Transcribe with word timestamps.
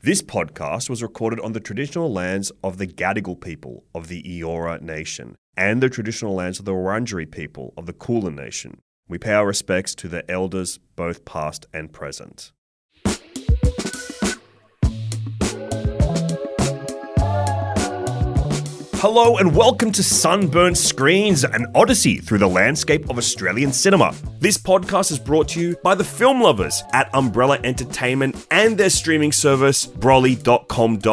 This 0.00 0.22
podcast 0.22 0.88
was 0.88 1.02
recorded 1.02 1.40
on 1.40 1.54
the 1.54 1.60
traditional 1.60 2.12
lands 2.12 2.52
of 2.62 2.78
the 2.78 2.86
Gadigal 2.86 3.40
people 3.40 3.82
of 3.92 4.06
the 4.06 4.22
Eora 4.22 4.80
Nation 4.80 5.34
and 5.56 5.82
the 5.82 5.90
traditional 5.90 6.36
lands 6.36 6.60
of 6.60 6.64
the 6.66 6.72
Wurundjeri 6.72 7.28
people 7.28 7.74
of 7.76 7.86
the 7.86 7.92
Kulin 7.92 8.36
Nation. 8.36 8.78
We 9.08 9.18
pay 9.18 9.32
our 9.32 9.44
respects 9.44 9.96
to 9.96 10.06
the 10.06 10.30
elders, 10.30 10.78
both 10.94 11.24
past 11.24 11.66
and 11.74 11.92
present. 11.92 12.52
Hello 19.00 19.36
and 19.36 19.54
welcome 19.54 19.92
to 19.92 20.02
Sunburnt 20.02 20.76
Screens, 20.76 21.44
an 21.44 21.66
odyssey 21.72 22.18
through 22.18 22.38
the 22.38 22.48
landscape 22.48 23.08
of 23.08 23.16
Australian 23.16 23.72
cinema. 23.72 24.12
This 24.40 24.58
podcast 24.58 25.12
is 25.12 25.20
brought 25.20 25.46
to 25.50 25.60
you 25.60 25.76
by 25.84 25.94
the 25.94 26.02
film 26.02 26.42
lovers 26.42 26.82
at 26.92 27.08
Umbrella 27.14 27.60
Entertainment 27.62 28.44
and 28.50 28.76
their 28.76 28.90
streaming 28.90 29.30
service, 29.30 29.86
Brollie.com.au. 29.86 31.06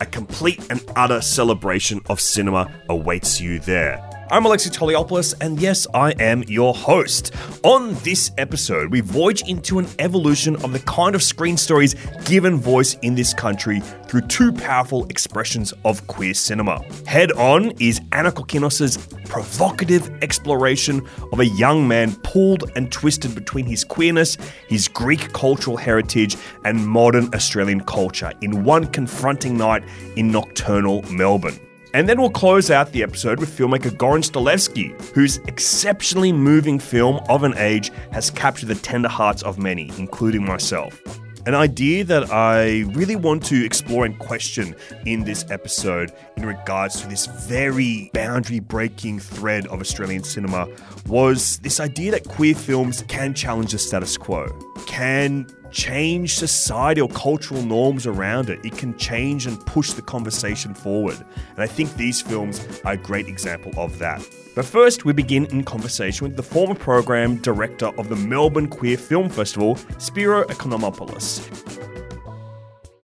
A 0.00 0.06
complete 0.06 0.66
and 0.70 0.82
utter 0.96 1.20
celebration 1.20 2.00
of 2.08 2.18
cinema 2.18 2.72
awaits 2.88 3.42
you 3.42 3.58
there. 3.58 4.09
I'm 4.32 4.46
Alexei 4.46 4.70
Toliopoulos, 4.70 5.34
and 5.40 5.60
yes, 5.60 5.88
I 5.92 6.12
am 6.20 6.44
your 6.44 6.72
host. 6.72 7.34
On 7.64 7.94
this 8.04 8.30
episode, 8.38 8.92
we 8.92 9.00
voyage 9.00 9.42
into 9.48 9.80
an 9.80 9.88
evolution 9.98 10.54
of 10.62 10.72
the 10.72 10.78
kind 10.78 11.16
of 11.16 11.22
screen 11.24 11.56
stories 11.56 11.96
given 12.26 12.56
voice 12.56 12.94
in 13.02 13.16
this 13.16 13.34
country 13.34 13.80
through 14.06 14.20
two 14.28 14.52
powerful 14.52 15.04
expressions 15.06 15.74
of 15.84 16.06
queer 16.06 16.32
cinema. 16.32 16.80
Head 17.08 17.32
On 17.32 17.72
is 17.80 18.00
Ana 18.12 18.30
Kokkinos' 18.30 18.98
provocative 19.28 20.08
exploration 20.22 21.04
of 21.32 21.40
a 21.40 21.46
young 21.46 21.88
man 21.88 22.14
pulled 22.22 22.70
and 22.76 22.92
twisted 22.92 23.34
between 23.34 23.66
his 23.66 23.82
queerness, 23.82 24.36
his 24.68 24.86
Greek 24.86 25.32
cultural 25.32 25.76
heritage, 25.76 26.36
and 26.64 26.86
modern 26.86 27.34
Australian 27.34 27.80
culture 27.80 28.32
in 28.42 28.62
one 28.62 28.86
confronting 28.86 29.58
night 29.58 29.82
in 30.14 30.30
nocturnal 30.30 31.02
Melbourne. 31.10 31.58
And 31.92 32.08
then 32.08 32.20
we'll 32.20 32.30
close 32.30 32.70
out 32.70 32.92
the 32.92 33.02
episode 33.02 33.40
with 33.40 33.50
filmmaker 33.50 33.90
Goran 33.90 34.22
Stolevski, 34.22 34.92
whose 35.12 35.38
exceptionally 35.48 36.32
moving 36.32 36.78
film 36.78 37.20
of 37.28 37.42
an 37.42 37.54
age 37.56 37.90
has 38.12 38.30
captured 38.30 38.66
the 38.66 38.76
tender 38.76 39.08
hearts 39.08 39.42
of 39.42 39.58
many, 39.58 39.90
including 39.98 40.44
myself. 40.44 41.02
An 41.46 41.54
idea 41.54 42.04
that 42.04 42.30
I 42.30 42.82
really 42.92 43.16
want 43.16 43.44
to 43.46 43.64
explore 43.64 44.04
and 44.04 44.16
question 44.18 44.76
in 45.06 45.24
this 45.24 45.44
episode 45.50 46.12
in 46.40 46.46
regards 46.46 47.02
to 47.02 47.06
this 47.06 47.26
very 47.26 48.10
boundary 48.14 48.60
breaking 48.60 49.20
thread 49.20 49.66
of 49.66 49.80
Australian 49.80 50.24
cinema 50.24 50.66
was 51.06 51.58
this 51.58 51.80
idea 51.80 52.10
that 52.12 52.26
queer 52.26 52.54
films 52.54 53.04
can 53.08 53.34
challenge 53.34 53.72
the 53.72 53.78
status 53.78 54.16
quo, 54.16 54.46
can 54.86 55.46
change 55.70 56.34
society 56.34 57.00
or 57.00 57.08
cultural 57.10 57.62
norms 57.62 58.06
around 58.06 58.48
it. 58.48 58.58
It 58.64 58.76
can 58.76 58.96
change 58.96 59.46
and 59.46 59.64
push 59.66 59.92
the 59.92 60.02
conversation 60.02 60.74
forward. 60.74 61.18
And 61.50 61.58
I 61.58 61.66
think 61.66 61.94
these 61.94 62.20
films 62.20 62.66
are 62.84 62.94
a 62.94 62.96
great 62.96 63.28
example 63.28 63.72
of 63.76 63.98
that. 63.98 64.26
But 64.56 64.64
first, 64.64 65.04
we 65.04 65.12
begin 65.12 65.44
in 65.46 65.62
conversation 65.62 66.26
with 66.26 66.36
the 66.36 66.42
former 66.42 66.74
program 66.74 67.36
director 67.36 67.88
of 67.98 68.08
the 68.08 68.16
Melbourne 68.16 68.68
Queer 68.68 68.96
Film 68.96 69.28
Festival, 69.28 69.76
Spiro 69.98 70.44
Economopoulos. 70.44 71.46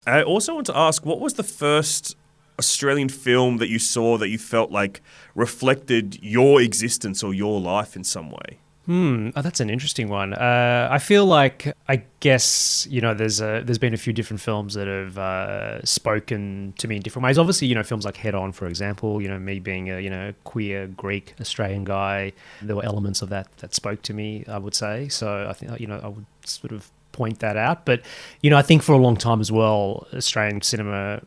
I 0.08 0.24
also 0.24 0.56
want 0.56 0.68
to 0.68 0.78
ask 0.78 1.06
what 1.06 1.20
was 1.20 1.34
the 1.34 1.44
first 1.44 2.16
Australian 2.60 3.10
film 3.10 3.58
that 3.58 3.70
you 3.70 3.80
saw 3.80 4.18
that 4.18 4.30
you 4.30 4.38
felt 4.38 4.72
like 4.72 5.02
reflected 5.34 6.22
your 6.24 6.62
existence 6.62 7.24
or 7.24 7.34
your 7.34 7.60
life 7.60 7.96
in 7.96 8.04
some 8.04 8.30
way? 8.30 8.60
Hmm, 8.86 9.30
oh, 9.36 9.42
that's 9.42 9.60
an 9.60 9.72
interesting 9.72 10.10
one. 10.10 10.34
Uh, 10.34 10.88
I 10.92 11.00
feel 11.00 11.26
like 11.26 11.76
I 11.90 12.04
guess 12.20 12.88
you 12.88 13.02
know 13.02 13.16
there's 13.16 13.42
a, 13.42 13.64
there's 13.66 13.80
been 13.80 13.96
a 13.96 13.98
few 13.98 14.14
different 14.14 14.42
films 14.42 14.76
that 14.76 14.88
have 14.88 15.18
uh, 15.18 15.84
spoken 15.84 16.76
to 16.78 16.88
me 16.88 16.98
in 16.98 17.02
different 17.02 17.24
ways. 17.24 17.40
Obviously, 17.40 17.68
you 17.68 17.74
know 17.74 17.82
films 17.82 18.06
like 18.06 18.18
Head 18.18 18.36
On, 18.36 18.52
for 18.52 18.68
example. 18.68 19.24
You 19.24 19.28
know 19.28 19.40
me 19.40 19.60
being 19.60 19.90
a 19.90 20.00
you 20.00 20.10
know 20.12 20.34
queer 20.44 20.86
Greek 20.86 21.34
Australian 21.42 21.84
guy, 21.84 22.34
there 22.62 22.76
were 22.76 22.86
elements 22.86 23.24
of 23.24 23.30
that 23.30 23.48
that 23.58 23.74
spoke 23.74 24.04
to 24.04 24.14
me. 24.14 24.46
I 24.48 24.60
would 24.60 24.76
say 24.76 25.08
so. 25.10 25.48
I 25.50 25.54
think 25.54 25.80
you 25.80 25.88
know 25.88 26.00
I 26.04 26.10
would 26.10 26.26
sort 26.46 26.72
of 26.72 26.92
point 27.12 27.40
that 27.40 27.58
out. 27.58 27.86
But 27.86 28.02
you 28.42 28.52
know 28.52 28.58
I 28.58 28.62
think 28.62 28.84
for 28.84 28.94
a 28.94 29.00
long 29.00 29.18
time 29.18 29.42
as 29.42 29.52
well, 29.52 30.06
Australian 30.14 30.62
cinema 30.62 31.22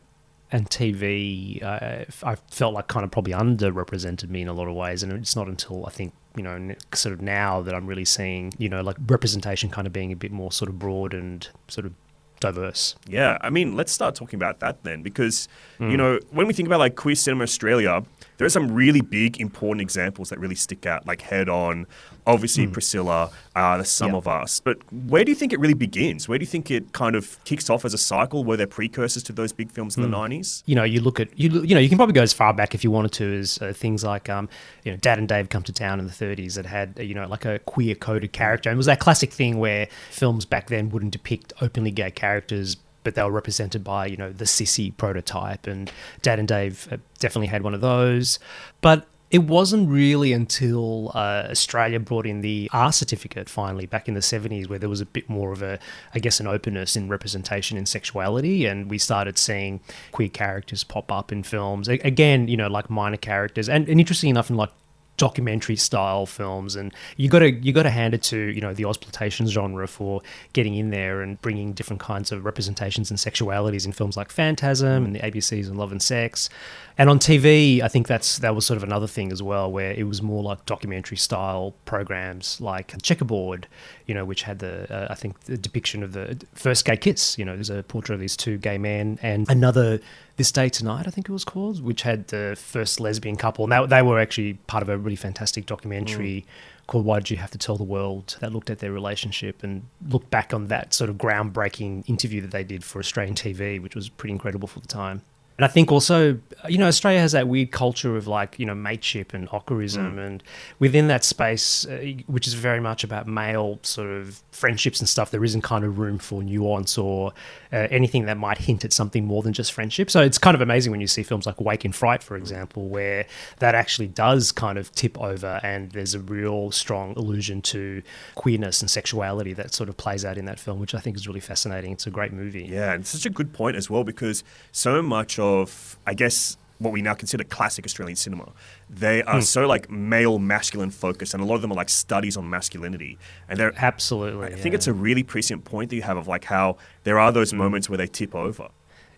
and 0.51 0.69
TV, 0.69 1.63
uh, 1.63 2.05
I 2.23 2.35
felt 2.49 2.73
like 2.73 2.87
kind 2.87 3.03
of 3.03 3.11
probably 3.11 3.33
underrepresented 3.33 4.29
me 4.29 4.41
in 4.41 4.47
a 4.47 4.53
lot 4.53 4.67
of 4.67 4.75
ways. 4.75 5.03
And 5.03 5.11
it's 5.13 5.35
not 5.35 5.47
until 5.47 5.85
I 5.85 5.89
think, 5.91 6.13
you 6.35 6.43
know, 6.43 6.75
sort 6.93 7.13
of 7.13 7.21
now 7.21 7.61
that 7.61 7.75
I'm 7.75 7.85
really 7.85 8.05
seeing, 8.05 8.53
you 8.57 8.69
know, 8.69 8.81
like 8.81 8.97
representation 9.07 9.69
kind 9.69 9.85
of 9.85 9.93
being 9.93 10.11
a 10.11 10.15
bit 10.15 10.31
more 10.31 10.51
sort 10.51 10.69
of 10.69 10.79
broad 10.79 11.13
and 11.13 11.47
sort 11.67 11.85
of 11.85 11.93
diverse. 12.39 12.95
Yeah. 13.07 13.37
I 13.41 13.49
mean, 13.49 13.75
let's 13.75 13.91
start 13.91 14.15
talking 14.15 14.37
about 14.37 14.59
that 14.61 14.83
then, 14.83 15.03
because, 15.03 15.47
mm. 15.79 15.91
you 15.91 15.97
know, 15.97 16.19
when 16.31 16.47
we 16.47 16.53
think 16.53 16.67
about 16.67 16.79
like 16.79 16.95
Queer 16.95 17.15
Cinema 17.15 17.43
Australia, 17.43 18.03
there 18.39 18.45
are 18.45 18.49
some 18.49 18.71
really 18.71 19.01
big, 19.01 19.39
important 19.41 19.81
examples 19.81 20.29
that 20.29 20.39
really 20.39 20.55
stick 20.55 20.85
out, 20.85 21.05
like 21.05 21.21
Head 21.21 21.49
On, 21.49 21.85
obviously 22.25 22.67
mm. 22.67 22.71
Priscilla, 22.71 23.31
uh, 23.53 23.77
The 23.77 23.83
Sum 23.83 24.15
of 24.15 24.29
Us. 24.29 24.61
But 24.61 24.77
where 24.93 25.25
do 25.25 25.31
you 25.31 25.35
think 25.35 25.51
it 25.51 25.59
really 25.59 25.73
begins? 25.73 26.29
Where 26.29 26.39
do 26.39 26.43
you 26.43 26.47
think 26.47 26.71
it 26.71 26.93
kind 26.93 27.17
of 27.17 27.37
kicks 27.43 27.69
off 27.69 27.83
as 27.83 27.93
a 27.93 27.97
cycle? 27.97 28.45
Were 28.45 28.55
there 28.55 28.65
precursors 28.65 29.23
to 29.23 29.33
those 29.33 29.51
big 29.51 29.69
films 29.71 29.97
in 29.97 30.03
mm. 30.05 30.09
the 30.09 30.17
90s? 30.17 30.63
You 30.67 30.75
know, 30.75 30.85
you 30.85 31.01
look 31.01 31.19
at, 31.19 31.37
you, 31.37 31.49
you 31.63 31.75
know, 31.75 31.81
you 31.81 31.89
can 31.89 31.97
probably 31.97 32.13
go 32.13 32.21
as 32.21 32.31
far 32.31 32.53
back 32.53 32.73
if 32.73 32.81
you 32.81 32.91
wanted 32.91 33.11
to 33.13 33.39
as 33.39 33.61
uh, 33.61 33.73
things 33.73 34.05
like, 34.05 34.29
um, 34.29 34.47
you 34.85 34.91
know, 34.91 34.97
Dad 34.97 35.19
and 35.19 35.27
Dave 35.27 35.49
Come 35.49 35.63
to 35.63 35.73
Town 35.73 35.99
in 35.99 36.07
the 36.07 36.13
30s 36.13 36.55
that 36.55 36.65
had, 36.65 36.97
you 36.97 37.15
know, 37.15 37.27
like 37.27 37.43
a 37.43 37.59
queer 37.59 37.93
coded 37.93 38.31
character. 38.31 38.69
And 38.69 38.77
it 38.77 38.77
was 38.77 38.85
that 38.85 39.01
classic 39.01 39.33
thing 39.33 39.59
where 39.59 39.89
films 40.11 40.45
back 40.45 40.67
then 40.67 40.91
wouldn't 40.91 41.11
depict 41.11 41.51
openly 41.59 41.91
gay 41.91 42.09
characters 42.09 42.77
but 43.09 43.15
they 43.15 43.23
were 43.23 43.31
represented 43.31 43.83
by 43.83 44.05
you 44.05 44.17
know 44.17 44.31
the 44.31 44.45
sissy 44.45 44.95
prototype, 44.95 45.65
and 45.65 45.91
Dad 46.21 46.37
and 46.37 46.47
Dave 46.47 46.87
uh, 46.91 46.97
definitely 47.17 47.47
had 47.47 47.63
one 47.63 47.73
of 47.73 47.81
those. 47.81 48.37
But 48.81 49.07
it 49.31 49.39
wasn't 49.43 49.89
really 49.89 50.31
until 50.31 51.11
uh, 51.13 51.47
Australia 51.49 51.99
brought 51.99 52.25
in 52.25 52.41
the 52.41 52.69
R 52.71 52.91
certificate 52.91 53.47
finally 53.49 53.85
back 53.85 54.07
in 54.07 54.13
the 54.15 54.19
70s 54.21 54.67
where 54.67 54.79
there 54.79 54.89
was 54.89 55.01
a 55.01 55.05
bit 55.05 55.29
more 55.29 55.51
of 55.51 55.61
a, 55.61 55.79
I 56.15 56.19
guess, 56.19 56.39
an 56.39 56.47
openness 56.47 56.95
in 56.95 57.09
representation 57.09 57.77
in 57.77 57.85
sexuality. 57.85 58.65
And 58.65 58.89
we 58.89 58.97
started 58.97 59.37
seeing 59.37 59.81
queer 60.11 60.29
characters 60.29 60.83
pop 60.83 61.11
up 61.11 61.31
in 61.31 61.43
films. 61.43 61.87
Again, 61.87 62.47
you 62.47 62.57
know, 62.57 62.67
like 62.67 62.89
minor 62.89 63.17
characters. 63.17 63.69
And, 63.69 63.87
and 63.87 63.99
interesting 63.99 64.31
enough, 64.31 64.49
in 64.49 64.55
like 64.55 64.71
documentary 65.19 65.75
style 65.75 66.25
films 66.25 66.77
and 66.77 66.93
you 67.17 67.27
got 67.27 67.39
to 67.39 67.51
you 67.51 67.73
got 67.73 67.83
to 67.83 67.89
hand 67.89 68.13
it 68.13 68.23
to 68.23 68.37
you 68.37 68.61
know 68.61 68.73
the 68.73 68.85
exploitation 68.85 69.45
genre 69.45 69.85
for 69.85 70.21
getting 70.53 70.75
in 70.75 70.89
there 70.89 71.21
and 71.21 71.39
bringing 71.41 71.73
different 71.73 71.99
kinds 71.99 72.31
of 72.31 72.45
representations 72.45 73.11
and 73.11 73.19
sexualities 73.19 73.85
in 73.85 73.91
films 73.91 74.15
like 74.15 74.31
Phantasm 74.31 75.05
and 75.05 75.13
the 75.13 75.19
ABCs 75.19 75.67
and 75.67 75.77
Love 75.77 75.91
and 75.91 76.01
Sex 76.01 76.49
and 76.99 77.09
on 77.09 77.17
TV, 77.17 77.81
I 77.81 77.87
think 77.87 78.07
that's 78.07 78.39
that 78.39 78.53
was 78.53 78.65
sort 78.65 78.75
of 78.75 78.83
another 78.83 79.07
thing 79.07 79.31
as 79.31 79.41
well, 79.41 79.71
where 79.71 79.91
it 79.91 80.03
was 80.03 80.21
more 80.21 80.43
like 80.43 80.65
documentary 80.65 81.15
style 81.15 81.73
programs 81.85 82.59
like 82.59 82.89
Chequerboard, 83.01 83.63
you 84.05 84.13
know, 84.13 84.25
which 84.25 84.43
had 84.43 84.59
the 84.59 84.93
uh, 84.93 85.07
I 85.09 85.15
think 85.15 85.39
the 85.45 85.57
depiction 85.57 86.03
of 86.03 86.11
the 86.11 86.45
first 86.53 86.83
gay 86.83 86.97
kiss. 86.97 87.39
You 87.39 87.45
know, 87.45 87.55
there's 87.55 87.69
a 87.69 87.83
portrait 87.83 88.15
of 88.15 88.19
these 88.19 88.35
two 88.35 88.57
gay 88.57 88.77
men, 88.77 89.17
and 89.21 89.49
another 89.49 90.01
This 90.35 90.51
Day 90.51 90.67
Tonight, 90.67 91.07
I 91.07 91.09
think 91.09 91.29
it 91.29 91.31
was 91.31 91.45
called, 91.45 91.81
which 91.81 92.01
had 92.01 92.27
the 92.27 92.57
first 92.59 92.99
lesbian 92.99 93.37
couple, 93.37 93.63
and 93.63 93.71
they, 93.71 93.95
they 93.95 94.01
were 94.01 94.19
actually 94.19 94.55
part 94.67 94.83
of 94.83 94.89
a 94.89 94.97
really 94.97 95.15
fantastic 95.15 95.65
documentary. 95.65 96.45
Mm 96.45 96.51
called 96.89 97.05
Why 97.05 97.19
Did 97.19 97.29
You 97.29 97.37
Have 97.37 97.51
to 97.51 97.57
Tell 97.59 97.77
the 97.77 97.83
World 97.83 98.35
that 98.39 98.51
looked 98.51 98.71
at 98.71 98.79
their 98.79 98.91
relationship 98.91 99.61
and 99.61 99.83
looked 100.07 100.31
back 100.31 100.55
on 100.55 100.69
that 100.69 100.91
sort 100.91 101.11
of 101.11 101.17
groundbreaking 101.17 102.09
interview 102.09 102.41
that 102.41 102.49
they 102.49 102.63
did 102.63 102.83
for 102.83 102.97
Australian 102.97 103.35
TV, 103.35 103.79
which 103.79 103.93
was 103.93 104.09
pretty 104.09 104.31
incredible 104.31 104.67
for 104.67 104.79
the 104.79 104.87
time. 104.87 105.21
And 105.59 105.65
I 105.65 105.67
think 105.67 105.91
also, 105.91 106.39
you 106.69 106.77
know, 106.77 106.87
Australia 106.87 107.19
has 107.19 107.33
that 107.33 107.49
weird 107.49 107.71
culture 107.71 108.15
of 108.15 108.27
like, 108.27 108.57
you 108.57 108.65
know, 108.65 108.73
mateship 108.73 109.33
and 109.33 109.49
ockerism. 109.49 110.13
Mm. 110.13 110.25
And 110.25 110.43
within 110.79 111.09
that 111.09 111.25
space, 111.25 111.85
uh, 111.85 112.13
which 112.27 112.47
is 112.47 112.53
very 112.53 112.79
much 112.79 113.03
about 113.03 113.27
male 113.27 113.77
sort 113.81 114.07
of 114.07 114.41
friendships 114.51 115.01
and 115.01 115.09
stuff, 115.09 115.31
there 115.31 115.43
isn't 115.43 115.63
kind 115.63 115.83
of 115.83 115.99
room 115.99 116.17
for 116.17 116.41
nuance 116.41 116.97
or 116.97 117.33
uh, 117.73 117.87
anything 117.91 118.25
that 118.27 118.37
might 118.37 118.57
hint 118.57 118.85
at 118.85 118.93
something 118.93 119.25
more 119.25 119.43
than 119.43 119.51
just 119.51 119.73
friendship. 119.73 120.09
So 120.09 120.21
it's 120.21 120.37
kind 120.37 120.55
of 120.55 120.61
amazing 120.61 120.91
when 120.91 121.01
you 121.01 121.07
see 121.07 121.23
films 121.23 121.45
like 121.45 121.59
Wake 121.59 121.83
in 121.83 121.91
Fright, 121.91 122.23
for 122.23 122.37
example, 122.37 122.87
where 122.87 123.25
that 123.57 123.75
actually 123.75 124.07
does 124.07 124.53
kind 124.53 124.77
of 124.77 124.93
tip 124.93 125.19
over 125.19 125.59
and 125.61 125.91
there's 125.91 126.13
a 126.13 126.21
real 126.21 126.71
strong 126.71 127.17
allusion 127.17 127.61
to 127.63 128.01
queerness 128.35 128.79
and 128.79 128.89
sexuality 128.89 129.51
that 129.51 129.73
sort 129.73 129.89
of 129.89 129.97
plays 129.97 130.23
out 130.23 130.37
in 130.37 130.45
that 130.45 130.57
film, 130.57 130.79
which 130.79 130.95
I 130.95 130.99
think 130.99 131.17
is 131.17 131.27
really 131.27 131.41
fascinating. 131.41 131.91
It's 131.91 132.07
a 132.07 132.11
great 132.11 132.31
movie. 132.31 132.63
Yeah, 132.63 132.93
and 132.93 133.01
it's 133.01 133.09
such 133.09 133.25
a 133.25 133.29
good 133.29 133.51
point 133.51 133.75
as 133.75 133.89
well 133.89 134.05
because 134.05 134.45
so 134.71 135.01
much 135.01 135.37
of 135.37 135.48
of, 135.49 135.97
I 136.05 136.13
guess, 136.13 136.57
what 136.79 136.93
we 136.93 137.01
now 137.01 137.13
consider 137.13 137.43
classic 137.43 137.85
Australian 137.85 138.15
cinema. 138.15 138.51
They 138.89 139.21
are 139.23 139.35
hmm. 139.35 139.41
so 139.41 139.67
like 139.67 139.89
male 139.89 140.39
masculine 140.39 140.91
focused, 140.91 141.33
and 141.33 141.43
a 141.43 141.45
lot 141.45 141.55
of 141.55 141.61
them 141.61 141.71
are 141.71 141.75
like 141.75 141.89
studies 141.89 142.37
on 142.37 142.49
masculinity. 142.49 143.17
And 143.47 143.59
they're 143.59 143.73
absolutely. 143.77 144.47
I 144.47 144.55
think 144.55 144.73
it's 144.73 144.87
a 144.87 144.93
really 144.93 145.23
prescient 145.23 145.65
point 145.65 145.89
that 145.89 145.95
you 145.95 146.01
have 146.03 146.17
of 146.17 146.27
like 146.27 146.45
how 146.45 146.77
there 147.03 147.19
are 147.19 147.31
those 147.31 147.53
mm. 147.53 147.57
moments 147.57 147.89
where 147.89 147.97
they 147.97 148.07
tip 148.07 148.33
over. 148.33 148.69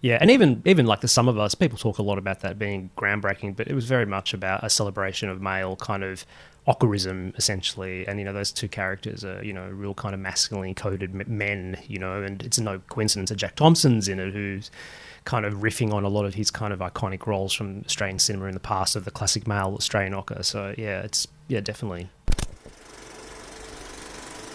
Yeah, 0.02 0.18
and 0.20 0.32
even 0.32 0.64
even 0.66 0.88
like 0.88 1.02
the 1.02 1.08
Sum 1.08 1.28
of 1.28 1.38
Us, 1.38 1.54
people 1.54 1.78
talk 1.78 2.00
a 2.00 2.04
lot 2.04 2.18
about 2.18 2.40
that 2.40 2.58
being 2.58 2.90
groundbreaking, 2.98 3.56
but 3.56 3.68
it 3.68 3.76
was 3.76 3.86
very 3.86 4.08
much 4.08 4.34
about 4.34 4.64
a 4.64 4.70
celebration 4.70 5.30
of 5.30 5.42
male 5.42 5.76
kind 5.76 6.04
of 6.04 6.26
Ockerism 6.68 7.38
essentially, 7.38 8.08
and 8.08 8.18
you 8.18 8.26
know 8.26 8.34
those 8.34 8.52
two 8.52 8.68
characters 8.68 9.24
are 9.24 9.44
you 9.44 9.54
know 9.54 9.68
real 9.70 9.94
kind 9.94 10.16
of 10.16 10.20
masculine 10.20 10.74
coded 10.74 11.14
men, 11.28 11.78
you 11.88 12.00
know, 12.00 12.24
and 12.24 12.42
it's 12.42 12.60
no 12.60 12.80
coincidence 12.90 13.30
that 13.30 13.36
Jack 13.36 13.56
Thompson's 13.56 14.08
in 14.08 14.20
it, 14.20 14.34
who's 14.34 14.72
kind 15.26 15.46
of 15.46 15.56
riffing 15.56 15.94
on 15.94 16.04
a 16.04 16.10
lot 16.10 16.26
of 16.26 16.34
his 16.34 16.52
kind 16.52 16.74
of 16.74 16.80
iconic 16.80 17.28
roles 17.28 17.54
from 17.54 17.84
Australian 17.86 18.20
cinema 18.20 18.46
in 18.46 18.54
the 18.54 18.60
past 18.60 18.96
of 18.96 19.06
the 19.06 19.12
classic 19.12 19.48
male 19.48 19.74
Australian 19.76 20.14
Ocker. 20.14 20.44
So 20.44 20.74
yeah, 20.78 21.02
it's 21.02 21.28
yeah 21.48 21.62
definitely. 21.62 22.10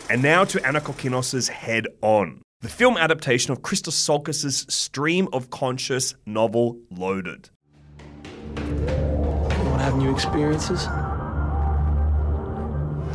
And 0.08 0.22
now 0.22 0.44
to 0.44 0.64
Ana 0.64 0.80
Kokkinos's 0.80 1.48
Head 1.48 1.88
On, 2.00 2.40
the 2.60 2.68
film 2.68 2.96
adaptation 2.96 3.50
of 3.52 3.62
Christos 3.62 3.96
Tsiolkas' 3.96 4.70
stream 4.70 5.28
of 5.32 5.50
conscious 5.50 6.14
novel 6.26 6.78
Loaded. 6.90 7.50
You 8.56 8.62
want 8.62 9.78
to 9.78 9.84
have 9.84 9.96
new 9.96 10.12
experiences? 10.12 10.86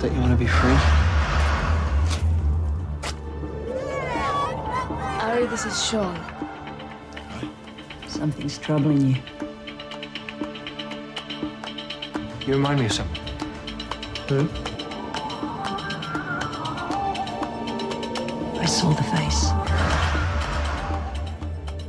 That 0.02 0.12
you 0.12 0.20
want 0.20 0.32
to 0.32 0.38
be 0.38 0.48
free? 0.48 0.78
Ari, 5.22 5.48
this 5.48 5.66
is 5.66 5.86
Sean. 5.86 6.41
Something's 8.22 8.60
troubling 8.60 9.02
you. 9.02 9.16
You 12.46 12.54
remind 12.54 12.80
me 12.80 12.86
of 12.86 12.92
someone. 12.92 13.18
Who? 14.30 14.48
I 18.60 18.66
saw 18.68 18.94
the 18.94 19.02
face. 19.02 19.50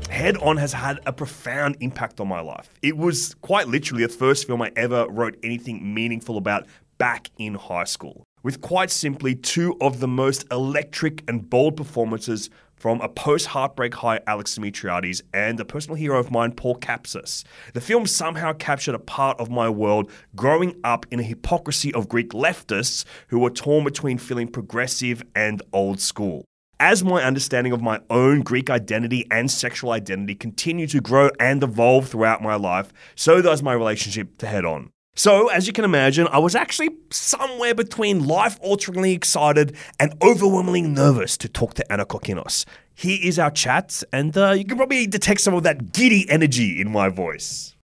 Head 0.09 0.39
On 0.39 0.57
has 0.57 0.73
had 0.73 1.01
a 1.05 1.13
profound 1.13 1.77
impact 1.81 2.19
on 2.19 2.29
my 2.29 2.41
life. 2.41 2.71
It 2.81 2.97
was 2.97 3.35
quite 3.43 3.69
literally 3.69 4.07
the 4.07 4.09
first 4.09 4.47
film 4.47 4.63
I 4.63 4.73
ever 4.75 5.07
wrote 5.11 5.37
anything 5.43 5.93
meaningful 5.93 6.39
about 6.39 6.67
back 6.97 7.29
in 7.37 7.53
high 7.57 7.85
school. 7.85 8.25
With 8.43 8.61
quite 8.61 8.91
simply 8.91 9.37
two 9.37 9.77
of 9.81 10.01
the 10.01 10.09
most 10.09 10.45
electric 10.51 11.23
and 11.29 11.49
bold 11.49 11.77
performances 11.77 12.51
from 12.75 13.01
a 13.01 13.09
post 13.09 13.47
heartbreak 13.47 13.95
high 13.95 14.19
Alex 14.27 14.59
Dimitriades 14.59 15.23
and 15.33 15.61
a 15.61 15.65
personal 15.65 15.95
hero 15.95 16.19
of 16.19 16.33
mine, 16.33 16.51
Paul 16.51 16.77
Kapsis. 16.79 17.45
The 17.73 17.81
film 17.81 18.05
somehow 18.05 18.53
captured 18.55 18.97
a 18.97 18.99
part 18.99 19.39
of 19.39 19.49
my 19.49 19.69
world 19.69 20.11
growing 20.35 20.75
up 20.83 21.07
in 21.13 21.21
a 21.21 21.23
hypocrisy 21.23 21.95
of 21.95 22.09
Greek 22.09 22.31
leftists 22.31 23.05
who 23.29 23.39
were 23.39 23.51
torn 23.51 23.85
between 23.85 24.19
feeling 24.19 24.49
progressive 24.49 25.23
and 25.37 25.63
old 25.73 26.01
school. 26.01 26.45
As 26.81 27.05
my 27.05 27.23
understanding 27.23 27.73
of 27.73 27.81
my 27.81 28.01
own 28.11 28.41
Greek 28.41 28.71
identity 28.71 29.25
and 29.31 29.49
sexual 29.49 29.93
identity 29.93 30.35
continued 30.35 30.91
to 30.91 31.01
grow 31.01 31.31
and 31.39 31.63
evolve 31.63 32.09
throughout 32.09 32.43
my 32.43 32.57
life, 32.57 32.93
so 33.15 33.41
does 33.41 33.63
my 33.63 33.73
relationship 33.73 34.37
to 34.39 34.49
Head 34.49 34.65
On. 34.65 34.91
So, 35.15 35.49
as 35.49 35.67
you 35.67 35.75
can 35.75 35.85
imagine, 35.85 36.27
I 36.29 36.39
was 36.39 36.55
actually 36.55 36.89
somewhere 37.11 37.75
between 37.75 38.27
life 38.27 38.59
alteringly 38.63 39.13
excited 39.13 39.77
and 40.01 40.15
overwhelmingly 40.23 40.81
nervous 40.81 41.37
to 41.39 41.51
talk 41.51 41.75
to 41.75 41.93
Ana 41.93 42.07
Kokkinos. 42.07 42.65
Here 42.95 43.19
is 43.23 43.39
our 43.39 43.51
chat, 43.51 44.03
and 44.11 44.35
uh, 44.39 44.53
you 44.53 44.65
can 44.65 44.79
probably 44.79 45.07
detect 45.07 45.43
some 45.43 45.53
of 45.53 45.65
that 45.65 45.93
giddy 45.93 46.25
energy 46.31 46.81
in 46.81 46.91
my 46.91 47.11
voice. 47.11 47.77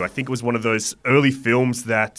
I 0.00 0.08
think 0.08 0.28
it 0.28 0.30
was 0.30 0.42
one 0.42 0.56
of 0.56 0.64
those 0.64 0.96
early 1.04 1.30
films 1.30 1.84
that 1.84 2.18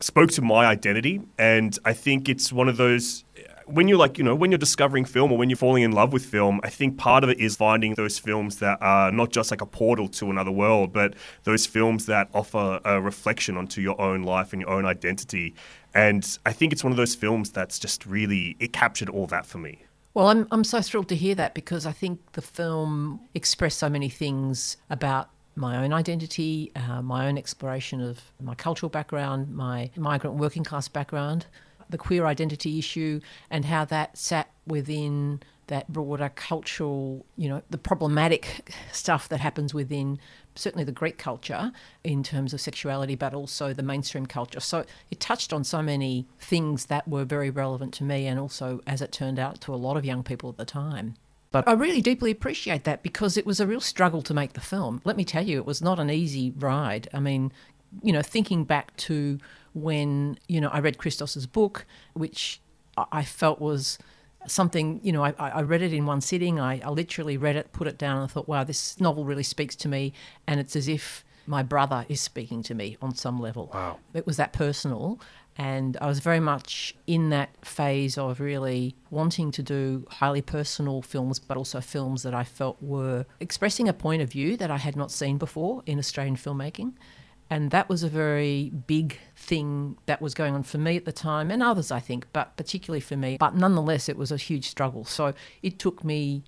spoke 0.00 0.30
to 0.32 0.42
my 0.42 0.66
identity, 0.66 1.22
and 1.38 1.78
I 1.86 1.94
think 1.94 2.28
it's 2.28 2.52
one 2.52 2.68
of 2.68 2.76
those 2.76 3.23
when 3.66 3.88
you're 3.88 3.98
like, 3.98 4.18
you 4.18 4.24
know, 4.24 4.34
when 4.34 4.50
you're 4.50 4.58
discovering 4.58 5.04
film 5.04 5.32
or 5.32 5.38
when 5.38 5.50
you're 5.50 5.56
falling 5.56 5.82
in 5.82 5.92
love 5.92 6.12
with 6.12 6.24
film, 6.24 6.60
I 6.62 6.70
think 6.70 6.98
part 6.98 7.24
of 7.24 7.30
it 7.30 7.38
is 7.38 7.56
finding 7.56 7.94
those 7.94 8.18
films 8.18 8.58
that 8.58 8.78
are 8.80 9.10
not 9.10 9.30
just 9.30 9.50
like 9.50 9.60
a 9.60 9.66
portal 9.66 10.08
to 10.08 10.30
another 10.30 10.50
world, 10.50 10.92
but 10.92 11.14
those 11.44 11.66
films 11.66 12.06
that 12.06 12.28
offer 12.34 12.80
a 12.84 13.00
reflection 13.00 13.56
onto 13.56 13.80
your 13.80 14.00
own 14.00 14.22
life 14.22 14.52
and 14.52 14.60
your 14.60 14.70
own 14.70 14.84
identity. 14.86 15.54
And 15.94 16.38
I 16.44 16.52
think 16.52 16.72
it's 16.72 16.84
one 16.84 16.92
of 16.92 16.96
those 16.96 17.14
films 17.14 17.50
that's 17.50 17.78
just 17.78 18.04
really, 18.06 18.56
it 18.58 18.72
captured 18.72 19.08
all 19.08 19.26
that 19.28 19.46
for 19.46 19.58
me. 19.58 19.84
Well, 20.12 20.28
I'm, 20.28 20.46
I'm 20.50 20.64
so 20.64 20.80
thrilled 20.80 21.08
to 21.08 21.16
hear 21.16 21.34
that 21.34 21.54
because 21.54 21.86
I 21.86 21.92
think 21.92 22.20
the 22.32 22.42
film 22.42 23.20
expressed 23.34 23.78
so 23.78 23.88
many 23.88 24.08
things 24.08 24.76
about 24.90 25.30
my 25.56 25.82
own 25.82 25.92
identity, 25.92 26.72
uh, 26.74 27.00
my 27.00 27.26
own 27.26 27.38
exploration 27.38 28.00
of 28.00 28.20
my 28.40 28.54
cultural 28.54 28.90
background, 28.90 29.54
my 29.54 29.90
migrant 29.96 30.36
working 30.36 30.64
class 30.64 30.88
background 30.88 31.46
the 31.94 31.98
queer 31.98 32.26
identity 32.26 32.76
issue 32.76 33.20
and 33.48 33.66
how 33.66 33.84
that 33.84 34.18
sat 34.18 34.50
within 34.66 35.40
that 35.68 35.92
broader 35.92 36.28
cultural, 36.34 37.24
you 37.36 37.48
know, 37.48 37.62
the 37.70 37.78
problematic 37.78 38.74
stuff 38.90 39.28
that 39.28 39.38
happens 39.38 39.72
within 39.72 40.18
certainly 40.56 40.82
the 40.82 40.90
Greek 40.90 41.18
culture 41.18 41.70
in 42.02 42.24
terms 42.24 42.52
of 42.52 42.60
sexuality, 42.60 43.14
but 43.14 43.32
also 43.32 43.72
the 43.72 43.82
mainstream 43.84 44.26
culture. 44.26 44.58
So 44.58 44.84
it 45.12 45.20
touched 45.20 45.52
on 45.52 45.62
so 45.62 45.82
many 45.82 46.26
things 46.40 46.86
that 46.86 47.06
were 47.06 47.24
very 47.24 47.48
relevant 47.48 47.94
to 47.94 48.04
me 48.04 48.26
and 48.26 48.40
also, 48.40 48.80
as 48.88 49.00
it 49.00 49.12
turned 49.12 49.38
out, 49.38 49.60
to 49.60 49.72
a 49.72 49.76
lot 49.76 49.96
of 49.96 50.04
young 50.04 50.24
people 50.24 50.50
at 50.50 50.56
the 50.56 50.64
time. 50.64 51.14
But 51.52 51.68
I 51.68 51.74
really 51.74 52.02
deeply 52.02 52.32
appreciate 52.32 52.82
that 52.84 53.04
because 53.04 53.36
it 53.36 53.46
was 53.46 53.60
a 53.60 53.66
real 53.68 53.80
struggle 53.80 54.20
to 54.22 54.34
make 54.34 54.54
the 54.54 54.60
film. 54.60 55.00
Let 55.04 55.16
me 55.16 55.24
tell 55.24 55.44
you, 55.44 55.58
it 55.58 55.66
was 55.66 55.80
not 55.80 56.00
an 56.00 56.10
easy 56.10 56.52
ride. 56.58 57.06
I 57.14 57.20
mean, 57.20 57.52
you 58.02 58.12
know, 58.12 58.22
thinking 58.22 58.64
back 58.64 58.96
to 58.96 59.38
when 59.74 60.38
you 60.48 60.60
know 60.60 60.68
I 60.68 60.80
read 60.80 60.98
Christos's 60.98 61.46
book, 61.46 61.84
which 62.14 62.60
I 62.96 63.24
felt 63.24 63.60
was 63.60 63.98
something 64.46 65.00
you 65.02 65.12
know 65.12 65.24
I, 65.24 65.32
I 65.38 65.62
read 65.62 65.82
it 65.82 65.92
in 65.92 66.06
one 66.06 66.20
sitting. 66.20 66.58
I, 66.58 66.80
I 66.80 66.88
literally 66.90 67.36
read 67.36 67.56
it, 67.56 67.72
put 67.72 67.86
it 67.86 67.98
down, 67.98 68.16
and 68.16 68.24
I 68.24 68.26
thought, 68.28 68.48
wow, 68.48 68.64
this 68.64 68.98
novel 69.00 69.24
really 69.24 69.42
speaks 69.42 69.76
to 69.76 69.88
me, 69.88 70.12
and 70.46 70.60
it's 70.60 70.76
as 70.76 70.88
if 70.88 71.24
my 71.46 71.62
brother 71.62 72.06
is 72.08 72.20
speaking 72.20 72.62
to 72.62 72.74
me 72.74 72.96
on 73.02 73.14
some 73.14 73.38
level. 73.38 73.70
Wow, 73.74 73.98
it 74.14 74.26
was 74.26 74.36
that 74.38 74.52
personal. 74.52 75.20
And 75.56 75.96
I 76.00 76.06
was 76.06 76.18
very 76.18 76.40
much 76.40 76.96
in 77.06 77.30
that 77.30 77.50
phase 77.64 78.18
of 78.18 78.40
really 78.40 78.96
wanting 79.10 79.52
to 79.52 79.62
do 79.62 80.04
highly 80.10 80.42
personal 80.42 81.00
films, 81.00 81.38
but 81.38 81.56
also 81.56 81.80
films 81.80 82.24
that 82.24 82.34
I 82.34 82.42
felt 82.42 82.76
were 82.82 83.24
expressing 83.38 83.88
a 83.88 83.92
point 83.92 84.20
of 84.20 84.32
view 84.32 84.56
that 84.56 84.70
I 84.70 84.78
had 84.78 84.96
not 84.96 85.12
seen 85.12 85.38
before 85.38 85.82
in 85.86 85.98
Australian 85.98 86.36
filmmaking. 86.36 86.94
And 87.50 87.70
that 87.70 87.88
was 87.88 88.02
a 88.02 88.08
very 88.08 88.70
big 88.86 89.18
thing 89.36 89.96
that 90.06 90.20
was 90.22 90.34
going 90.34 90.54
on 90.54 90.62
for 90.62 90.78
me 90.78 90.96
at 90.96 91.04
the 91.04 91.12
time 91.12 91.50
and 91.50 91.62
others, 91.62 91.90
I 91.90 92.00
think, 92.00 92.26
but 92.32 92.56
particularly 92.56 93.00
for 93.00 93.16
me. 93.16 93.36
But 93.38 93.54
nonetheless, 93.54 94.08
it 94.08 94.16
was 94.16 94.32
a 94.32 94.36
huge 94.36 94.68
struggle. 94.68 95.04
So 95.04 95.34
it 95.62 95.78
took 95.78 96.02
me, 96.02 96.42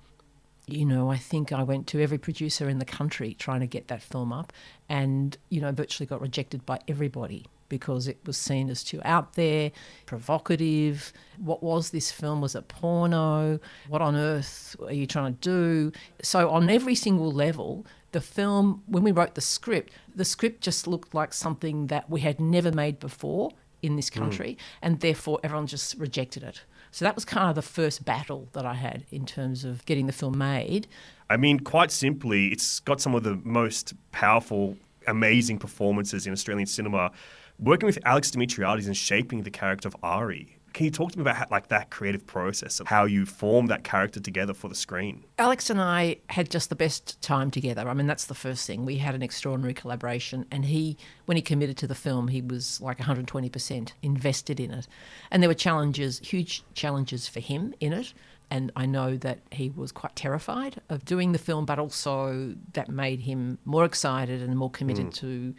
you 0.67 0.85
know, 0.85 1.11
I 1.11 1.19
think 1.19 1.53
I 1.53 1.63
went 1.63 1.87
to 1.89 2.03
every 2.03 2.19
producer 2.19 2.69
in 2.69 2.79
the 2.79 2.85
country 2.85 3.35
trying 3.35 3.61
to 3.61 3.67
get 3.67 3.89
that 3.89 4.03
film 4.03 4.33
up 4.33 4.53
and, 4.89 5.37
you 5.51 5.61
know, 5.61 5.71
virtually 5.71 6.07
got 6.07 6.21
rejected 6.21 6.65
by 6.65 6.81
everybody 6.89 7.45
because 7.69 8.09
it 8.09 8.19
was 8.25 8.37
seen 8.37 8.71
as 8.71 8.83
too 8.83 9.01
out 9.05 9.35
there, 9.35 9.73
provocative. 10.07 11.13
What 11.39 11.63
was 11.63 11.91
this 11.91 12.11
film? 12.11 12.41
Was 12.41 12.55
it 12.55 12.69
porno? 12.69 13.59
What 13.89 14.03
on 14.03 14.17
earth 14.17 14.77
are 14.81 14.93
you 14.93 15.07
trying 15.07 15.35
to 15.35 15.41
do? 15.41 15.93
So, 16.23 16.51
on 16.51 16.71
every 16.71 16.95
single 16.95 17.33
level, 17.33 17.87
the 18.13 18.21
film, 18.21 18.83
when 18.87 19.03
we 19.03 19.13
wrote 19.13 19.35
the 19.35 19.41
script, 19.41 19.93
the 20.15 20.25
script 20.25 20.63
just 20.63 20.87
looked 20.87 21.15
like 21.15 21.35
something 21.35 21.89
that 21.89 22.09
we 22.09 22.21
had 22.21 22.41
never 22.41 22.73
made 22.73 22.99
before 22.99 23.53
in 23.83 23.97
this 23.97 24.11
country, 24.11 24.57
mm. 24.59 24.65
and 24.83 25.01
therefore 25.01 25.39
everyone 25.43 25.67
just 25.67 25.95
rejected 25.99 26.43
it. 26.43 26.63
So 26.91 27.05
that 27.05 27.15
was 27.15 27.25
kind 27.25 27.49
of 27.49 27.55
the 27.55 27.63
first 27.63 28.05
battle 28.05 28.49
that 28.53 28.65
I 28.65 28.75
had 28.75 29.05
in 29.11 29.27
terms 29.27 29.65
of 29.65 29.85
getting 29.85 30.07
the 30.07 30.13
film 30.13 30.39
made. 30.39 30.87
I 31.29 31.37
mean, 31.37 31.61
quite 31.61 31.91
simply, 31.91 32.49
it's 32.49 32.81
got 32.81 33.01
some 33.01 33.15
of 33.15 33.23
the 33.23 33.39
most 33.45 33.95
powerful, 34.13 34.77
amazing 35.07 35.59
performances 35.59 36.27
in 36.27 36.33
Australian 36.33 36.67
cinema. 36.67 37.11
Working 37.59 37.87
with 37.87 37.99
Alex 38.05 38.31
Dimitriades 38.31 38.87
and 38.87 38.97
shaping 38.97 39.43
the 39.43 39.51
character 39.51 39.89
of 39.89 39.97
Ari 40.03 40.57
can 40.77 40.85
you 40.85 40.91
talk 40.91 41.11
to 41.13 41.19
me 41.19 41.23
about 41.23 41.37
how, 41.37 41.47
like 41.51 41.69
that 41.69 41.89
creative 41.89 42.27
process 42.27 42.81
of 42.81 42.87
how 42.87 43.07
you 43.07 43.25
form 43.25 43.69
that 43.69 43.83
character 43.83 44.21
together 44.21 44.53
for 44.53 44.69
the 44.69 44.75
screen? 44.75 45.25
Alex 45.39 45.71
and 45.71 45.81
I 45.81 46.19
had 46.29 46.51
just 46.51 46.69
the 46.69 46.77
best 46.77 47.19
time 47.23 47.51
together. 47.51 47.89
I 47.89 47.95
mean, 47.95 48.07
that's 48.07 48.27
the 48.27 48.35
first 48.35 48.67
thing. 48.67 48.85
We 48.85 48.99
had 48.99 49.15
an 49.15 49.23
extraordinary 49.23 49.73
collaboration, 49.73 50.45
and 50.51 50.67
he, 50.67 50.99
when 51.25 51.37
he 51.37 51.43
committed 51.43 51.79
to 51.79 51.87
the 51.87 51.95
film, 51.95 52.29
he 52.29 52.43
was 52.43 52.79
like 52.83 52.99
120% 52.99 53.93
invested 54.03 54.61
in 54.61 54.71
it. 54.71 54.87
And 55.31 55.43
there 55.43 55.49
were 55.49 55.55
challenges, 55.55 56.19
huge 56.19 56.63
challenges 56.75 57.27
for 57.27 57.41
him 57.41 57.73
in 57.81 57.95
it. 57.95 58.13
And 58.51 58.71
I 58.77 58.85
know 58.85 59.17
that 59.17 59.39
he 59.51 59.71
was 59.71 59.93
quite 59.93 60.15
terrified 60.15 60.83
of 60.91 61.07
doing 61.07 61.33
the 61.33 61.39
film, 61.39 61.65
but 61.65 61.79
also 61.79 62.55
that 62.75 62.91
made 62.91 63.21
him 63.21 63.57
more 63.65 63.87
excited 63.87 64.43
and 64.43 64.59
more 64.59 64.71
committed 64.71 65.07
mm. 65.07 65.15
to 65.15 65.55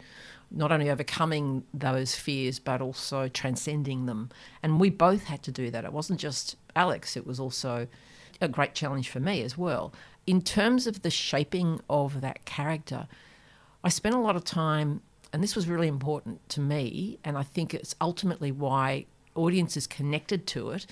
not 0.50 0.72
only 0.72 0.90
overcoming 0.90 1.64
those 1.74 2.14
fears 2.14 2.58
but 2.58 2.80
also 2.80 3.28
transcending 3.28 4.06
them. 4.06 4.30
And 4.62 4.80
we 4.80 4.90
both 4.90 5.24
had 5.24 5.42
to 5.44 5.52
do 5.52 5.70
that. 5.70 5.84
It 5.84 5.92
wasn't 5.92 6.20
just 6.20 6.56
Alex, 6.74 7.16
it 7.16 7.26
was 7.26 7.40
also 7.40 7.86
a 8.40 8.48
great 8.48 8.74
challenge 8.74 9.08
for 9.08 9.20
me 9.20 9.42
as 9.42 9.58
well. 9.58 9.92
In 10.26 10.42
terms 10.42 10.86
of 10.86 11.02
the 11.02 11.10
shaping 11.10 11.80
of 11.88 12.20
that 12.20 12.44
character, 12.44 13.08
I 13.82 13.88
spent 13.88 14.14
a 14.14 14.18
lot 14.18 14.36
of 14.36 14.44
time, 14.44 15.02
and 15.32 15.42
this 15.42 15.56
was 15.56 15.68
really 15.68 15.88
important 15.88 16.46
to 16.50 16.60
me, 16.60 17.18
and 17.24 17.36
I 17.36 17.42
think 17.42 17.74
it's 17.74 17.94
ultimately 18.00 18.52
why 18.52 19.06
audiences 19.34 19.86
connected 19.86 20.46
to 20.48 20.70
it. 20.70 20.86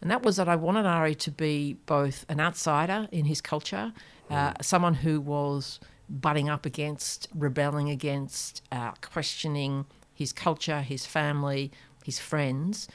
And 0.00 0.10
that 0.10 0.22
was 0.22 0.36
that 0.36 0.48
I 0.48 0.56
wanted 0.56 0.84
Ari 0.84 1.14
to 1.16 1.30
be 1.30 1.74
both 1.86 2.26
an 2.28 2.40
outsider 2.40 3.06
in 3.12 3.24
his 3.26 3.40
culture, 3.40 3.92
uh, 4.30 4.54
someone 4.60 4.94
who 4.94 5.20
was 5.20 5.78
butting 6.12 6.48
up 6.48 6.66
against, 6.66 7.28
rebelling 7.34 7.88
against, 7.88 8.62
uh, 8.70 8.92
questioning 9.00 9.86
his 10.14 10.32
culture, 10.32 10.82
his 10.82 11.06
family, 11.06 11.72
his 12.04 12.18
friends, 12.18 12.86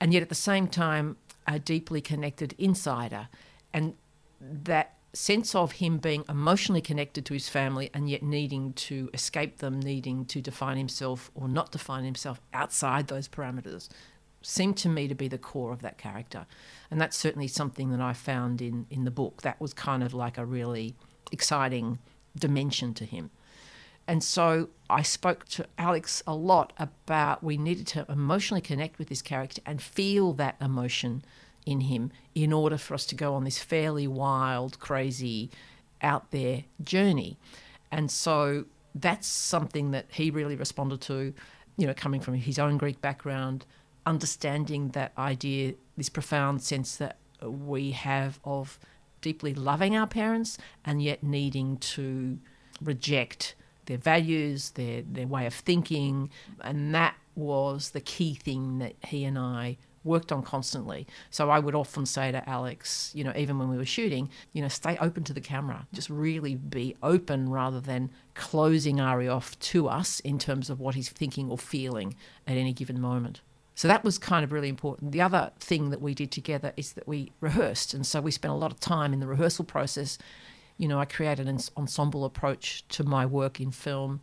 and 0.00 0.14
yet 0.14 0.22
at 0.22 0.28
the 0.28 0.34
same 0.34 0.68
time, 0.68 1.16
a 1.46 1.58
deeply 1.58 2.00
connected 2.00 2.54
insider. 2.56 3.28
And 3.72 3.94
that 4.40 4.94
sense 5.12 5.54
of 5.54 5.72
him 5.72 5.98
being 5.98 6.24
emotionally 6.28 6.80
connected 6.80 7.24
to 7.26 7.34
his 7.34 7.48
family 7.48 7.90
and 7.92 8.08
yet 8.08 8.22
needing 8.22 8.72
to 8.72 9.10
escape 9.12 9.58
them, 9.58 9.80
needing 9.80 10.24
to 10.26 10.40
define 10.40 10.76
himself 10.76 11.30
or 11.34 11.48
not 11.48 11.72
define 11.72 12.04
himself 12.04 12.40
outside 12.52 13.08
those 13.08 13.28
parameters, 13.28 13.88
seemed 14.42 14.76
to 14.76 14.88
me 14.88 15.08
to 15.08 15.14
be 15.14 15.28
the 15.28 15.38
core 15.38 15.72
of 15.72 15.82
that 15.82 15.98
character. 15.98 16.46
And 16.90 17.00
that's 17.00 17.16
certainly 17.16 17.48
something 17.48 17.90
that 17.90 18.00
I 18.00 18.12
found 18.12 18.60
in, 18.60 18.86
in 18.90 19.04
the 19.04 19.10
book. 19.10 19.42
That 19.42 19.60
was 19.60 19.72
kind 19.72 20.02
of 20.02 20.14
like 20.14 20.38
a 20.38 20.44
really 20.44 20.94
exciting 21.32 21.98
dimension 22.36 22.94
to 22.94 23.04
him. 23.04 23.30
And 24.06 24.22
so 24.22 24.68
I 24.90 25.02
spoke 25.02 25.46
to 25.50 25.66
Alex 25.78 26.22
a 26.26 26.34
lot 26.34 26.72
about 26.78 27.42
we 27.42 27.56
needed 27.56 27.86
to 27.88 28.04
emotionally 28.08 28.60
connect 28.60 28.98
with 28.98 29.08
this 29.08 29.22
character 29.22 29.62
and 29.64 29.80
feel 29.80 30.34
that 30.34 30.56
emotion 30.60 31.24
in 31.64 31.82
him 31.82 32.12
in 32.34 32.52
order 32.52 32.76
for 32.76 32.94
us 32.94 33.06
to 33.06 33.14
go 33.14 33.34
on 33.34 33.44
this 33.44 33.58
fairly 33.58 34.06
wild, 34.06 34.78
crazy, 34.78 35.50
out 36.02 36.30
there 36.30 36.64
journey. 36.82 37.38
And 37.90 38.10
so 38.10 38.66
that's 38.94 39.26
something 39.26 39.90
that 39.92 40.06
he 40.10 40.30
really 40.30 40.56
responded 40.56 41.00
to, 41.02 41.32
you 41.76 41.86
know, 41.86 41.94
coming 41.94 42.20
from 42.20 42.34
his 42.34 42.58
own 42.58 42.76
Greek 42.76 43.00
background, 43.00 43.64
understanding 44.04 44.90
that 44.90 45.12
idea, 45.16 45.74
this 45.96 46.10
profound 46.10 46.62
sense 46.62 46.96
that 46.96 47.16
we 47.42 47.92
have 47.92 48.38
of 48.44 48.78
deeply 49.24 49.54
loving 49.54 49.96
our 49.96 50.06
parents 50.06 50.58
and 50.84 51.02
yet 51.02 51.22
needing 51.22 51.78
to 51.78 52.38
reject 52.82 53.54
their 53.86 53.98
values, 53.98 54.70
their 54.72 55.02
their 55.02 55.26
way 55.26 55.46
of 55.46 55.54
thinking, 55.54 56.30
and 56.60 56.94
that 56.94 57.16
was 57.34 57.90
the 57.90 58.00
key 58.00 58.34
thing 58.34 58.78
that 58.78 58.94
he 59.06 59.24
and 59.24 59.38
I 59.38 59.78
worked 60.04 60.30
on 60.30 60.42
constantly. 60.42 61.06
So 61.30 61.48
I 61.48 61.58
would 61.58 61.74
often 61.74 62.04
say 62.04 62.30
to 62.30 62.46
Alex, 62.48 63.10
you 63.14 63.24
know, 63.24 63.32
even 63.34 63.58
when 63.58 63.70
we 63.70 63.78
were 63.78 63.86
shooting, 63.86 64.28
you 64.52 64.60
know, 64.60 64.68
stay 64.68 64.98
open 65.00 65.24
to 65.24 65.32
the 65.32 65.40
camera. 65.40 65.86
Just 65.94 66.10
really 66.10 66.54
be 66.54 66.94
open 67.02 67.48
rather 67.48 67.80
than 67.80 68.10
closing 68.34 69.00
Ari 69.00 69.28
off 69.28 69.58
to 69.72 69.88
us 69.88 70.20
in 70.20 70.38
terms 70.38 70.68
of 70.68 70.78
what 70.78 70.94
he's 70.94 71.08
thinking 71.08 71.50
or 71.50 71.56
feeling 71.56 72.14
at 72.46 72.58
any 72.58 72.74
given 72.74 73.00
moment. 73.00 73.40
So 73.74 73.88
that 73.88 74.04
was 74.04 74.18
kind 74.18 74.44
of 74.44 74.52
really 74.52 74.68
important. 74.68 75.12
The 75.12 75.20
other 75.20 75.50
thing 75.58 75.90
that 75.90 76.00
we 76.00 76.14
did 76.14 76.30
together 76.30 76.72
is 76.76 76.92
that 76.92 77.08
we 77.08 77.32
rehearsed. 77.40 77.92
And 77.92 78.06
so 78.06 78.20
we 78.20 78.30
spent 78.30 78.52
a 78.52 78.56
lot 78.56 78.72
of 78.72 78.78
time 78.78 79.12
in 79.12 79.20
the 79.20 79.26
rehearsal 79.26 79.64
process. 79.64 80.16
You 80.76 80.88
know, 80.88 81.00
I 81.00 81.04
created 81.04 81.48
an 81.48 81.58
ensemble 81.76 82.24
approach 82.24 82.86
to 82.88 83.04
my 83.04 83.26
work 83.26 83.60
in 83.60 83.72
film. 83.72 84.20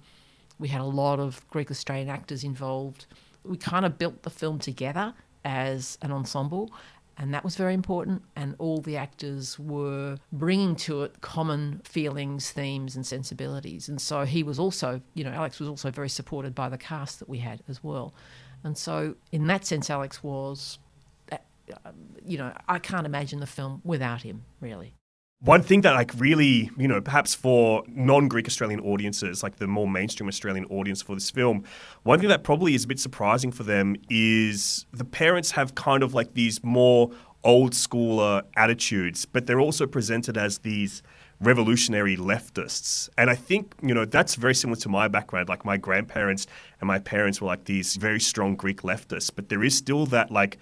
We 0.57 0.69
had 0.69 0.81
a 0.81 0.85
lot 0.85 1.19
of 1.19 1.45
Greek 1.49 1.69
Australian 1.71 2.07
actors 2.07 2.43
involved. 2.43 3.07
We 3.43 3.57
kind 3.57 3.85
of 3.85 3.97
built 3.97 4.23
the 4.23 4.29
film 4.29 4.59
together 4.59 5.13
as 5.43 5.97
an 6.03 6.11
ensemble, 6.11 6.71
and 7.17 7.33
that 7.33 7.43
was 7.43 7.55
very 7.55 7.73
important. 7.73 8.21
And 8.35 8.55
all 8.59 8.77
the 8.77 8.95
actors 8.95 9.57
were 9.57 10.17
bringing 10.31 10.75
to 10.77 11.01
it 11.03 11.21
common 11.21 11.81
feelings, 11.83 12.51
themes, 12.51 12.95
and 12.95 13.05
sensibilities. 13.05 13.89
And 13.89 13.99
so 13.99 14.23
he 14.23 14.43
was 14.43 14.59
also, 14.59 15.01
you 15.13 15.23
know, 15.23 15.31
Alex 15.31 15.59
was 15.59 15.67
also 15.67 15.89
very 15.89 16.09
supported 16.09 16.53
by 16.53 16.69
the 16.69 16.77
cast 16.77 17.19
that 17.19 17.27
we 17.27 17.39
had 17.39 17.61
as 17.67 17.83
well. 17.83 18.13
And 18.63 18.77
so, 18.77 19.15
in 19.31 19.47
that 19.47 19.65
sense, 19.65 19.89
Alex 19.89 20.23
was, 20.23 20.79
uh, 21.31 21.37
you 22.25 22.37
know, 22.37 22.53
I 22.67 22.79
can't 22.79 23.05
imagine 23.05 23.39
the 23.39 23.47
film 23.47 23.81
without 23.83 24.21
him, 24.21 24.43
really. 24.59 24.93
One 25.43 25.63
thing 25.63 25.81
that, 25.81 25.93
like, 25.93 26.11
really, 26.17 26.69
you 26.77 26.87
know, 26.87 27.01
perhaps 27.01 27.33
for 27.33 27.83
non 27.87 28.27
Greek 28.27 28.45
Australian 28.45 28.79
audiences, 28.81 29.41
like 29.41 29.55
the 29.55 29.65
more 29.65 29.87
mainstream 29.87 30.27
Australian 30.27 30.65
audience 30.65 31.01
for 31.01 31.15
this 31.15 31.31
film, 31.31 31.63
one 32.03 32.19
thing 32.19 32.29
that 32.29 32.43
probably 32.43 32.75
is 32.75 32.83
a 32.83 32.87
bit 32.87 32.99
surprising 32.99 33.51
for 33.51 33.63
them 33.63 33.95
is 34.09 34.85
the 34.93 35.05
parents 35.05 35.51
have 35.51 35.73
kind 35.73 36.03
of 36.03 36.13
like 36.13 36.35
these 36.35 36.63
more 36.63 37.09
old 37.43 37.73
schooler 37.73 38.43
attitudes, 38.55 39.25
but 39.25 39.47
they're 39.47 39.59
also 39.59 39.87
presented 39.87 40.37
as 40.37 40.59
these 40.59 41.01
revolutionary 41.41 42.15
leftists. 42.15 43.09
And 43.17 43.29
I 43.29 43.35
think, 43.35 43.75
you 43.81 43.93
know, 43.93 44.05
that's 44.05 44.35
very 44.35 44.55
similar 44.55 44.79
to 44.81 44.89
my 44.89 45.07
background. 45.07 45.49
Like 45.49 45.65
my 45.65 45.77
grandparents 45.77 46.47
and 46.79 46.87
my 46.87 46.99
parents 46.99 47.41
were 47.41 47.47
like 47.47 47.65
these 47.65 47.95
very 47.95 48.19
strong 48.19 48.55
Greek 48.55 48.83
leftists, 48.83 49.31
but 49.33 49.49
there 49.49 49.63
is 49.63 49.75
still 49.75 50.05
that 50.07 50.31
like 50.31 50.57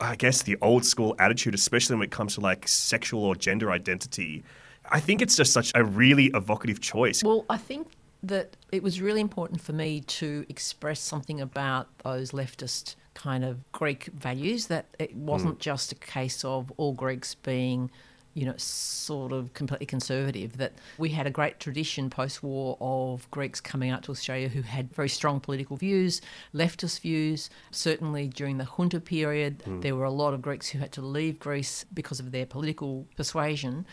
I 0.00 0.16
guess 0.16 0.42
the 0.42 0.56
old 0.62 0.84
school 0.84 1.14
attitude, 1.18 1.54
especially 1.54 1.96
when 1.96 2.04
it 2.04 2.10
comes 2.10 2.34
to 2.34 2.40
like 2.40 2.66
sexual 2.66 3.22
or 3.24 3.36
gender 3.36 3.70
identity. 3.70 4.42
I 4.90 4.98
think 4.98 5.20
it's 5.20 5.36
just 5.36 5.52
such 5.52 5.72
a 5.74 5.84
really 5.84 6.26
evocative 6.34 6.80
choice. 6.80 7.22
Well, 7.22 7.44
I 7.50 7.58
think 7.58 7.88
that 8.22 8.56
it 8.72 8.82
was 8.82 9.00
really 9.00 9.20
important 9.20 9.60
for 9.60 9.72
me 9.72 10.00
to 10.00 10.44
express 10.48 11.00
something 11.00 11.40
about 11.40 11.88
those 11.98 12.32
leftist 12.32 12.96
kind 13.14 13.44
of 13.44 13.70
Greek 13.72 14.06
values, 14.06 14.66
that 14.66 14.86
it 14.98 15.14
wasn't 15.14 15.58
mm. 15.58 15.62
just 15.62 15.92
a 15.92 15.94
case 15.94 16.44
of 16.44 16.72
all 16.76 16.92
Greeks 16.92 17.34
being 17.34 17.90
you 18.34 18.46
know, 18.46 18.54
sort 18.56 19.32
of 19.32 19.52
completely 19.54 19.86
conservative. 19.86 20.56
That 20.58 20.72
we 20.98 21.10
had 21.10 21.26
a 21.26 21.30
great 21.30 21.60
tradition 21.60 22.10
post 22.10 22.42
war 22.42 22.76
of 22.80 23.30
Greeks 23.30 23.60
coming 23.60 23.90
out 23.90 24.02
to 24.04 24.12
Australia 24.12 24.48
who 24.48 24.62
had 24.62 24.92
very 24.94 25.08
strong 25.08 25.40
political 25.40 25.76
views, 25.76 26.20
leftist 26.54 27.00
views. 27.00 27.50
Certainly 27.70 28.28
during 28.28 28.58
the 28.58 28.64
junta 28.64 29.00
period, 29.00 29.62
mm. 29.66 29.82
there 29.82 29.96
were 29.96 30.04
a 30.04 30.10
lot 30.10 30.34
of 30.34 30.42
Greeks 30.42 30.68
who 30.68 30.78
had 30.78 30.92
to 30.92 31.02
leave 31.02 31.38
Greece 31.38 31.84
because 31.92 32.20
of 32.20 32.32
their 32.32 32.46
political 32.46 33.06
persuasion. 33.16 33.86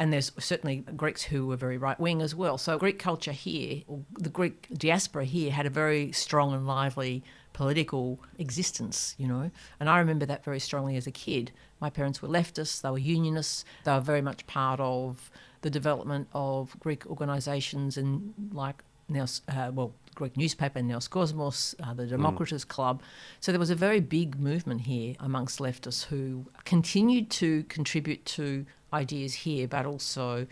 And 0.00 0.12
there's 0.12 0.30
certainly 0.38 0.84
Greeks 0.96 1.24
who 1.24 1.46
were 1.46 1.56
very 1.56 1.76
right 1.76 1.98
wing 1.98 2.22
as 2.22 2.34
well. 2.34 2.56
So, 2.56 2.78
Greek 2.78 3.00
culture 3.00 3.32
here, 3.32 3.82
the 4.12 4.28
Greek 4.28 4.68
diaspora 4.72 5.24
here, 5.24 5.50
had 5.50 5.66
a 5.66 5.70
very 5.70 6.12
strong 6.12 6.52
and 6.52 6.68
lively 6.68 7.24
political 7.58 8.20
existence, 8.38 9.16
you 9.18 9.26
know. 9.26 9.50
And 9.80 9.90
I 9.90 9.98
remember 9.98 10.24
that 10.26 10.44
very 10.44 10.60
strongly 10.60 10.96
as 10.96 11.08
a 11.08 11.10
kid. 11.10 11.50
My 11.80 11.90
parents 11.90 12.22
were 12.22 12.28
leftists, 12.28 12.80
they 12.80 12.88
were 12.88 12.98
unionists, 12.98 13.64
they 13.82 13.90
were 13.90 14.00
very 14.00 14.22
much 14.22 14.46
part 14.46 14.78
of 14.78 15.28
the 15.62 15.68
development 15.68 16.28
of 16.32 16.78
Greek 16.78 17.04
organisations 17.06 17.96
and 17.96 18.32
like 18.52 18.84
Neos, 19.10 19.40
uh, 19.48 19.72
well, 19.72 19.92
Greek 20.14 20.36
newspaper, 20.36 20.78
Neos 20.78 21.08
Kosmos, 21.10 21.74
uh, 21.82 21.94
the 21.94 22.06
Democritus 22.06 22.64
mm. 22.64 22.68
Club. 22.68 23.02
So 23.40 23.50
there 23.50 23.58
was 23.58 23.70
a 23.70 23.74
very 23.74 23.98
big 23.98 24.38
movement 24.38 24.82
here 24.82 25.16
amongst 25.18 25.58
leftists 25.58 26.04
who 26.04 26.46
continued 26.64 27.28
to 27.42 27.64
contribute 27.64 28.24
to 28.36 28.66
ideas 28.92 29.34
here, 29.34 29.66
but 29.66 29.84
also 29.84 30.46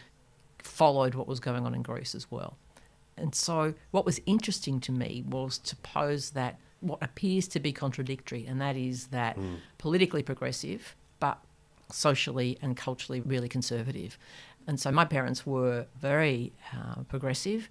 followed 0.59 1.15
what 1.15 1.29
was 1.29 1.39
going 1.39 1.65
on 1.65 1.73
in 1.73 1.83
Greece 1.83 2.17
as 2.17 2.33
well. 2.33 2.57
And 3.17 3.33
so, 3.33 3.75
what 3.93 4.05
was 4.05 4.21
interesting 4.27 4.81
to 4.81 4.93
me 4.93 5.25
was 5.27 5.57
to 5.59 5.77
pose 5.77 6.31
that 6.31 6.59
what 6.81 6.99
appears 7.03 7.49
to 7.49 7.61
be 7.61 7.73
contradictory, 7.73 8.47
and 8.47 8.61
that 8.61 8.77
is 8.77 9.09
that 9.09 9.39
mm. 9.39 9.57
politically 9.79 10.23
progressive, 10.23 10.95
but 11.21 11.39
socially 11.91 12.59
and 12.63 12.77
culturally 12.77 13.21
really 13.21 13.49
conservative. 13.49 14.19
And 14.67 14.81
so 14.81 14.91
my 14.91 15.05
parents 15.05 15.47
were 15.47 15.87
very 16.01 16.53
uh, 16.75 17.03
progressive. 17.05 17.69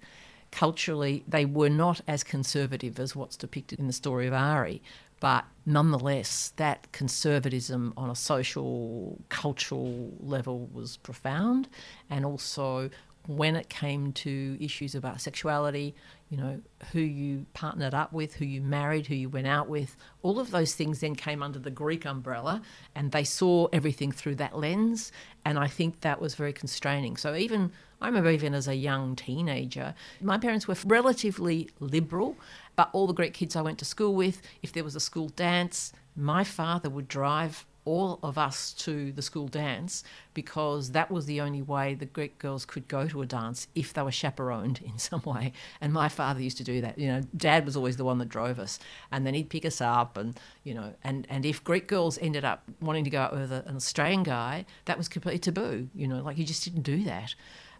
Culturally, 0.50 1.24
they 1.28 1.44
were 1.44 1.68
not 1.68 2.00
as 2.08 2.24
conservative 2.24 2.98
as 2.98 3.14
what's 3.14 3.36
depicted 3.36 3.78
in 3.78 3.86
the 3.86 3.92
story 3.92 4.26
of 4.26 4.32
Ari, 4.32 4.82
but 5.20 5.44
nonetheless, 5.64 6.52
that 6.56 6.90
conservatism 6.92 7.92
on 7.96 8.10
a 8.10 8.14
social, 8.14 9.18
cultural 9.28 10.12
level 10.20 10.68
was 10.72 10.98
profound. 10.98 11.68
And 12.10 12.24
also, 12.24 12.90
when 13.26 13.56
it 13.56 13.68
came 13.68 14.12
to 14.12 14.56
issues 14.60 14.94
about 14.94 15.20
sexuality, 15.20 15.94
you 16.28 16.36
know, 16.36 16.60
who 16.92 17.00
you 17.00 17.46
partnered 17.54 17.94
up 17.94 18.12
with, 18.12 18.34
who 18.34 18.44
you 18.44 18.60
married, 18.60 19.06
who 19.06 19.14
you 19.14 19.28
went 19.28 19.46
out 19.46 19.68
with, 19.68 19.96
all 20.22 20.40
of 20.40 20.50
those 20.50 20.74
things 20.74 21.00
then 21.00 21.14
came 21.14 21.42
under 21.42 21.58
the 21.58 21.70
Greek 21.70 22.04
umbrella 22.04 22.62
and 22.96 23.12
they 23.12 23.22
saw 23.22 23.68
everything 23.72 24.10
through 24.10 24.34
that 24.34 24.56
lens. 24.58 25.12
And 25.44 25.58
I 25.58 25.68
think 25.68 26.00
that 26.00 26.20
was 26.20 26.34
very 26.34 26.52
constraining. 26.52 27.16
So 27.16 27.36
even, 27.36 27.70
I 28.00 28.08
remember 28.08 28.30
even 28.30 28.54
as 28.54 28.66
a 28.66 28.74
young 28.74 29.14
teenager, 29.14 29.94
my 30.20 30.36
parents 30.36 30.66
were 30.66 30.76
relatively 30.84 31.70
liberal, 31.78 32.36
but 32.74 32.90
all 32.92 33.06
the 33.06 33.14
Greek 33.14 33.34
kids 33.34 33.54
I 33.54 33.62
went 33.62 33.78
to 33.78 33.84
school 33.84 34.14
with, 34.14 34.42
if 34.62 34.72
there 34.72 34.84
was 34.84 34.96
a 34.96 35.00
school 35.00 35.28
dance, 35.28 35.92
my 36.16 36.42
father 36.42 36.90
would 36.90 37.06
drive 37.06 37.64
all 37.86 38.18
of 38.22 38.36
us 38.36 38.72
to 38.72 39.12
the 39.12 39.22
school 39.22 39.48
dance 39.48 40.04
because 40.34 40.90
that 40.90 41.10
was 41.10 41.24
the 41.24 41.40
only 41.40 41.62
way 41.62 41.94
the 41.94 42.04
Greek 42.04 42.38
girls 42.38 42.66
could 42.66 42.86
go 42.88 43.08
to 43.08 43.22
a 43.22 43.26
dance 43.26 43.68
if 43.74 43.94
they 43.94 44.02
were 44.02 44.12
chaperoned 44.12 44.80
in 44.84 44.98
some 44.98 45.22
way. 45.24 45.52
And 45.80 45.92
my 45.92 46.08
father 46.08 46.42
used 46.42 46.58
to 46.58 46.64
do 46.64 46.82
that. 46.82 46.98
You 46.98 47.08
know, 47.08 47.22
dad 47.34 47.64
was 47.64 47.76
always 47.76 47.96
the 47.96 48.04
one 48.04 48.18
that 48.18 48.28
drove 48.28 48.58
us. 48.58 48.78
And 49.10 49.26
then 49.26 49.32
he'd 49.32 49.48
pick 49.48 49.64
us 49.64 49.80
up 49.80 50.18
and, 50.18 50.38
you 50.64 50.74
know, 50.74 50.92
and, 51.02 51.26
and 51.30 51.46
if 51.46 51.64
Greek 51.64 51.86
girls 51.86 52.18
ended 52.18 52.44
up 52.44 52.64
wanting 52.80 53.04
to 53.04 53.10
go 53.10 53.20
out 53.20 53.32
with 53.32 53.50
an 53.52 53.76
Australian 53.76 54.24
guy, 54.24 54.66
that 54.84 54.98
was 54.98 55.08
completely 55.08 55.38
taboo. 55.38 55.88
You 55.94 56.08
know, 56.08 56.22
like 56.22 56.36
you 56.36 56.44
just 56.44 56.64
didn't 56.64 56.82
do 56.82 57.04
that. 57.04 57.34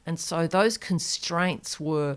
And 0.07 0.21
so 0.21 0.47
those 0.47 0.79
constraints 0.79 1.81
were 1.81 2.17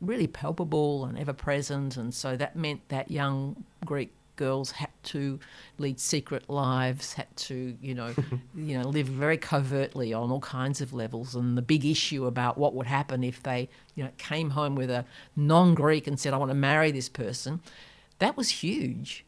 really 0.00 0.26
palpable 0.26 1.04
and 1.04 1.18
ever 1.18 1.32
present. 1.32 1.96
And 1.96 2.14
so 2.14 2.36
that 2.36 2.56
meant 2.56 2.88
that 2.88 3.10
young 3.10 3.64
Greek 3.84 4.12
girls 4.36 4.70
had 4.72 4.90
to 5.04 5.38
lead 5.78 5.98
secret 5.98 6.48
lives, 6.48 7.14
had 7.14 7.34
to, 7.36 7.76
you 7.80 7.94
know, 7.94 8.14
you 8.54 8.78
know, 8.78 8.88
live 8.88 9.06
very 9.06 9.36
covertly 9.36 10.12
on 10.12 10.30
all 10.30 10.40
kinds 10.40 10.80
of 10.80 10.92
levels. 10.92 11.34
And 11.34 11.56
the 11.56 11.62
big 11.62 11.84
issue 11.84 12.26
about 12.26 12.58
what 12.58 12.74
would 12.74 12.86
happen 12.86 13.24
if 13.24 13.42
they, 13.42 13.68
you 13.94 14.04
know, 14.04 14.10
came 14.18 14.50
home 14.50 14.74
with 14.74 14.90
a 14.90 15.04
non-Greek 15.34 16.06
and 16.06 16.18
said, 16.18 16.32
"I 16.34 16.36
want 16.36 16.50
to 16.50 16.54
marry 16.54 16.90
this 16.90 17.08
person," 17.08 17.60
that 18.18 18.36
was 18.36 18.48
huge. 18.48 19.24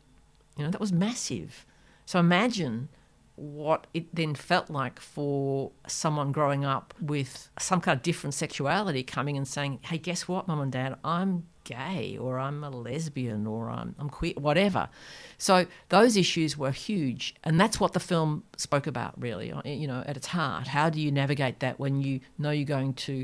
You 0.57 0.65
know, 0.65 0.71
that 0.71 0.81
was 0.81 0.93
massive. 0.93 1.65
So 2.07 2.19
imagine 2.19 2.89
what 3.37 3.87
it 3.95 4.13
then 4.13 4.35
felt 4.35 4.69
like 4.69 4.99
for 4.99 5.71
someone 5.87 6.33
growing 6.33 6.65
up 6.65 6.93
with 7.01 7.51
some 7.59 7.81
kind 7.81 7.97
of 7.97 8.03
different 8.03 8.35
sexuality 8.35 9.03
coming 9.03 9.37
and 9.37 9.47
saying, 9.47 9.79
"Hey, 9.83 9.99
guess 9.99 10.27
what, 10.27 10.49
mum 10.49 10.61
and 10.61 10.73
dad? 10.73 10.97
I'm 11.05 11.47
gay, 11.77 12.17
or 12.25 12.33
I'm 12.47 12.59
a 12.65 12.71
lesbian, 12.89 13.43
or 13.55 13.63
I'm, 13.79 13.91
I'm 14.01 14.11
queer, 14.19 14.35
whatever." 14.49 14.83
So 15.39 15.55
those 15.97 16.13
issues 16.25 16.51
were 16.63 16.75
huge, 16.89 17.25
and 17.47 17.55
that's 17.61 17.79
what 17.83 17.93
the 17.93 18.05
film 18.11 18.31
spoke 18.57 18.87
about, 18.95 19.13
really. 19.27 19.49
uh, 19.53 19.63
You 19.83 19.89
know, 19.91 20.01
at 20.11 20.17
its 20.21 20.29
heart, 20.37 20.67
how 20.77 20.87
do 20.95 20.99
you 21.05 21.11
navigate 21.23 21.57
that 21.65 21.75
when 21.83 21.95
you 22.07 22.15
know 22.43 22.53
you're 22.57 22.75
going 22.79 22.95
to, 23.07 23.15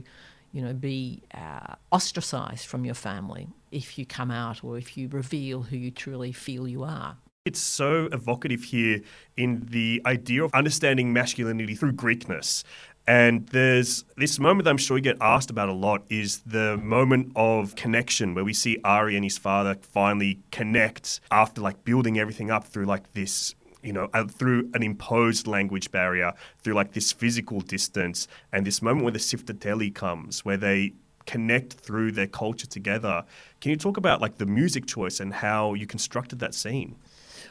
you 0.55 0.63
know, 0.65 0.75
be 0.91 1.23
uh, 1.45 1.75
ostracized 1.91 2.67
from 2.71 2.85
your 2.89 2.99
family 3.09 3.45
if 3.71 3.99
you 3.99 4.05
come 4.19 4.31
out 4.43 4.57
or 4.65 4.79
if 4.79 4.89
you 4.97 5.09
reveal 5.09 5.59
who 5.69 5.77
you 5.85 5.91
truly 5.91 6.33
feel 6.33 6.65
you 6.69 6.83
are? 6.85 7.17
It's 7.45 7.61
so 7.83 8.09
evocative 8.19 8.63
here 8.75 9.01
in 9.37 9.51
the 9.77 10.01
idea 10.07 10.41
of 10.45 10.51
understanding 10.55 11.13
masculinity 11.13 11.75
through 11.75 11.93
Greekness. 11.93 12.65
And 13.07 13.47
there's 13.49 14.05
this 14.17 14.39
moment 14.39 14.65
that 14.65 14.71
I'm 14.71 14.79
sure 14.79 14.97
you 14.97 15.03
get 15.03 15.19
asked 15.21 15.51
about 15.51 15.69
a 15.69 15.75
lot 15.75 16.03
is 16.09 16.41
the 16.47 16.79
moment 16.79 17.33
of 17.37 17.77
connection 17.77 18.35
where 18.35 18.45
we 18.45 18.55
see 18.55 18.79
Ari 18.83 19.15
and 19.15 19.25
his 19.25 19.37
father 19.37 19.77
finally 19.83 20.41
connect 20.51 21.21
after 21.31 21.61
like 21.61 21.85
building 21.85 22.19
everything 22.19 22.51
up 22.51 22.65
through 22.65 22.87
like 22.87 23.13
this 23.13 23.55
you 23.83 23.93
know, 23.93 24.09
uh, 24.15 24.25
through 24.25 24.71
an 24.73 24.83
imposed 24.83 25.47
language 25.47 25.91
barrier, 25.91 26.33
through 26.63 26.73
like 26.73 26.95
this 26.95 27.13
physical 27.13 27.61
distance, 27.61 28.27
and 28.51 28.67
this 28.67 28.81
moment 28.81 29.05
where 29.05 29.13
the 29.13 29.19
tsifteteli 29.19 29.95
comes, 29.95 30.43
where 30.43 30.57
they 30.57 30.95
connect 31.27 31.75
through 31.75 32.13
their 32.13 32.27
culture 32.27 32.67
together. 32.67 33.25
Can 33.61 33.71
you 33.71 33.77
talk 33.77 33.97
about 33.97 34.21
like 34.21 34.39
the 34.39 34.47
music 34.47 34.87
choice 34.87 35.21
and 35.21 35.35
how 35.35 35.75
you 35.75 35.87
constructed 35.87 36.39
that 36.39 36.55
scene? 36.55 36.97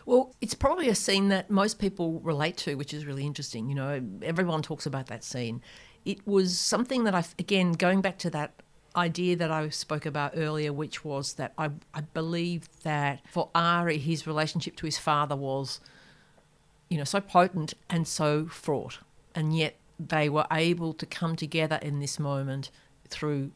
Well, 0.05 0.33
it's 0.41 0.53
probably 0.53 0.89
a 0.89 0.95
scene 0.95 1.29
that 1.29 1.49
most 1.49 1.79
people 1.79 2.19
relate 2.21 2.57
to, 2.57 2.75
which 2.75 2.93
is 2.93 3.05
really 3.05 3.25
interesting. 3.25 3.69
You 3.69 3.75
know, 3.75 4.01
everyone 4.21 4.61
talks 4.61 4.85
about 4.85 5.07
that 5.07 5.23
scene. 5.23 5.61
It 6.05 6.25
was 6.27 6.57
something 6.57 7.05
that 7.05 7.15
I, 7.15 7.23
again, 7.39 7.73
going 7.73 8.01
back 8.01 8.17
to 8.19 8.29
that 8.31 8.51
idea 8.95 9.35
that 9.37 9.49
I 9.49 9.69
spoke 9.69 10.05
about 10.05 10.33
earlier, 10.35 10.73
which 10.73 11.03
was 11.03 11.33
that 11.33 11.53
I, 11.57 11.71
I 11.93 12.01
believe 12.01 12.69
that 12.83 13.21
for 13.29 13.49
Ari, 13.55 13.97
his 13.97 14.27
relationship 14.27 14.75
to 14.77 14.85
his 14.85 14.97
father 14.97 15.35
was, 15.35 15.79
you 16.89 16.97
know, 16.97 17.03
so 17.03 17.21
potent 17.21 17.73
and 17.89 18.07
so 18.07 18.45
fraught. 18.47 18.99
And 19.33 19.55
yet 19.55 19.75
they 19.99 20.29
were 20.29 20.45
able 20.51 20.93
to 20.93 21.05
come 21.05 21.35
together 21.35 21.79
in 21.81 21.99
this 21.99 22.19
moment 22.19 22.69
through 23.09 23.51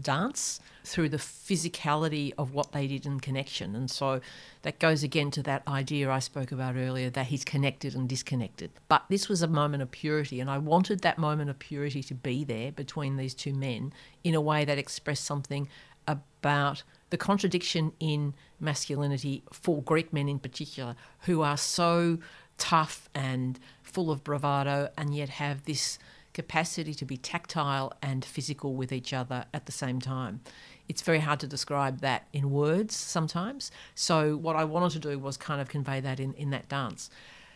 dance 0.00 0.60
through 0.86 1.08
the 1.08 1.16
physicality 1.16 2.32
of 2.38 2.54
what 2.54 2.70
they 2.70 2.86
did 2.86 3.04
in 3.04 3.18
connection. 3.18 3.74
And 3.74 3.90
so 3.90 4.20
that 4.62 4.78
goes 4.78 5.02
again 5.02 5.32
to 5.32 5.42
that 5.42 5.66
idea 5.66 6.08
I 6.08 6.20
spoke 6.20 6.52
about 6.52 6.76
earlier 6.76 7.10
that 7.10 7.26
he's 7.26 7.44
connected 7.44 7.96
and 7.96 8.08
disconnected. 8.08 8.70
But 8.86 9.02
this 9.08 9.28
was 9.28 9.42
a 9.42 9.48
moment 9.48 9.82
of 9.82 9.90
purity, 9.90 10.38
and 10.38 10.48
I 10.48 10.58
wanted 10.58 11.00
that 11.00 11.18
moment 11.18 11.50
of 11.50 11.58
purity 11.58 12.04
to 12.04 12.14
be 12.14 12.44
there 12.44 12.70
between 12.70 13.16
these 13.16 13.34
two 13.34 13.52
men 13.52 13.92
in 14.22 14.36
a 14.36 14.40
way 14.40 14.64
that 14.64 14.78
expressed 14.78 15.24
something 15.24 15.68
about 16.06 16.84
the 17.10 17.16
contradiction 17.16 17.92
in 17.98 18.34
masculinity 18.60 19.42
for 19.52 19.82
Greek 19.82 20.12
men 20.12 20.28
in 20.28 20.38
particular, 20.38 20.94
who 21.22 21.42
are 21.42 21.56
so 21.56 22.18
tough 22.58 23.08
and 23.12 23.58
full 23.82 24.10
of 24.10 24.22
bravado 24.22 24.88
and 24.96 25.16
yet 25.16 25.30
have 25.30 25.64
this 25.64 25.98
capacity 26.32 26.92
to 26.92 27.06
be 27.06 27.16
tactile 27.16 27.92
and 28.02 28.22
physical 28.22 28.74
with 28.74 28.92
each 28.92 29.14
other 29.14 29.46
at 29.54 29.64
the 29.64 29.72
same 29.72 30.00
time. 30.00 30.40
It's 30.88 31.02
very 31.02 31.20
hard 31.20 31.40
to 31.40 31.46
describe 31.46 32.00
that 32.00 32.26
in 32.32 32.50
words 32.50 32.94
sometimes. 32.94 33.70
So, 33.94 34.36
what 34.36 34.56
I 34.56 34.64
wanted 34.64 35.02
to 35.02 35.10
do 35.10 35.18
was 35.18 35.36
kind 35.36 35.60
of 35.60 35.68
convey 35.68 36.00
that 36.00 36.20
in, 36.20 36.32
in 36.34 36.50
that 36.50 36.68
dance. 36.68 37.10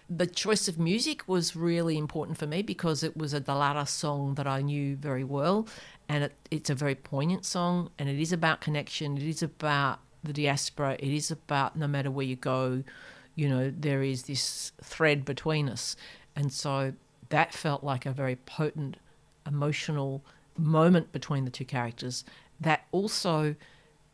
The 0.08 0.26
choice 0.26 0.66
of 0.66 0.78
music 0.78 1.28
was 1.28 1.54
really 1.54 1.96
important 1.96 2.36
for 2.36 2.46
me 2.46 2.62
because 2.62 3.04
it 3.04 3.16
was 3.16 3.32
a 3.32 3.40
Dalaras 3.40 3.88
song 3.88 4.34
that 4.34 4.46
I 4.46 4.60
knew 4.60 4.96
very 4.96 5.22
well, 5.22 5.68
and 6.08 6.24
it, 6.24 6.32
it's 6.50 6.70
a 6.70 6.74
very 6.74 6.96
poignant 6.96 7.44
song, 7.44 7.90
and 7.98 8.08
it 8.08 8.20
is 8.20 8.32
about 8.32 8.60
connection, 8.60 9.16
it 9.16 9.22
is 9.22 9.42
about 9.42 10.00
the 10.24 10.32
diaspora, 10.32 10.96
it 10.98 11.12
is 11.12 11.30
about 11.30 11.76
no 11.76 11.86
matter 11.86 12.10
where 12.10 12.26
you 12.26 12.36
go, 12.36 12.82
you 13.36 13.48
know, 13.48 13.72
there 13.74 14.02
is 14.02 14.24
this 14.24 14.72
thread 14.82 15.24
between 15.24 15.68
us. 15.68 15.96
And 16.36 16.52
so 16.52 16.92
that 17.28 17.54
felt 17.54 17.82
like 17.82 18.06
a 18.06 18.12
very 18.12 18.36
potent 18.36 18.96
emotional 19.46 20.24
moment 20.58 21.12
between 21.12 21.44
the 21.44 21.50
two 21.50 21.64
characters 21.64 22.24
that 22.60 22.86
also 22.92 23.54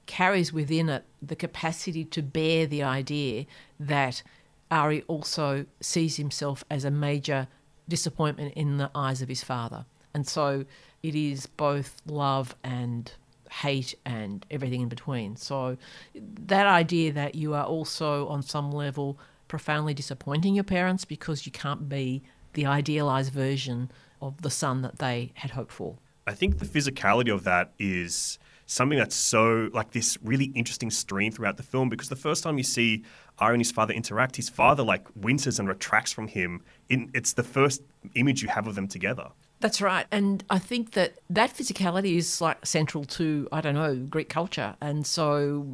carries 0.07 0.53
within 0.53 0.89
it 0.89 1.05
the 1.21 1.37
capacity 1.37 2.05
to 2.05 2.23
bear 2.23 2.67
the 2.67 2.83
idea 2.83 3.45
that 3.81 4.23
Ari 4.71 5.03
also 5.09 5.67
sees 5.81 6.17
himself 6.17 6.65
as 6.71 6.85
a 6.85 6.91
major 6.91 7.49
disappointment 7.89 8.55
in 8.55 8.79
the 8.79 8.91
eyes 8.95 9.23
of 9.23 9.29
his 9.29 9.43
father. 9.43 9.85
And 10.15 10.27
so 10.27 10.65
it 11.03 11.15
is 11.15 11.47
both 11.47 11.97
love 12.07 12.55
and 12.65 13.13
hate 13.51 13.95
and 14.05 14.45
everything 14.51 14.83
in 14.83 14.89
between. 14.89 15.37
So 15.37 15.77
that 16.15 16.67
idea 16.67 17.13
that 17.13 17.35
you 17.35 17.55
are 17.55 17.65
also 17.65 18.27
on 18.29 18.43
some 18.43 18.73
level 18.73 19.19
profoundly 19.49 19.95
disappointing 19.95 20.55
your 20.55 20.65
parents 20.65 21.05
because 21.05 21.47
you 21.47 21.53
can't 21.53 21.89
be 21.89 22.23
the 22.55 22.67
idealized 22.67 23.33
version 23.33 23.91
of 24.21 24.43
the 24.43 24.51
son 24.51 24.83
that 24.83 24.99
they 24.99 25.33
had 25.35 25.51
hoped 25.53 25.73
for. 25.73 25.97
I 26.27 26.35
think 26.35 26.59
the 26.59 26.67
physicality 26.67 27.33
of 27.33 27.45
that 27.45 27.73
is 27.79 28.39
something 28.67 28.99
that's 28.99 29.15
so 29.15 29.71
like 29.73 29.93
this 29.93 30.19
really 30.23 30.47
interesting 30.47 30.91
stream 30.91 31.31
throughout 31.31 31.57
the 31.57 31.63
film 31.63 31.89
because 31.89 32.09
the 32.09 32.17
first 32.17 32.43
time 32.43 32.59
you 32.59 32.65
see 32.65 33.05
Ari 33.39 33.55
and 33.55 33.61
his 33.61 33.71
father 33.71 33.95
interact, 33.95 34.35
his 34.37 34.49
father 34.49 34.83
like 34.83 35.07
winces 35.15 35.61
and 35.61 35.69
retracts 35.69 36.13
from 36.13 36.27
him. 36.27 36.63
In 36.89 37.11
it's 37.15 37.33
the 37.33 37.45
first 37.45 37.83
image 38.15 38.43
you 38.43 38.49
have 38.49 38.67
of 38.67 38.75
them 38.75 38.89
together. 38.89 39.29
That's 39.61 39.81
right. 39.81 40.07
And 40.13 40.45
I 40.51 40.59
think 40.59 40.93
that 40.93 41.15
that 41.31 41.55
physicality 41.55 42.17
is 42.17 42.41
like 42.43 42.67
central 42.67 43.05
to, 43.05 43.49
I 43.51 43.63
don't 43.63 43.75
know, 43.75 43.97
Greek 43.97 44.29
culture. 44.29 44.77
And 44.83 45.07
so, 45.07 45.67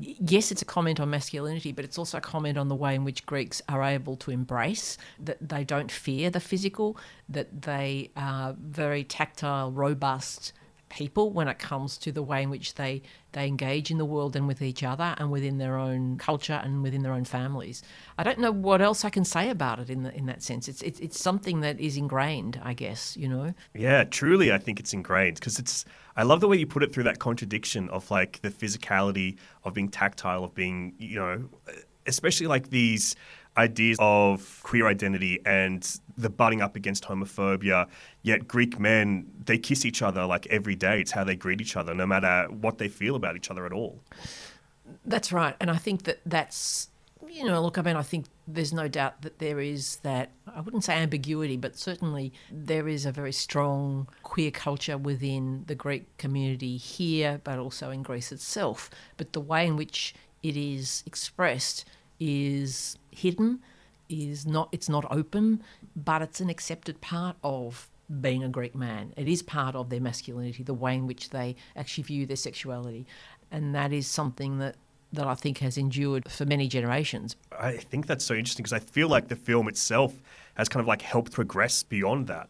yes, 0.00 0.52
it's 0.52 0.60
a 0.60 0.66
comment 0.66 1.00
on 1.00 1.08
masculinity, 1.08 1.72
but 1.72 1.84
it's 1.84 1.96
also 1.96 2.18
a 2.18 2.20
comment 2.20 2.58
on 2.58 2.68
the 2.68 2.74
way 2.74 2.94
in 2.94 3.04
which 3.04 3.24
Greeks 3.24 3.62
are 3.70 3.82
able 3.82 4.16
to 4.16 4.30
embrace 4.30 4.98
that 5.18 5.38
they 5.40 5.64
don't 5.64 5.90
fear 5.90 6.28
the 6.28 6.40
physical, 6.40 6.98
that 7.28 7.62
they 7.62 8.10
are 8.16 8.54
very 8.60 9.02
tactile, 9.02 9.72
robust 9.72 10.52
people 10.92 11.30
when 11.32 11.48
it 11.48 11.58
comes 11.58 11.96
to 11.98 12.12
the 12.12 12.22
way 12.22 12.42
in 12.42 12.50
which 12.50 12.74
they, 12.74 13.02
they 13.32 13.46
engage 13.46 13.90
in 13.90 13.98
the 13.98 14.04
world 14.04 14.36
and 14.36 14.46
with 14.46 14.62
each 14.62 14.82
other 14.82 15.14
and 15.18 15.30
within 15.30 15.58
their 15.58 15.78
own 15.78 16.18
culture 16.18 16.60
and 16.62 16.82
within 16.82 17.02
their 17.02 17.12
own 17.12 17.24
families. 17.24 17.82
I 18.18 18.22
don't 18.22 18.38
know 18.38 18.52
what 18.52 18.82
else 18.82 19.04
I 19.04 19.10
can 19.10 19.24
say 19.24 19.50
about 19.50 19.80
it 19.80 19.90
in 19.90 20.02
the, 20.02 20.14
in 20.14 20.26
that 20.26 20.42
sense. 20.42 20.68
It's, 20.68 20.82
it's 20.82 21.00
it's 21.00 21.20
something 21.20 21.60
that 21.60 21.80
is 21.80 21.96
ingrained, 21.96 22.60
I 22.62 22.74
guess. 22.74 23.16
You 23.16 23.28
know. 23.28 23.54
Yeah, 23.74 24.04
truly, 24.04 24.52
I 24.52 24.58
think 24.58 24.78
it's 24.78 24.92
ingrained 24.92 25.36
because 25.36 25.58
it's. 25.58 25.84
I 26.14 26.24
love 26.24 26.40
the 26.40 26.48
way 26.48 26.58
you 26.58 26.66
put 26.66 26.82
it 26.82 26.92
through 26.92 27.04
that 27.04 27.18
contradiction 27.18 27.88
of 27.88 28.10
like 28.10 28.40
the 28.42 28.50
physicality 28.50 29.38
of 29.64 29.72
being 29.74 29.88
tactile, 29.88 30.44
of 30.44 30.54
being 30.54 30.94
you 30.98 31.18
know, 31.18 31.48
especially 32.06 32.46
like 32.46 32.70
these 32.70 33.16
ideas 33.56 33.98
of 34.00 34.60
queer 34.62 34.86
identity 34.86 35.40
and 35.44 35.98
the 36.16 36.30
butting 36.30 36.62
up 36.62 36.76
against 36.76 37.04
homophobia. 37.04 37.88
Yet 38.22 38.48
Greek 38.48 38.78
men, 38.78 39.30
they 39.44 39.58
kiss 39.58 39.84
each 39.84 40.02
other 40.02 40.24
like 40.24 40.46
every 40.46 40.74
day. 40.74 41.00
It's 41.00 41.10
how 41.10 41.24
they 41.24 41.36
greet 41.36 41.60
each 41.60 41.76
other, 41.76 41.94
no 41.94 42.06
matter 42.06 42.46
what 42.50 42.78
they 42.78 42.88
feel 42.88 43.16
about 43.16 43.36
each 43.36 43.50
other 43.50 43.66
at 43.66 43.72
all. 43.72 44.00
That's 45.04 45.32
right, 45.32 45.56
and 45.60 45.70
I 45.70 45.76
think 45.76 46.04
that 46.04 46.20
that's 46.26 46.88
you 47.32 47.44
know, 47.44 47.62
look, 47.62 47.78
I 47.78 47.82
mean, 47.82 47.96
I 47.96 48.02
think 48.02 48.26
there's 48.46 48.72
no 48.72 48.88
doubt 48.88 49.22
that 49.22 49.38
there 49.38 49.58
is 49.58 49.96
that, 50.02 50.30
I 50.54 50.60
wouldn't 50.60 50.84
say 50.84 50.94
ambiguity, 50.94 51.56
but 51.56 51.76
certainly 51.76 52.32
there 52.50 52.88
is 52.88 53.06
a 53.06 53.12
very 53.12 53.32
strong 53.32 54.08
queer 54.22 54.50
culture 54.50 54.98
within 54.98 55.64
the 55.66 55.74
Greek 55.74 56.14
community 56.18 56.76
here, 56.76 57.40
but 57.42 57.58
also 57.58 57.90
in 57.90 58.02
Greece 58.02 58.32
itself. 58.32 58.90
But 59.16 59.32
the 59.32 59.40
way 59.40 59.66
in 59.66 59.76
which 59.76 60.14
it 60.42 60.56
is 60.56 61.02
expressed 61.06 61.84
is 62.22 62.96
hidden, 63.10 63.60
is 64.08 64.46
not, 64.46 64.68
it's 64.70 64.88
not 64.88 65.04
open, 65.10 65.62
but 65.96 66.22
it's 66.22 66.40
an 66.40 66.48
accepted 66.48 67.00
part 67.00 67.36
of 67.42 67.88
being 68.20 68.44
a 68.44 68.48
Greek 68.48 68.76
man. 68.76 69.12
It 69.16 69.26
is 69.26 69.42
part 69.42 69.74
of 69.74 69.90
their 69.90 70.00
masculinity, 70.00 70.62
the 70.62 70.74
way 70.74 70.94
in 70.94 71.06
which 71.08 71.30
they 71.30 71.56
actually 71.74 72.04
view 72.04 72.26
their 72.26 72.36
sexuality. 72.36 73.06
And 73.50 73.74
that 73.74 73.92
is 73.92 74.06
something 74.06 74.58
that 74.58 74.76
that 75.14 75.26
I 75.26 75.34
think 75.34 75.58
has 75.58 75.76
endured 75.76 76.30
for 76.32 76.46
many 76.46 76.68
generations. 76.68 77.36
I 77.58 77.76
think 77.76 78.06
that's 78.06 78.24
so 78.24 78.32
interesting 78.32 78.62
because 78.62 78.72
I 78.72 78.78
feel 78.78 79.08
like 79.08 79.28
the 79.28 79.36
film 79.36 79.68
itself 79.68 80.14
has 80.54 80.70
kind 80.70 80.80
of 80.80 80.86
like 80.86 81.02
helped 81.02 81.32
progress 81.32 81.82
beyond 81.82 82.28
that. 82.28 82.48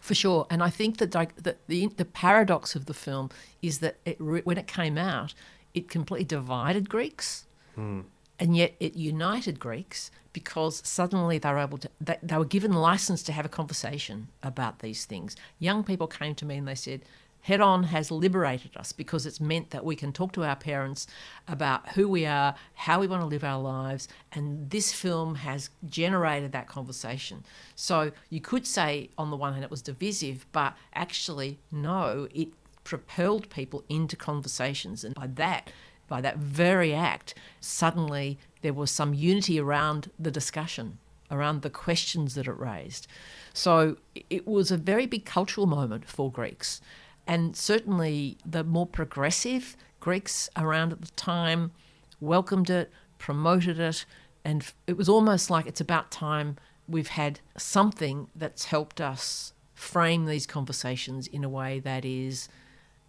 For 0.00 0.14
sure, 0.14 0.46
and 0.48 0.62
I 0.62 0.70
think 0.70 0.96
that 0.98 1.14
like, 1.14 1.36
the, 1.42 1.56
the 1.66 1.88
the 1.88 2.06
paradox 2.06 2.74
of 2.74 2.86
the 2.86 2.94
film 2.94 3.28
is 3.60 3.80
that 3.80 3.96
it, 4.06 4.18
when 4.20 4.56
it 4.56 4.66
came 4.66 4.96
out, 4.96 5.34
it 5.74 5.90
completely 5.90 6.24
divided 6.24 6.88
Greeks. 6.88 7.46
Hmm. 7.74 8.00
And 8.40 8.56
yet 8.56 8.74
it 8.78 8.94
united 8.94 9.58
Greeks 9.58 10.10
because 10.32 10.80
suddenly 10.86 11.38
they 11.38 11.50
were 11.50 11.58
able 11.58 11.78
to, 11.78 11.90
they, 12.00 12.18
they 12.22 12.36
were 12.36 12.44
given 12.44 12.72
license 12.72 13.22
to 13.24 13.32
have 13.32 13.44
a 13.44 13.48
conversation 13.48 14.28
about 14.42 14.78
these 14.78 15.04
things. 15.04 15.34
Young 15.58 15.82
people 15.82 16.06
came 16.06 16.34
to 16.36 16.44
me 16.44 16.56
and 16.56 16.68
they 16.68 16.74
said, 16.74 17.02
Head 17.42 17.60
On 17.60 17.84
has 17.84 18.10
liberated 18.10 18.76
us 18.76 18.92
because 18.92 19.24
it's 19.24 19.40
meant 19.40 19.70
that 19.70 19.84
we 19.84 19.96
can 19.96 20.12
talk 20.12 20.32
to 20.32 20.44
our 20.44 20.56
parents 20.56 21.06
about 21.46 21.90
who 21.90 22.08
we 22.08 22.26
are, 22.26 22.54
how 22.74 23.00
we 23.00 23.06
want 23.06 23.22
to 23.22 23.26
live 23.26 23.44
our 23.44 23.60
lives, 23.60 24.08
and 24.32 24.68
this 24.70 24.92
film 24.92 25.36
has 25.36 25.70
generated 25.86 26.52
that 26.52 26.66
conversation. 26.66 27.44
So 27.74 28.12
you 28.28 28.40
could 28.40 28.66
say, 28.66 29.10
on 29.16 29.30
the 29.30 29.36
one 29.36 29.52
hand, 29.52 29.64
it 29.64 29.70
was 29.70 29.82
divisive, 29.82 30.46
but 30.52 30.76
actually, 30.94 31.58
no, 31.70 32.28
it 32.34 32.48
propelled 32.84 33.48
people 33.50 33.84
into 33.88 34.16
conversations, 34.16 35.04
and 35.04 35.14
by 35.14 35.28
that, 35.28 35.70
by 36.08 36.20
that 36.20 36.38
very 36.38 36.94
act, 36.94 37.34
suddenly 37.60 38.38
there 38.62 38.72
was 38.72 38.90
some 38.90 39.14
unity 39.14 39.60
around 39.60 40.10
the 40.18 40.30
discussion, 40.30 40.98
around 41.30 41.62
the 41.62 41.70
questions 41.70 42.34
that 42.34 42.46
it 42.46 42.58
raised. 42.58 43.06
So 43.52 43.96
it 44.30 44.46
was 44.46 44.70
a 44.70 44.76
very 44.76 45.06
big 45.06 45.24
cultural 45.24 45.66
moment 45.66 46.08
for 46.08 46.32
Greeks. 46.32 46.80
And 47.26 47.54
certainly 47.54 48.38
the 48.44 48.64
more 48.64 48.86
progressive 48.86 49.76
Greeks 50.00 50.48
around 50.56 50.92
at 50.92 51.02
the 51.02 51.10
time 51.12 51.72
welcomed 52.20 52.70
it, 52.70 52.90
promoted 53.18 53.78
it, 53.78 54.04
and 54.44 54.64
it 54.86 54.96
was 54.96 55.08
almost 55.08 55.50
like 55.50 55.66
it's 55.66 55.80
about 55.80 56.10
time 56.10 56.56
we've 56.88 57.08
had 57.08 57.40
something 57.56 58.28
that's 58.34 58.64
helped 58.64 59.00
us 59.00 59.52
frame 59.74 60.24
these 60.24 60.46
conversations 60.46 61.26
in 61.26 61.44
a 61.44 61.48
way 61.48 61.78
that 61.80 62.04
is 62.04 62.48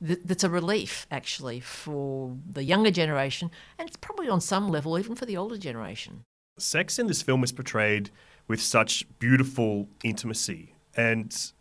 that's 0.02 0.44
a 0.44 0.50
relief 0.50 1.08
actually 1.12 1.60
for 1.60 2.36
the 2.50 2.64
younger 2.64 2.92
generation 2.92 3.52
and 3.78 3.88
it's 3.88 3.98
probably 3.98 4.30
on 4.30 4.40
some 4.42 4.70
level 4.70 4.98
even 4.98 5.16
for 5.16 5.26
the 5.26 5.36
older 5.36 5.58
generation 5.58 6.24
sex 6.58 6.98
in 7.00 7.08
this 7.08 7.22
film 7.22 7.44
is 7.44 7.52
portrayed 7.52 8.10
with 8.48 8.62
such 8.62 9.06
beautiful 9.20 9.88
intimacy 10.04 10.74
and 10.96 11.52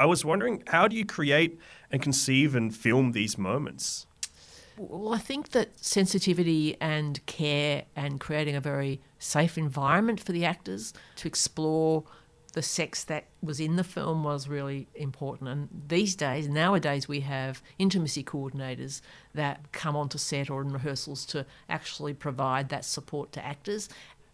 I 0.00 0.06
was 0.06 0.24
wondering, 0.24 0.62
how 0.68 0.86
do 0.86 0.96
you 0.96 1.04
create 1.04 1.58
and 1.90 2.00
conceive 2.00 2.54
and 2.54 2.74
film 2.74 3.12
these 3.12 3.36
moments? 3.36 4.06
Well, 4.76 5.12
I 5.12 5.18
think 5.18 5.50
that 5.50 5.84
sensitivity 5.84 6.76
and 6.80 7.24
care 7.26 7.84
and 7.96 8.20
creating 8.20 8.54
a 8.54 8.60
very 8.60 9.00
safe 9.18 9.58
environment 9.58 10.20
for 10.20 10.30
the 10.30 10.44
actors 10.44 10.94
to 11.16 11.26
explore 11.26 12.04
the 12.52 12.62
sex 12.62 13.04
that 13.04 13.26
was 13.42 13.60
in 13.60 13.76
the 13.76 13.84
film 13.84 14.24
was 14.24 14.48
really 14.48 14.88
important. 14.94 15.50
And 15.50 15.68
these 15.88 16.14
days, 16.14 16.48
nowadays, 16.48 17.06
we 17.06 17.20
have 17.20 17.62
intimacy 17.78 18.24
coordinators 18.24 19.00
that 19.34 19.70
come 19.72 19.96
onto 19.96 20.18
set 20.18 20.50
or 20.50 20.62
in 20.62 20.72
rehearsals 20.72 21.24
to 21.26 21.44
actually 21.68 22.14
provide 22.14 22.68
that 22.70 22.84
support 22.84 23.32
to 23.32 23.44
actors. 23.44 23.88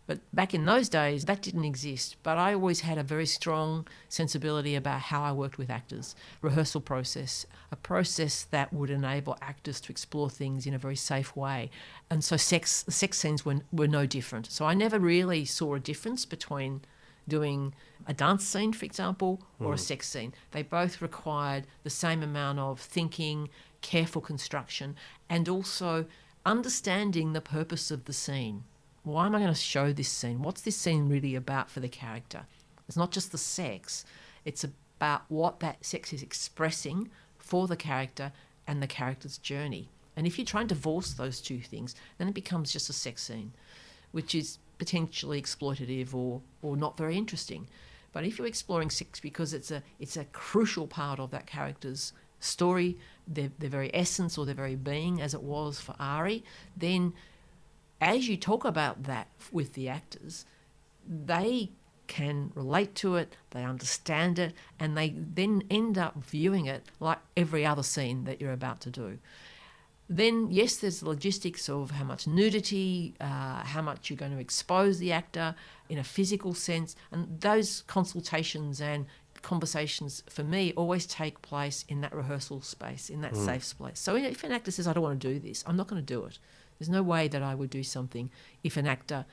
But 0.07 0.21
back 0.35 0.53
in 0.53 0.67
those 0.67 0.91
days, 0.91 1.25
that 1.25 1.41
didn't 1.41 1.65
exist. 1.65 2.17
But 2.23 2.37
I 2.37 2.53
always 2.53 2.81
had 2.81 2.99
a 2.99 3.03
very 3.03 3.25
strong 3.27 3.87
sensibility 4.09 4.75
about 4.75 5.01
how 5.01 5.23
I 5.23 5.33
worked 5.33 5.57
with 5.57 5.71
actors. 5.71 6.15
Rehearsal 6.43 6.83
process, 6.83 7.47
a 7.73 7.77
process 7.77 8.45
that 8.51 8.73
would 8.73 8.91
enable 8.91 9.39
actors 9.41 9.81
to 9.81 9.91
explore 9.91 10.29
things 10.29 10.67
in 10.67 10.75
a 10.75 10.79
very 10.79 10.97
safe 10.97 11.35
way. 11.35 11.71
And 12.11 12.23
so 12.23 12.37
sex, 12.37 12.85
sex 12.89 13.19
scenes 13.19 13.47
were, 13.47 13.61
were 13.73 13.89
no 13.89 14.05
different. 14.05 14.53
So 14.53 14.67
I 14.67 14.75
never 14.75 14.99
really 14.99 15.47
saw 15.47 15.75
a 15.75 15.81
difference 15.81 16.27
between 16.27 16.83
doing 17.29 17.75
a 18.07 18.15
dance 18.15 18.45
scene, 18.45 18.73
for 18.73 18.85
example, 18.85 19.43
or 19.59 19.71
mm. 19.71 19.75
a 19.75 19.79
sex 19.79 20.09
scene. 20.09 20.35
They 20.51 20.63
both 20.63 21.01
required 21.01 21.67
the 21.83 21.91
same 21.91 22.23
amount 22.23 22.59
of 22.59 22.81
thinking, 22.81 23.49
careful 23.81 24.21
construction, 24.21 24.97
and 25.29 25.49
also 25.49 26.07
understanding 26.45 27.33
the 27.33 27.41
purpose 27.41 27.91
of 27.91 28.05
the 28.05 28.13
scene 28.13 28.65
why 29.05 29.27
am 29.27 29.35
I 29.35 29.39
going 29.39 29.53
to 29.53 29.55
show 29.55 29.93
this 29.93 30.09
scene? 30.09 30.43
What's 30.43 30.63
this 30.63 30.77
scene 30.77 31.09
really 31.09 31.35
about 31.35 31.71
for 31.71 31.81
the 31.81 31.89
character? 31.89 32.47
It's 32.89 32.97
not 32.97 33.13
just 33.13 33.33
the 33.33 33.39
sex, 33.39 34.05
it's 34.45 34.65
about 34.65 35.23
what 35.29 35.61
that 35.61 35.85
sex 35.85 36.13
is 36.13 36.23
expressing 36.23 37.11
for 37.39 37.67
the 37.67 37.77
character 37.77 38.33
and 38.67 38.83
the 38.83 38.87
character's 38.87 39.39
journey. 39.39 39.91
And 40.17 40.27
if 40.27 40.39
you 40.39 40.45
try 40.45 40.61
and 40.61 40.69
divorce 40.69 41.13
those 41.13 41.41
two 41.41 41.61
things, 41.61 41.95
then 42.19 42.29
it 42.29 42.35
becomes 42.35 42.73
just 42.73 42.89
a 42.89 42.95
sex 42.95 43.23
scene, 43.23 43.53
which 44.13 44.35
is 44.35 44.59
potentially 44.85 45.41
exploitative 45.41 46.15
or, 46.15 46.43
or 46.61 46.77
not 46.77 46.99
very 46.99 47.17
interesting. 47.17 47.67
But 48.13 48.25
if 48.25 48.37
you're 48.37 48.47
exploring 48.47 48.91
sex 48.91 49.19
because 49.19 49.55
it's 49.55 49.71
a 49.71 49.83
it's 49.99 50.17
a 50.17 50.27
crucial 50.27 50.87
part 50.87 51.19
of 51.19 51.31
that 51.31 51.47
character's 51.47 52.13
story, 52.39 52.99
their, 53.27 53.51
their 53.59 53.71
very 53.71 53.91
essence 53.95 54.37
or 54.37 54.45
their 54.45 54.55
very 54.55 54.77
being, 54.77 55.23
as 55.23 55.33
it 55.33 55.43
was 55.43 55.81
for 55.81 55.95
Ari, 55.99 56.45
then 56.77 57.15
as 58.01 58.29
you 58.29 58.37
talk 58.37 58.65
about 58.65 59.05
that 59.05 59.29
with 59.51 59.73
the 59.73 59.89
actors, 59.89 60.45
they 61.09 61.71
can 62.07 62.53
relate 62.55 62.95
to 62.97 63.17
it, 63.17 63.35
they 63.51 63.65
understand 63.65 64.39
it, 64.39 64.53
and 64.79 64.97
they 64.97 65.15
then 65.17 65.63
end 65.71 65.97
up 65.97 66.15
viewing 66.23 66.67
it 66.67 66.85
like 67.01 67.19
every 67.37 67.65
other 67.65 67.83
scene 67.83 68.25
that 68.25 68.41
you're 68.41 68.53
about 68.53 68.83
to 68.83 68.91
do. 68.91 69.19
Then, 70.09 70.49
yes, 70.51 70.77
there's 70.77 71.01
the 71.01 71.09
logistics 71.09 71.69
of 71.69 71.93
how 71.93 72.05
much 72.05 72.27
nudity, 72.27 73.15
uh, 73.21 73.65
how 73.65 73.81
much 73.81 74.11
you're 74.11 74.19
going 74.19 74.33
to 74.33 74.39
expose 74.39 74.99
the 74.99 75.13
actor 75.13 75.55
in 75.89 75.99
a 75.99 76.05
physical 76.05 76.53
sense, 76.53 76.95
and 77.11 77.41
those 77.41 77.83
consultations 77.87 78.81
and 78.81 79.07
conversations 79.41 80.23
for 80.29 80.43
me 80.43 80.73
always 80.77 81.07
take 81.07 81.41
place 81.43 81.85
in 81.89 82.01
that 82.03 82.15
rehearsal 82.15 82.61
space, 82.61 83.09
in 83.09 83.21
that 83.23 83.33
mm. 83.33 83.45
safe 83.45 83.65
space. 83.65 83.99
So 83.99 84.17
if 84.17 84.45
an 84.45 84.53
actor 84.53 84.71
says, 84.71 84.87
I 84.87 84.93
don't 84.93 85.03
want 85.03 85.21
to 85.21 85.29
do 85.33 85.39
this, 85.39 85.65
I'm 85.67 85.77
not 85.77 85.87
going 85.87 86.03
to 86.03 86.15
do 86.15 86.25
it. 86.25 86.39
There's 86.79 86.89
no 86.89 87.03
way 87.03 87.29
that 87.29 87.43
I 87.43 87.55
would 87.55 87.71
do 87.71 87.83
something 87.83 88.31
if 88.63 88.77
an 88.77 88.87
actor 88.87 89.25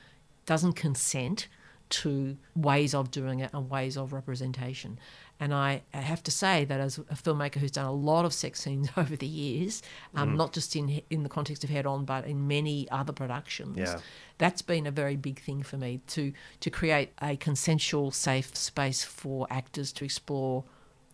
doesn't 0.46 0.74
consent 0.74 1.48
to 1.92 2.38
ways 2.56 2.94
of 2.94 3.10
doing 3.10 3.40
it 3.40 3.50
and 3.52 3.68
ways 3.68 3.98
of 3.98 4.14
representation. 4.14 4.98
And 5.38 5.52
I, 5.52 5.82
have 5.92 6.22
to 6.22 6.30
say 6.30 6.64
that 6.64 6.80
as 6.80 6.98
a 6.98 7.14
filmmaker 7.14 7.56
who's 7.56 7.70
done 7.70 7.84
a 7.84 7.92
lot 7.92 8.24
of 8.24 8.32
sex 8.32 8.60
scenes 8.60 8.88
over 8.96 9.14
the 9.14 9.26
years, 9.26 9.82
um, 10.14 10.30
mm. 10.30 10.36
not 10.36 10.52
just 10.52 10.74
in 10.74 11.02
in 11.10 11.22
the 11.22 11.28
context 11.28 11.64
of 11.64 11.70
Head 11.70 11.84
On, 11.84 12.04
but 12.04 12.26
in 12.26 12.48
many 12.48 12.88
other 12.90 13.12
productions, 13.12 13.76
yeah. 13.76 13.98
that's 14.38 14.62
been 14.62 14.86
a 14.86 14.90
very 14.90 15.16
big 15.16 15.40
thing 15.40 15.62
for 15.62 15.76
me 15.76 16.00
to 16.08 16.32
to 16.60 16.70
create 16.70 17.10
a 17.20 17.36
consensual, 17.36 18.10
safe 18.10 18.56
space 18.56 19.04
for 19.04 19.46
actors 19.50 19.92
to 19.92 20.04
explore 20.04 20.64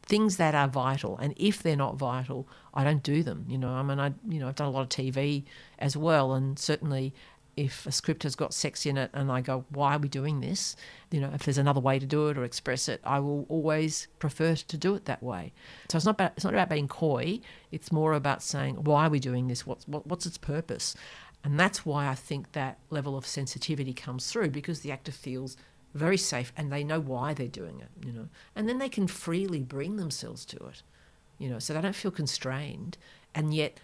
things 0.03 0.39
that 0.39 0.55
are 0.55 0.69
vital 0.69 1.19
and 1.19 1.35
if 1.37 1.63
they're 1.63 1.77
not 1.77 1.95
vital 1.95 2.49
i 2.73 2.83
don't 2.83 3.03
do 3.03 3.23
them 3.23 3.45
you 3.47 3.59
know 3.59 3.69
i 3.69 3.83
mean 3.83 4.01
i 4.01 4.11
you 4.27 4.41
know 4.41 4.49
i've 4.49 4.55
done 4.55 4.67
a 4.67 4.71
lot 4.71 4.81
of 4.81 4.89
tv 4.89 5.45
as 5.79 5.99
well 5.99 6.33
and 6.33 6.59
certainly 6.59 7.13
if 7.59 7.87
a 7.87 7.93
script 7.93 8.23
has 8.23 8.37
got 8.37 8.55
sex 8.55 8.87
in 8.87 8.97
it 8.97 9.11
and 9.13 9.33
i 9.33 9.41
go 9.41 9.65
why 9.71 9.97
are 9.97 9.99
we 9.99 10.09
doing 10.09 10.41
this? 10.41 10.77
You 11.11 11.21
know 11.21 11.31
if 11.35 11.43
there's 11.43 11.59
another 11.59 11.81
way 11.81 11.99
to 11.99 12.07
do 12.07 12.29
it 12.29 12.39
or 12.39 12.45
express 12.45 12.89
it 12.89 13.01
i 13.05 13.19
will 13.19 13.47
always 13.49 14.07
prefer 14.21 14.55
to 14.55 14.77
do 14.77 14.95
it 14.95 15.07
that 15.07 15.23
way. 15.23 15.53
So 15.91 15.97
it's 15.97 16.07
not 16.07 16.15
about 16.15 16.33
it's 16.37 16.45
not 16.45 16.55
about 16.55 16.69
being 16.69 16.87
coy. 16.87 17.41
It's 17.73 17.91
more 17.91 18.13
about 18.13 18.43
saying 18.43 18.85
why 18.85 19.07
are 19.07 19.11
we 19.11 19.19
doing 19.19 19.49
this? 19.49 19.67
What's 19.67 19.89
what, 19.89 20.07
what's 20.07 20.25
its 20.25 20.39
purpose? 20.39 20.95
And 21.43 21.59
that's 21.59 21.85
why 21.85 22.07
i 22.09 22.15
think 22.15 22.53
that 22.53 22.79
level 22.91 23.17
of 23.17 23.27
sensitivity 23.27 23.93
comes 23.93 24.31
through 24.31 24.51
because 24.51 24.81
the 24.81 24.93
actor 24.93 25.13
feels 25.13 25.57
very 25.95 26.17
safe 26.17 26.53
and 26.57 26.71
they 26.71 26.85
know 26.85 27.01
why 27.01 27.35
they're 27.35 27.49
doing 27.49 27.81
it, 27.81 28.07
you 28.07 28.13
know. 28.13 28.29
And 28.55 28.69
then 28.69 28.79
they 28.79 28.89
can 28.89 29.09
freely 29.09 29.63
bring 29.63 29.97
themselves 29.97 30.45
to 30.47 30.57
it, 30.67 30.83
you 31.39 31.49
know, 31.49 31.59
so 31.59 31.75
they 31.75 31.81
don't 31.81 31.97
feel 31.97 32.11
constrained. 32.13 32.99
And 33.35 33.53
yet 33.53 33.81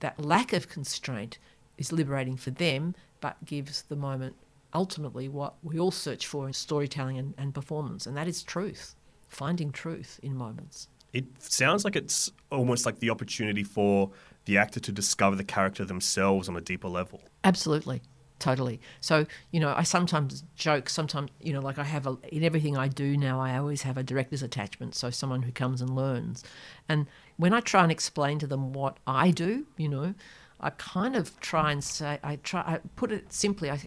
that 0.00 0.20
lack 0.24 0.52
of 0.52 0.68
constraint 0.68 1.38
is 1.80 1.90
liberating 1.90 2.36
for 2.36 2.52
them, 2.52 2.94
but 3.20 3.44
gives 3.44 3.82
the 3.82 3.96
moment 3.96 4.36
ultimately 4.72 5.28
what 5.28 5.54
we 5.64 5.80
all 5.80 5.90
search 5.90 6.28
for 6.28 6.46
in 6.46 6.52
storytelling 6.52 7.18
and, 7.18 7.34
and 7.36 7.52
performance, 7.52 8.06
and 8.06 8.16
that 8.16 8.28
is 8.28 8.44
truth, 8.44 8.94
finding 9.28 9.72
truth 9.72 10.20
in 10.22 10.36
moments. 10.36 10.86
It 11.12 11.24
sounds 11.40 11.84
like 11.84 11.96
it's 11.96 12.30
almost 12.52 12.86
like 12.86 13.00
the 13.00 13.10
opportunity 13.10 13.64
for 13.64 14.10
the 14.44 14.58
actor 14.58 14.78
to 14.78 14.92
discover 14.92 15.34
the 15.34 15.42
character 15.42 15.84
themselves 15.84 16.48
on 16.48 16.56
a 16.56 16.60
deeper 16.60 16.88
level. 16.88 17.20
Absolutely 17.42 18.02
totally. 18.40 18.80
So, 19.00 19.26
you 19.52 19.60
know, 19.60 19.72
I 19.76 19.84
sometimes 19.84 20.42
joke, 20.56 20.88
sometimes, 20.88 21.30
you 21.40 21.52
know, 21.52 21.60
like 21.60 21.78
I 21.78 21.84
have 21.84 22.06
a, 22.06 22.16
in 22.32 22.42
everything 22.42 22.76
I 22.76 22.88
do 22.88 23.16
now, 23.16 23.38
I 23.38 23.56
always 23.56 23.82
have 23.82 23.96
a 23.96 24.02
director's 24.02 24.42
attachment. 24.42 24.96
So, 24.96 25.10
someone 25.10 25.42
who 25.42 25.52
comes 25.52 25.80
and 25.80 25.94
learns. 25.94 26.42
And 26.88 27.06
when 27.36 27.52
I 27.52 27.60
try 27.60 27.84
and 27.84 27.92
explain 27.92 28.40
to 28.40 28.46
them 28.48 28.72
what 28.72 28.96
I 29.06 29.30
do, 29.30 29.66
you 29.76 29.88
know, 29.88 30.14
I 30.60 30.70
kind 30.70 31.16
of 31.16 31.38
try 31.40 31.72
and 31.72 31.82
say, 31.82 32.18
I 32.22 32.36
try, 32.36 32.60
I 32.60 32.80
put 32.96 33.12
it 33.12 33.32
simply, 33.32 33.70
I, 33.70 33.78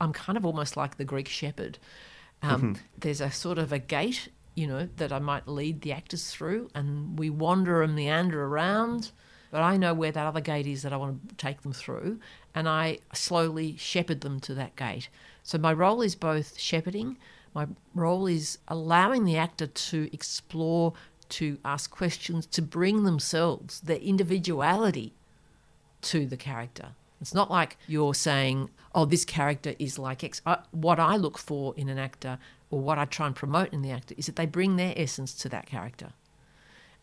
am 0.00 0.12
kind 0.12 0.36
of 0.36 0.46
almost 0.46 0.76
like 0.76 0.96
the 0.96 1.04
Greek 1.04 1.28
shepherd. 1.28 1.78
Um, 2.42 2.62
mm-hmm. 2.62 2.82
There's 2.98 3.20
a 3.20 3.30
sort 3.30 3.58
of 3.58 3.72
a 3.72 3.78
gate, 3.78 4.28
you 4.54 4.66
know, 4.66 4.88
that 4.96 5.12
I 5.12 5.18
might 5.18 5.46
lead 5.46 5.82
the 5.82 5.92
actors 5.92 6.30
through, 6.30 6.70
and 6.74 7.18
we 7.18 7.30
wander 7.30 7.82
and 7.82 7.94
meander 7.94 8.44
around 8.44 9.12
but 9.52 9.60
I 9.60 9.76
know 9.76 9.92
where 9.92 10.10
that 10.10 10.26
other 10.26 10.40
gate 10.40 10.66
is 10.66 10.80
that 10.80 10.94
I 10.94 10.96
want 10.96 11.28
to 11.28 11.34
take 11.34 11.60
them 11.60 11.74
through, 11.74 12.18
and 12.54 12.66
I 12.66 13.00
slowly 13.12 13.76
shepherd 13.76 14.22
them 14.22 14.40
to 14.40 14.54
that 14.54 14.76
gate. 14.76 15.10
So 15.42 15.58
my 15.58 15.74
role 15.74 16.00
is 16.00 16.14
both 16.14 16.58
shepherding, 16.58 17.18
my 17.54 17.66
role 17.94 18.26
is 18.26 18.58
allowing 18.66 19.26
the 19.26 19.36
actor 19.36 19.66
to 19.66 20.08
explore, 20.10 20.94
to 21.28 21.58
ask 21.66 21.90
questions, 21.90 22.46
to 22.46 22.62
bring 22.62 23.04
themselves, 23.04 23.80
their 23.80 23.98
individuality 23.98 25.12
to 26.02 26.26
the 26.26 26.36
character. 26.36 26.90
It's 27.20 27.34
not 27.34 27.50
like 27.50 27.76
you're 27.86 28.14
saying, 28.14 28.70
oh, 28.94 29.04
this 29.04 29.24
character 29.24 29.74
is 29.78 29.98
like 29.98 30.24
X. 30.24 30.42
Uh, 30.44 30.56
what 30.72 30.98
I 30.98 31.16
look 31.16 31.38
for 31.38 31.72
in 31.76 31.88
an 31.88 31.98
actor 31.98 32.38
or 32.70 32.80
what 32.80 32.98
I 32.98 33.04
try 33.04 33.26
and 33.26 33.36
promote 33.36 33.72
in 33.72 33.82
the 33.82 33.92
actor 33.92 34.14
is 34.18 34.26
that 34.26 34.36
they 34.36 34.46
bring 34.46 34.76
their 34.76 34.92
essence 34.96 35.32
to 35.34 35.48
that 35.50 35.66
character. 35.66 36.12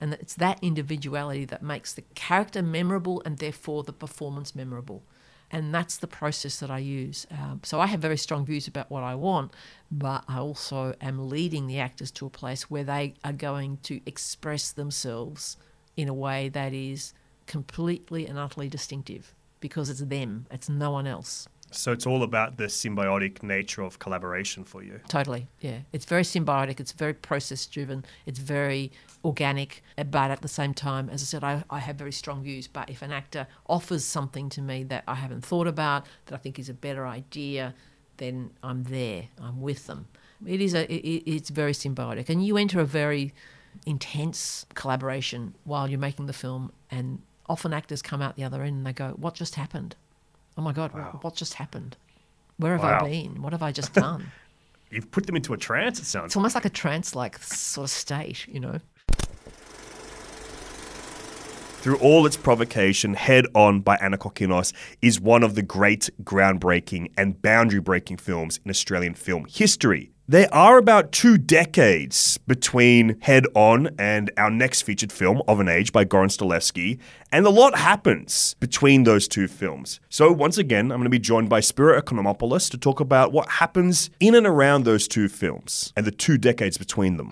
And 0.01 0.11
that 0.11 0.21
it's 0.21 0.35
that 0.35 0.59
individuality 0.61 1.45
that 1.45 1.63
makes 1.63 1.93
the 1.93 2.03
character 2.15 2.61
memorable 2.61 3.21
and 3.25 3.37
therefore 3.37 3.83
the 3.83 3.93
performance 3.93 4.53
memorable. 4.53 5.03
And 5.51 5.73
that's 5.73 5.97
the 5.97 6.07
process 6.07 6.59
that 6.59 6.69
I 6.69 6.79
use. 6.79 7.25
Um, 7.31 7.61
so 7.63 7.79
I 7.79 7.87
have 7.87 8.01
very 8.01 8.17
strong 8.17 8.45
views 8.45 8.67
about 8.67 8.91
what 8.91 9.03
I 9.03 9.15
want, 9.15 9.53
but 9.89 10.23
I 10.27 10.39
also 10.39 10.93
am 11.01 11.29
leading 11.29 11.67
the 11.67 11.79
actors 11.79 12.11
to 12.11 12.25
a 12.25 12.29
place 12.29 12.69
where 12.69 12.83
they 12.83 13.15
are 13.23 13.33
going 13.33 13.79
to 13.83 14.01
express 14.05 14.71
themselves 14.71 15.57
in 15.97 16.07
a 16.07 16.13
way 16.13 16.49
that 16.49 16.73
is 16.73 17.13
completely 17.49 18.27
and 18.27 18.39
utterly 18.39 18.69
distinctive 18.69 19.35
because 19.59 19.89
it's 19.89 19.99
them, 19.99 20.45
it's 20.49 20.69
no 20.69 20.91
one 20.91 21.05
else. 21.05 21.49
So 21.71 21.91
it's 21.91 22.07
all 22.07 22.23
about 22.23 22.57
the 22.57 22.65
symbiotic 22.65 23.43
nature 23.43 23.81
of 23.81 23.99
collaboration 23.99 24.63
for 24.63 24.81
you. 24.81 24.99
Totally, 25.07 25.47
yeah. 25.59 25.79
It's 25.91 26.05
very 26.05 26.23
symbiotic, 26.23 26.79
it's 26.79 26.93
very 26.93 27.13
process 27.13 27.65
driven, 27.65 28.05
it's 28.25 28.39
very 28.39 28.91
organic, 29.23 29.83
but 29.97 30.31
at 30.31 30.41
the 30.41 30.47
same 30.47 30.73
time, 30.73 31.09
as 31.09 31.21
I 31.21 31.25
said, 31.25 31.43
I, 31.43 31.63
I 31.69 31.79
have 31.79 31.97
very 31.97 32.11
strong 32.11 32.43
views. 32.43 32.67
But 32.67 32.89
if 32.89 33.01
an 33.01 33.11
actor 33.11 33.47
offers 33.67 34.05
something 34.05 34.49
to 34.49 34.61
me 34.61 34.83
that 34.85 35.03
I 35.07 35.15
haven't 35.15 35.45
thought 35.45 35.67
about, 35.67 36.05
that 36.27 36.35
I 36.35 36.37
think 36.37 36.57
is 36.57 36.69
a 36.69 36.73
better 36.73 37.05
idea, 37.05 37.75
then 38.17 38.51
I'm 38.63 38.83
there, 38.83 39.25
I'm 39.41 39.61
with 39.61 39.87
them. 39.87 40.07
It 40.45 40.61
is 40.61 40.73
a, 40.73 40.91
it, 40.91 41.23
it's 41.25 41.49
very 41.49 41.73
symbiotic, 41.73 42.29
and 42.29 42.45
you 42.45 42.57
enter 42.57 42.79
a 42.79 42.85
very 42.85 43.33
intense 43.85 44.65
collaboration 44.73 45.53
while 45.63 45.87
you're 45.87 45.99
making 45.99 46.25
the 46.25 46.33
film, 46.33 46.71
and 46.89 47.21
often 47.49 47.73
actors 47.73 48.01
come 48.01 48.21
out 48.21 48.35
the 48.35 48.43
other 48.43 48.61
end 48.61 48.77
and 48.77 48.85
they 48.85 48.93
go, 48.93 49.09
"What 49.17 49.33
just 49.33 49.55
happened? 49.55 49.95
Oh 50.57 50.61
my 50.61 50.71
god, 50.71 50.93
Wow. 50.93 51.09
what, 51.13 51.23
what 51.23 51.35
just 51.35 51.55
happened? 51.55 51.97
Where 52.57 52.73
have 52.73 52.83
Wow. 52.83 53.05
I 53.05 53.09
been? 53.09 53.41
What 53.41 53.51
have 53.53 53.63
I 53.63 53.71
just 53.71 53.93
done?" 54.07 54.31
You've 54.91 55.11
put 55.11 55.25
them 55.27 55.35
into 55.35 55.53
a 55.53 55.57
trance, 55.57 55.99
it 55.99 56.05
sounds. 56.05 56.27
it's 56.27 56.35
almost 56.35 56.55
like 56.55 56.65
a 56.65 56.69
trance-like 56.69 57.37
sort 57.43 57.85
of 57.85 57.91
state, 57.91 58.47
you 58.47 58.59
know. 58.59 58.79
Through 61.81 61.97
all 61.99 62.25
its 62.25 62.35
provocation, 62.35 63.13
Head 63.13 63.45
On 63.55 63.79
by 63.79 63.95
Ana 63.97 64.17
Kokkinos 64.17 64.73
is 65.01 65.19
one 65.21 65.43
of 65.43 65.55
the 65.55 65.61
great 65.61 66.09
groundbreaking 66.23 67.11
and 67.15 67.41
boundary 67.41 67.79
breaking 67.79 68.17
films 68.17 68.59
in 68.65 68.69
Australian 68.69 69.13
film 69.13 69.45
history. 69.47 70.11
There 70.29 70.53
are 70.53 70.77
about 70.77 71.11
two 71.11 71.39
decades 71.39 72.37
between 72.45 73.19
Head 73.21 73.47
On 73.55 73.89
and 73.97 74.29
our 74.37 74.51
next 74.51 74.83
featured 74.83 75.11
film, 75.11 75.41
Of 75.47 75.59
an 75.59 75.67
Age 75.67 75.91
by 75.91 76.05
Goran 76.05 76.29
Stolevski, 76.29 76.99
and 77.31 77.47
a 77.47 77.49
lot 77.49 77.75
happens 77.75 78.53
between 78.59 79.05
those 79.05 79.27
two 79.27 79.47
films. 79.47 79.99
So, 80.07 80.31
once 80.31 80.59
again, 80.59 80.91
I'm 80.91 80.99
going 80.99 81.05
to 81.05 81.09
be 81.09 81.17
joined 81.17 81.49
by 81.49 81.61
Spiro 81.61 81.99
Economopoulos 81.99 82.69
to 82.69 82.77
talk 82.77 82.99
about 82.99 83.31
what 83.31 83.49
happens 83.49 84.11
in 84.19 84.35
and 84.35 84.45
around 84.45 84.83
those 84.83 85.07
two 85.07 85.29
films 85.29 85.93
and 85.97 86.05
the 86.05 86.11
two 86.11 86.37
decades 86.37 86.77
between 86.77 87.17
them. 87.17 87.31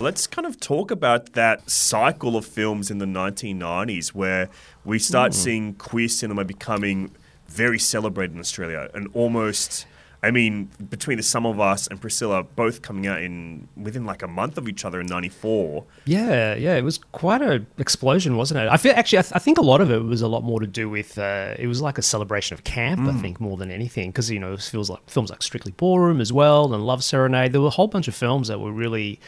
Let's 0.00 0.26
kind 0.26 0.48
of 0.48 0.58
talk 0.58 0.90
about 0.90 1.34
that 1.34 1.70
cycle 1.70 2.36
of 2.36 2.44
films 2.44 2.90
in 2.90 2.98
the 2.98 3.06
1990s 3.06 4.08
where 4.08 4.48
we 4.84 4.98
start 4.98 5.34
hmm. 5.34 5.38
seeing 5.38 5.74
queer 5.74 6.08
cinema 6.08 6.44
becoming 6.44 7.12
very 7.46 7.78
celebrated 7.78 8.34
in 8.34 8.40
Australia 8.40 8.90
and 8.92 9.06
almost. 9.14 9.86
I 10.22 10.30
mean, 10.30 10.68
between 10.90 11.16
the 11.16 11.22
Sum 11.22 11.46
of 11.46 11.60
Us 11.60 11.86
and 11.86 11.98
Priscilla 12.00 12.42
both 12.42 12.82
coming 12.82 13.06
out 13.06 13.22
in 13.22 13.68
within 13.76 14.04
like 14.04 14.22
a 14.22 14.28
month 14.28 14.58
of 14.58 14.68
each 14.68 14.84
other 14.84 15.00
in 15.00 15.06
'94. 15.06 15.84
Yeah, 16.04 16.54
yeah, 16.54 16.76
it 16.76 16.84
was 16.84 16.98
quite 16.98 17.40
an 17.40 17.66
explosion, 17.78 18.36
wasn't 18.36 18.60
it? 18.60 18.68
I 18.68 18.76
feel 18.76 18.92
actually, 18.94 19.20
I, 19.20 19.22
th- 19.22 19.32
I 19.34 19.38
think 19.38 19.56
a 19.56 19.62
lot 19.62 19.80
of 19.80 19.90
it 19.90 20.02
was 20.02 20.20
a 20.20 20.28
lot 20.28 20.44
more 20.44 20.60
to 20.60 20.66
do 20.66 20.90
with 20.90 21.18
uh, 21.18 21.54
it 21.58 21.66
was 21.66 21.80
like 21.80 21.96
a 21.96 22.02
celebration 22.02 22.54
of 22.54 22.64
camp. 22.64 23.08
I 23.08 23.12
think 23.20 23.40
more 23.40 23.56
than 23.56 23.70
anything, 23.70 24.10
because 24.10 24.30
you 24.30 24.38
know 24.38 24.52
it 24.52 24.60
feels 24.60 24.90
like 24.90 25.00
films 25.08 25.30
like 25.30 25.42
Strictly 25.42 25.72
Ballroom 25.72 26.20
as 26.20 26.32
well 26.32 26.74
and 26.74 26.84
Love 26.84 27.02
Serenade. 27.02 27.52
There 27.52 27.60
were 27.62 27.68
a 27.68 27.70
whole 27.70 27.88
bunch 27.88 28.06
of 28.06 28.14
films 28.14 28.48
that 28.48 28.60
were 28.60 28.72
really, 28.72 29.20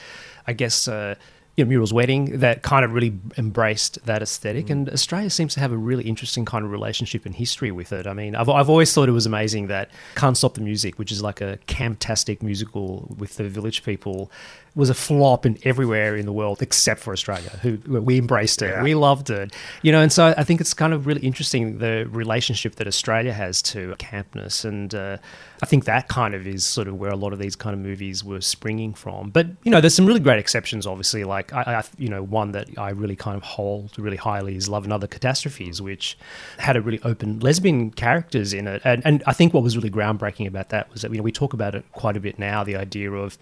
I 0.47 0.53
guess. 0.53 0.89
Uh, 0.89 1.15
you 1.57 1.65
know, 1.65 1.69
Muriel's 1.69 1.93
Wedding 1.93 2.39
that 2.39 2.63
kind 2.63 2.85
of 2.85 2.93
really 2.93 3.19
embraced 3.37 4.05
that 4.07 4.23
aesthetic, 4.23 4.71
and 4.71 4.87
mm. 4.87 4.93
Australia 4.93 5.29
seems 5.29 5.53
to 5.55 5.61
have 5.61 5.73
a 5.73 5.77
really 5.77 6.05
interesting 6.05 6.45
kind 6.45 6.65
of 6.65 6.71
relationship 6.71 7.27
and 7.27 7.35
history 7.35 7.71
with 7.71 7.93
it. 7.93 8.07
I 8.07 8.15
mean, 8.15 8.35
I've, 8.35 8.49
I've 8.49 8.71
always 8.71 8.93
thought 8.93 9.09
it 9.09 9.13
was 9.13 9.27
amazing 9.27 9.67
that 9.67 9.91
Can't 10.15 10.37
Stop 10.37 10.55
the 10.55 10.63
Music, 10.63 10.99
which 10.99 11.13
is 11.13 11.23
like 11.23 11.41
a 11.41 11.59
camptastic 11.67 12.43
musical 12.43 13.15
with 13.19 13.37
the 13.37 13.49
Village 13.49 13.85
People, 13.85 14.31
was 14.75 14.89
a 14.89 14.95
flop 14.95 15.45
in 15.45 15.59
everywhere 15.65 16.17
in 16.17 16.25
the 16.25 16.33
world 16.33 16.63
except 16.63 17.01
for 17.01 17.13
Australia, 17.13 17.51
who 17.63 17.77
we 17.87 18.17
embraced 18.19 18.63
it, 18.63 18.71
Yeah. 18.71 18.83
we 18.83 18.95
loved 18.95 19.29
it, 19.29 19.53
you 19.83 19.93
know. 19.93 20.01
And 20.01 20.11
so 20.13 20.33
I 20.37 20.45
think 20.45 20.61
it's 20.63 20.73
kind 20.73 20.95
of 20.95 21.07
really 21.07 21.21
interesting 21.21 21.79
the 21.79 22.07
relationship 22.11 22.77
that 22.77 22.87
Australia 22.87 23.33
has 23.35 23.61
to 23.63 23.95
campness, 23.99 24.65
and 24.65 24.95
uh, 24.95 25.19
I 25.63 25.67
think 25.67 25.85
that 25.85 26.09
kind 26.09 26.35
of 26.35 26.47
is 26.47 26.65
sort 26.65 26.89
of 26.89 26.99
where 26.99 27.11
a 27.11 27.17
lot 27.17 27.33
of 27.35 27.39
these 27.39 27.55
kind 27.55 27.75
of 27.75 27.81
movies 27.81 28.25
were 28.25 28.41
springing 28.41 28.95
from. 28.95 29.29
But 29.31 29.47
you 29.63 29.71
know, 29.71 29.81
there's 29.81 29.95
some 29.95 30.07
really 30.07 30.21
great 30.21 30.39
exceptions, 30.39 30.87
obviously. 30.87 31.25
Like 31.25 31.53
I, 31.53 31.63
I 31.81 31.85
you 31.99 32.09
know, 32.09 32.23
one 32.23 32.53
that 32.53 32.69
I 32.79 32.91
really 32.91 33.17
kind 33.17 33.37
of 33.37 33.43
hold 33.43 33.99
really 33.99 34.17
highly 34.17 34.57
is 34.57 34.69
Love 34.71 34.85
and 34.85 34.93
Other 34.93 35.07
Catastrophes, 35.07 35.83
which 35.83 36.17
had 36.59 36.77
a 36.77 36.81
really 36.81 37.01
open 37.05 37.41
lesbian 37.41 37.91
characters 37.91 38.55
in 38.55 38.67
it, 38.67 38.81
and 38.85 39.03
and 39.05 39.23
I 39.27 39.35
think 39.35 39.53
what 39.53 39.63
was 39.63 39.77
really 39.77 39.91
groundbreaking 39.91 40.47
about 40.47 40.71
that 40.71 40.91
was 40.93 41.03
that 41.03 41.11
you 41.11 41.19
know 41.19 41.23
we 41.23 41.33
talk 41.33 41.53
about 41.53 41.75
it 41.75 41.85
quite 41.93 42.17
a 42.17 42.21
bit 42.21 42.39
now, 42.39 42.65
the 42.65 42.77
idea 42.77 43.13
of 43.13 43.37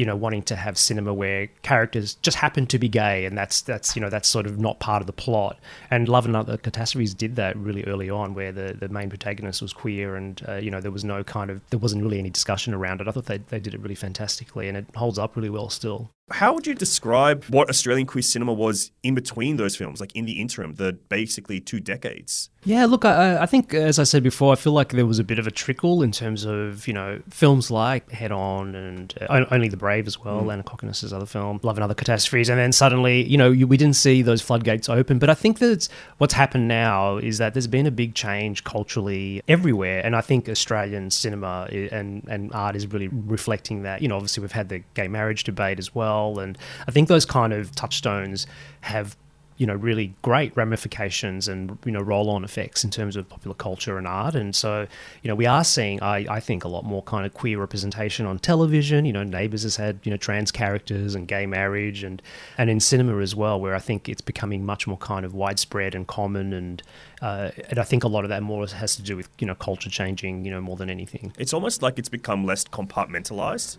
you 0.00 0.06
know 0.06 0.16
wanting 0.16 0.42
to 0.42 0.56
have 0.56 0.78
cinema 0.78 1.12
where 1.12 1.46
characters 1.62 2.14
just 2.22 2.38
happen 2.38 2.66
to 2.66 2.78
be 2.78 2.88
gay 2.88 3.26
and 3.26 3.36
that's 3.36 3.60
that's 3.60 3.94
you 3.94 4.00
know 4.00 4.08
that's 4.08 4.30
sort 4.30 4.46
of 4.46 4.58
not 4.58 4.80
part 4.80 5.02
of 5.02 5.06
the 5.06 5.12
plot. 5.12 5.58
And 5.90 6.08
love 6.08 6.24
and 6.24 6.34
other 6.34 6.56
catastrophes 6.56 7.12
did 7.12 7.36
that 7.36 7.54
really 7.58 7.84
early 7.84 8.08
on 8.08 8.32
where 8.32 8.50
the 8.50 8.74
the 8.80 8.88
main 8.88 9.10
protagonist 9.10 9.60
was 9.60 9.74
queer 9.74 10.16
and 10.16 10.42
uh, 10.48 10.54
you 10.54 10.70
know 10.70 10.80
there 10.80 10.90
was 10.90 11.04
no 11.04 11.22
kind 11.22 11.50
of 11.50 11.60
there 11.68 11.78
wasn't 11.78 12.02
really 12.02 12.18
any 12.18 12.30
discussion 12.30 12.72
around 12.72 13.02
it. 13.02 13.08
I 13.08 13.10
thought 13.10 13.26
they, 13.26 13.38
they 13.38 13.60
did 13.60 13.74
it 13.74 13.80
really 13.80 13.94
fantastically 13.94 14.68
and 14.68 14.78
it 14.78 14.86
holds 14.96 15.18
up 15.18 15.36
really 15.36 15.50
well 15.50 15.68
still 15.68 16.10
How 16.30 16.54
would 16.54 16.66
you 16.66 16.74
describe 16.74 17.44
what 17.46 17.68
Australian 17.68 18.06
queer 18.06 18.22
cinema 18.22 18.52
was 18.52 18.92
in 19.02 19.14
between 19.14 19.56
those 19.56 19.76
films, 19.76 20.00
like 20.00 20.14
in 20.14 20.26
the 20.26 20.40
interim, 20.40 20.74
the 20.74 20.92
basically 20.92 21.60
two 21.60 21.80
decades? 21.80 22.50
Yeah, 22.64 22.84
look, 22.84 23.06
I, 23.06 23.38
I 23.42 23.46
think 23.46 23.72
as 23.72 23.98
I 23.98 24.04
said 24.04 24.22
before, 24.22 24.52
I 24.52 24.56
feel 24.56 24.74
like 24.74 24.90
there 24.90 25.06
was 25.06 25.18
a 25.18 25.24
bit 25.24 25.38
of 25.38 25.46
a 25.46 25.50
trickle 25.50 26.02
in 26.02 26.12
terms 26.12 26.44
of 26.44 26.86
you 26.86 26.92
know 26.92 27.20
films 27.30 27.70
like 27.70 28.10
Head 28.10 28.32
On 28.32 28.74
and 28.74 29.14
uh, 29.22 29.46
Only 29.50 29.68
the 29.68 29.78
Brave 29.78 30.06
as 30.06 30.18
well, 30.18 30.50
Ana 30.50 30.62
Kokkinos's 30.62 31.12
other 31.12 31.24
film, 31.24 31.58
Love 31.62 31.78
and 31.78 31.84
Other 31.84 31.94
Catastrophes, 31.94 32.50
and 32.50 32.58
then 32.58 32.72
suddenly 32.72 33.24
you 33.24 33.38
know 33.38 33.50
you, 33.50 33.66
we 33.66 33.78
didn't 33.78 33.96
see 33.96 34.20
those 34.20 34.42
floodgates 34.42 34.90
open. 34.90 35.18
But 35.18 35.30
I 35.30 35.34
think 35.34 35.58
that 35.60 35.88
what's 36.18 36.34
happened 36.34 36.68
now 36.68 37.16
is 37.16 37.38
that 37.38 37.54
there's 37.54 37.66
been 37.66 37.86
a 37.86 37.90
big 37.90 38.14
change 38.14 38.62
culturally 38.64 39.42
everywhere, 39.48 40.04
and 40.04 40.14
I 40.14 40.20
think 40.20 40.46
Australian 40.48 41.10
cinema 41.10 41.66
and 41.70 42.22
and 42.28 42.52
art 42.52 42.76
is 42.76 42.86
really 42.86 43.08
reflecting 43.08 43.84
that. 43.84 44.02
You 44.02 44.08
know, 44.08 44.16
obviously 44.16 44.42
we've 44.42 44.52
had 44.52 44.68
the 44.68 44.82
gay 44.92 45.08
marriage 45.08 45.44
debate 45.44 45.78
as 45.78 45.94
well, 45.94 46.19
and 46.38 46.58
I 46.86 46.90
think 46.90 47.08
those 47.08 47.24
kind 47.24 47.52
of 47.52 47.74
touchstones 47.74 48.46
have 48.82 49.16
you 49.60 49.66
know 49.66 49.74
really 49.74 50.14
great 50.22 50.56
ramifications 50.56 51.46
and 51.46 51.76
you 51.84 51.92
know 51.92 52.00
roll 52.00 52.30
on 52.30 52.44
effects 52.44 52.82
in 52.82 52.88
terms 52.88 53.14
of 53.14 53.28
popular 53.28 53.54
culture 53.54 53.98
and 53.98 54.06
art. 54.06 54.34
And 54.34 54.56
so 54.56 54.86
you 55.22 55.28
know 55.28 55.34
we 55.34 55.44
are 55.44 55.64
seeing 55.64 56.02
I, 56.02 56.24
I 56.30 56.40
think 56.40 56.64
a 56.64 56.68
lot 56.68 56.86
more 56.86 57.02
kind 57.02 57.26
of 57.26 57.34
queer 57.34 57.58
representation 57.58 58.24
on 58.24 58.38
television. 58.38 59.04
You 59.04 59.12
know 59.12 59.22
neighbors 59.22 59.64
has 59.64 59.76
had 59.76 60.00
you 60.02 60.10
know 60.10 60.16
trans 60.16 60.50
characters 60.50 61.14
and 61.14 61.28
gay 61.28 61.44
marriage 61.44 62.02
and 62.02 62.22
and 62.56 62.70
in 62.70 62.80
cinema 62.80 63.18
as 63.18 63.36
well 63.36 63.60
where 63.60 63.74
I 63.74 63.80
think 63.80 64.08
it's 64.08 64.22
becoming 64.22 64.64
much 64.64 64.86
more 64.86 64.96
kind 64.96 65.26
of 65.26 65.34
widespread 65.34 65.94
and 65.94 66.06
common 66.06 66.54
and 66.54 66.82
uh, 67.20 67.50
and 67.68 67.78
I 67.78 67.84
think 67.84 68.02
a 68.02 68.08
lot 68.08 68.24
of 68.24 68.30
that 68.30 68.42
more 68.42 68.66
has 68.66 68.96
to 68.96 69.02
do 69.02 69.14
with 69.14 69.28
you 69.38 69.46
know 69.46 69.54
culture 69.54 69.90
changing 69.90 70.46
you 70.46 70.50
know 70.50 70.62
more 70.62 70.76
than 70.76 70.88
anything. 70.88 71.34
It's 71.38 71.52
almost 71.52 71.82
like 71.82 71.98
it's 71.98 72.08
become 72.08 72.46
less 72.46 72.64
compartmentalized. 72.64 73.76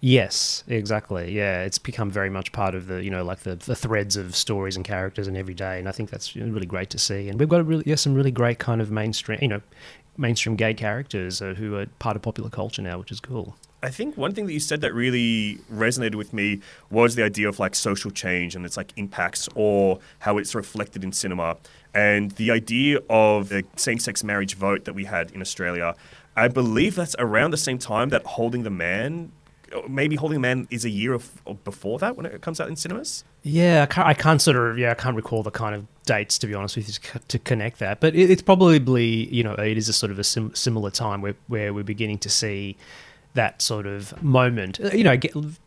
Yes, 0.00 0.62
exactly. 0.68 1.32
Yeah, 1.32 1.62
it's 1.62 1.78
become 1.78 2.10
very 2.10 2.30
much 2.30 2.52
part 2.52 2.74
of 2.74 2.86
the 2.86 3.02
you 3.02 3.10
know 3.10 3.24
like 3.24 3.40
the, 3.40 3.56
the 3.56 3.74
threads 3.74 4.16
of 4.16 4.36
stories 4.36 4.76
and 4.76 4.84
characters 4.84 5.26
and 5.26 5.36
every 5.36 5.54
day, 5.54 5.78
and 5.78 5.88
I 5.88 5.92
think 5.92 6.10
that's 6.10 6.36
really 6.36 6.66
great 6.66 6.90
to 6.90 6.98
see. 6.98 7.28
And 7.28 7.38
we've 7.38 7.48
got 7.48 7.66
really 7.66 7.82
yeah 7.86 7.96
some 7.96 8.14
really 8.14 8.30
great 8.30 8.58
kind 8.58 8.80
of 8.80 8.90
mainstream 8.90 9.38
you 9.42 9.48
know 9.48 9.60
mainstream 10.16 10.56
gay 10.56 10.74
characters 10.74 11.40
uh, 11.40 11.54
who 11.54 11.76
are 11.76 11.86
part 11.98 12.16
of 12.16 12.22
popular 12.22 12.50
culture 12.50 12.82
now, 12.82 12.98
which 12.98 13.10
is 13.10 13.20
cool. 13.20 13.56
I 13.80 13.90
think 13.90 14.16
one 14.16 14.34
thing 14.34 14.46
that 14.46 14.52
you 14.52 14.60
said 14.60 14.80
that 14.80 14.92
really 14.92 15.58
resonated 15.72 16.16
with 16.16 16.32
me 16.32 16.60
was 16.90 17.14
the 17.14 17.22
idea 17.22 17.48
of 17.48 17.60
like 17.60 17.76
social 17.76 18.10
change 18.10 18.56
and 18.56 18.66
its 18.66 18.76
like 18.76 18.92
impacts 18.96 19.48
or 19.54 20.00
how 20.18 20.36
it's 20.38 20.54
reflected 20.54 21.04
in 21.04 21.12
cinema. 21.12 21.56
And 21.94 22.32
the 22.32 22.50
idea 22.50 22.98
of 23.08 23.50
the 23.50 23.64
same 23.76 24.00
sex 24.00 24.24
marriage 24.24 24.56
vote 24.56 24.84
that 24.84 24.94
we 24.94 25.04
had 25.04 25.30
in 25.30 25.40
Australia, 25.40 25.94
I 26.36 26.48
believe 26.48 26.96
that's 26.96 27.14
around 27.18 27.52
the 27.52 27.56
same 27.56 27.78
time 27.78 28.08
that 28.08 28.24
Holding 28.24 28.64
the 28.64 28.70
Man, 28.70 29.30
maybe 29.88 30.16
Holding 30.16 30.40
Man 30.40 30.66
is 30.70 30.84
a 30.84 30.90
year 30.90 31.12
of, 31.12 31.30
before 31.64 31.98
that 31.98 32.16
when 32.16 32.26
it 32.26 32.40
comes 32.40 32.60
out 32.60 32.68
in 32.68 32.76
cinemas. 32.76 33.24
Yeah, 33.42 33.82
I 33.82 33.86
can't, 33.86 34.08
I 34.08 34.14
can't 34.14 34.42
sort 34.42 34.56
of 34.56 34.78
yeah 34.78 34.90
I 34.90 34.94
can't 34.94 35.16
recall 35.16 35.42
the 35.42 35.50
kind 35.50 35.74
of 35.74 35.86
dates 36.04 36.38
to 36.38 36.46
be 36.46 36.54
honest 36.54 36.76
with 36.76 36.88
you 36.88 37.20
to, 37.28 37.38
connect 37.38 37.78
that, 37.78 38.00
but 38.00 38.14
it, 38.14 38.30
it's 38.30 38.42
probably 38.42 39.32
you 39.34 39.44
know 39.44 39.54
it 39.54 39.76
is 39.76 39.88
a 39.88 39.92
sort 39.92 40.10
of 40.10 40.18
a 40.18 40.24
sim- 40.24 40.54
similar 40.54 40.90
time 40.90 41.22
where 41.22 41.34
where 41.46 41.72
we're 41.72 41.84
beginning 41.84 42.18
to 42.18 42.30
see 42.30 42.76
that 43.34 43.62
sort 43.62 43.86
of 43.86 44.20
moment. 44.22 44.80
Uh, 44.80 44.88
You 44.88 45.04
know, 45.04 45.16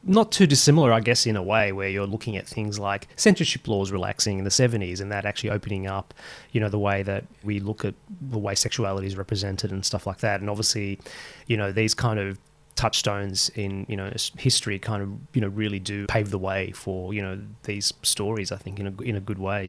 not 0.03 0.31
too 0.31 0.45
dissimilar, 0.45 0.91
I 0.91 0.99
guess, 0.99 1.25
in 1.25 1.35
a 1.35 1.43
way, 1.43 1.71
where 1.71 1.87
you're 1.87 2.07
looking 2.07 2.35
at 2.35 2.47
things 2.47 2.79
like 2.79 3.07
censorship 3.15 3.67
laws 3.67 3.91
relaxing 3.91 4.39
in 4.39 4.43
the 4.43 4.49
70s 4.49 4.99
and 4.99 5.11
that 5.11 5.25
actually 5.25 5.51
opening 5.51 5.87
up, 5.87 6.13
you 6.51 6.59
know, 6.59 6.69
the 6.69 6.79
way 6.79 7.03
that 7.03 7.23
we 7.43 7.59
look 7.59 7.85
at 7.85 7.93
the 8.19 8.37
way 8.37 8.55
sexuality 8.55 9.07
is 9.07 9.15
represented 9.15 9.71
and 9.71 9.85
stuff 9.85 10.05
like 10.05 10.19
that. 10.19 10.41
And 10.41 10.49
obviously, 10.49 10.99
you 11.47 11.55
know, 11.55 11.71
these 11.71 11.93
kind 11.93 12.19
of 12.19 12.37
touchstones 12.81 13.51
in 13.53 13.85
you 13.87 13.95
know 13.95 14.11
history 14.39 14.79
kind 14.79 15.03
of 15.03 15.09
you 15.35 15.41
know 15.41 15.47
really 15.49 15.77
do 15.77 16.07
pave 16.07 16.31
the 16.31 16.39
way 16.39 16.71
for 16.71 17.13
you 17.13 17.21
know 17.21 17.39
these 17.63 17.93
stories 18.01 18.51
i 18.51 18.57
think 18.57 18.79
in 18.79 18.87
a, 18.87 19.01
in 19.03 19.15
a 19.15 19.19
good 19.19 19.37
way 19.37 19.67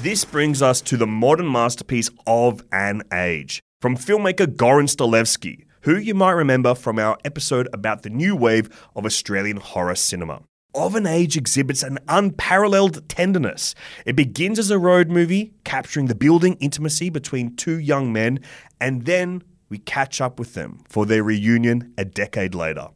This 0.00 0.26
brings 0.26 0.60
us 0.60 0.82
to 0.82 0.98
the 0.98 1.06
modern 1.06 1.50
masterpiece 1.50 2.10
of 2.26 2.62
an 2.70 3.02
age 3.12 3.62
from 3.80 3.96
filmmaker 3.96 4.46
Goran 4.46 4.88
Stolevski, 4.88 5.64
who 5.82 5.96
you 5.96 6.14
might 6.14 6.32
remember 6.32 6.74
from 6.74 6.98
our 6.98 7.16
episode 7.24 7.66
about 7.72 8.02
the 8.02 8.10
new 8.10 8.36
wave 8.36 8.68
of 8.94 9.06
Australian 9.06 9.56
horror 9.56 9.94
cinema. 9.94 10.42
Of 10.74 10.94
an 10.96 11.06
Age 11.06 11.38
exhibits 11.38 11.82
an 11.82 11.98
unparalleled 12.08 13.08
tenderness. 13.08 13.74
It 14.04 14.16
begins 14.16 14.58
as 14.58 14.70
a 14.70 14.78
road 14.78 15.08
movie, 15.08 15.54
capturing 15.64 16.06
the 16.06 16.14
building 16.14 16.58
intimacy 16.60 17.08
between 17.08 17.56
two 17.56 17.78
young 17.78 18.12
men, 18.12 18.40
and 18.78 19.06
then 19.06 19.42
we 19.68 19.78
catch 19.78 20.20
up 20.20 20.38
with 20.38 20.54
them 20.54 20.80
for 20.88 21.06
their 21.06 21.22
reunion 21.22 21.92
a 21.98 22.04
decade 22.04 22.54
later. 22.54 22.88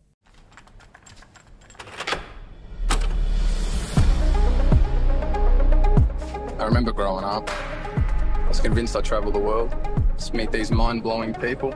I 6.58 6.64
remember 6.64 6.92
growing 6.92 7.24
up. 7.24 7.48
I 7.50 8.48
was 8.48 8.60
convinced 8.60 8.94
I'd 8.96 9.04
travel 9.04 9.32
the 9.32 9.38
world, 9.38 9.74
just 10.16 10.34
meet 10.34 10.52
these 10.52 10.70
mind 10.70 11.02
blowing 11.02 11.32
people, 11.34 11.74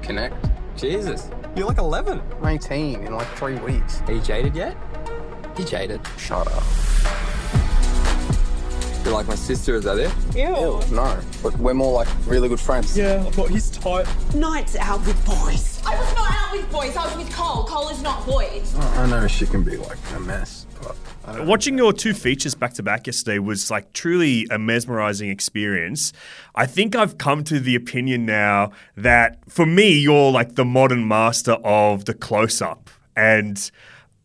connect. 0.00 0.48
Jesus, 0.76 1.30
you're 1.54 1.66
like 1.66 1.78
11. 1.78 2.22
18 2.44 3.06
in 3.06 3.14
like 3.14 3.28
three 3.36 3.56
weeks. 3.56 4.00
Are 4.06 4.12
you 4.14 4.20
jaded 4.22 4.56
yet? 4.56 4.76
You 5.58 5.64
jaded. 5.64 6.00
Shut 6.16 6.46
up. 6.48 6.62
You're 9.04 9.14
like 9.14 9.26
my 9.26 9.34
sister, 9.34 9.74
is 9.74 9.84
that 9.84 9.98
it? 9.98 10.12
No, 10.92 11.20
but 11.42 11.56
we're 11.58 11.74
more 11.74 11.92
like 11.92 12.08
really 12.26 12.48
good 12.48 12.60
friends. 12.60 12.96
Yeah, 12.96 13.24
I've 13.26 13.36
got 13.36 13.50
his 13.50 13.70
type. 13.70 14.06
nights 14.34 14.76
out 14.76 15.04
with 15.04 15.24
boys. 15.26 15.82
I 15.84 15.98
was 15.98 16.14
not 16.14 16.30
out 16.30 16.52
with 16.52 16.70
boys. 16.70 16.96
I 16.96 17.06
was 17.06 17.16
with 17.16 17.34
Cole. 17.34 17.64
Cole 17.64 17.88
is 17.88 18.00
not 18.00 18.24
boys. 18.24 18.74
I 18.76 19.06
know 19.06 19.26
she 19.26 19.46
can 19.46 19.64
be 19.64 19.76
like 19.76 19.98
a 20.14 20.20
mess, 20.20 20.66
but 20.80 20.96
Watching 21.44 21.78
your 21.78 21.92
two 21.92 22.14
features 22.14 22.54
back 22.54 22.74
to 22.74 22.82
back 22.82 23.06
yesterday 23.06 23.38
was 23.38 23.70
like 23.70 23.92
truly 23.92 24.46
a 24.50 24.58
mesmerizing 24.58 25.30
experience. 25.30 26.12
I 26.54 26.66
think 26.66 26.94
I've 26.94 27.16
come 27.18 27.44
to 27.44 27.60
the 27.60 27.74
opinion 27.74 28.26
now 28.26 28.72
that 28.96 29.38
for 29.48 29.64
me, 29.64 29.98
you're 29.98 30.30
like 30.30 30.56
the 30.56 30.64
modern 30.64 31.06
master 31.06 31.52
of 31.64 32.04
the 32.04 32.14
close 32.14 32.60
up. 32.60 32.90
And 33.16 33.70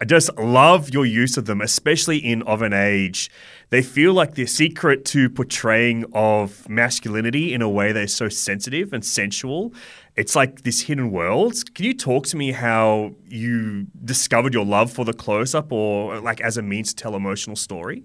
I 0.02 0.06
just 0.06 0.36
love 0.38 0.90
your 0.90 1.06
use 1.06 1.38
of 1.38 1.46
them, 1.46 1.62
especially 1.62 2.18
in 2.18 2.42
Of 2.44 2.62
an 2.62 2.74
Age. 2.74 3.30
They 3.70 3.82
feel 3.82 4.14
like 4.14 4.36
the 4.36 4.46
secret 4.46 5.04
to 5.06 5.30
portraying 5.30 6.06
of 6.14 6.68
masculinity 6.70 7.54
in 7.54 7.62
a 7.62 7.70
way 7.70 7.92
that 7.92 8.02
is 8.02 8.14
so 8.14 8.30
sensitive 8.30 8.94
and 8.94 9.04
sensual. 9.04 9.74
It's 10.16 10.38
like 10.38 10.62
this 10.62 10.82
hidden 10.82 11.12
world. 11.12 11.54
Can 11.76 11.84
you 11.86 11.94
talk 11.94 12.28
to 12.28 12.38
me 12.38 12.54
how 12.54 13.12
you 13.28 13.88
discovered 14.06 14.54
your 14.54 14.66
love 14.66 14.92
for 14.92 15.04
the 15.04 15.14
close 15.14 15.54
up 15.54 15.72
or 15.72 16.20
like 16.22 16.40
as 16.40 16.56
a 16.56 16.62
means 16.62 16.94
to 16.94 16.96
tell 16.96 17.14
emotional 17.14 17.58
story? 17.58 18.04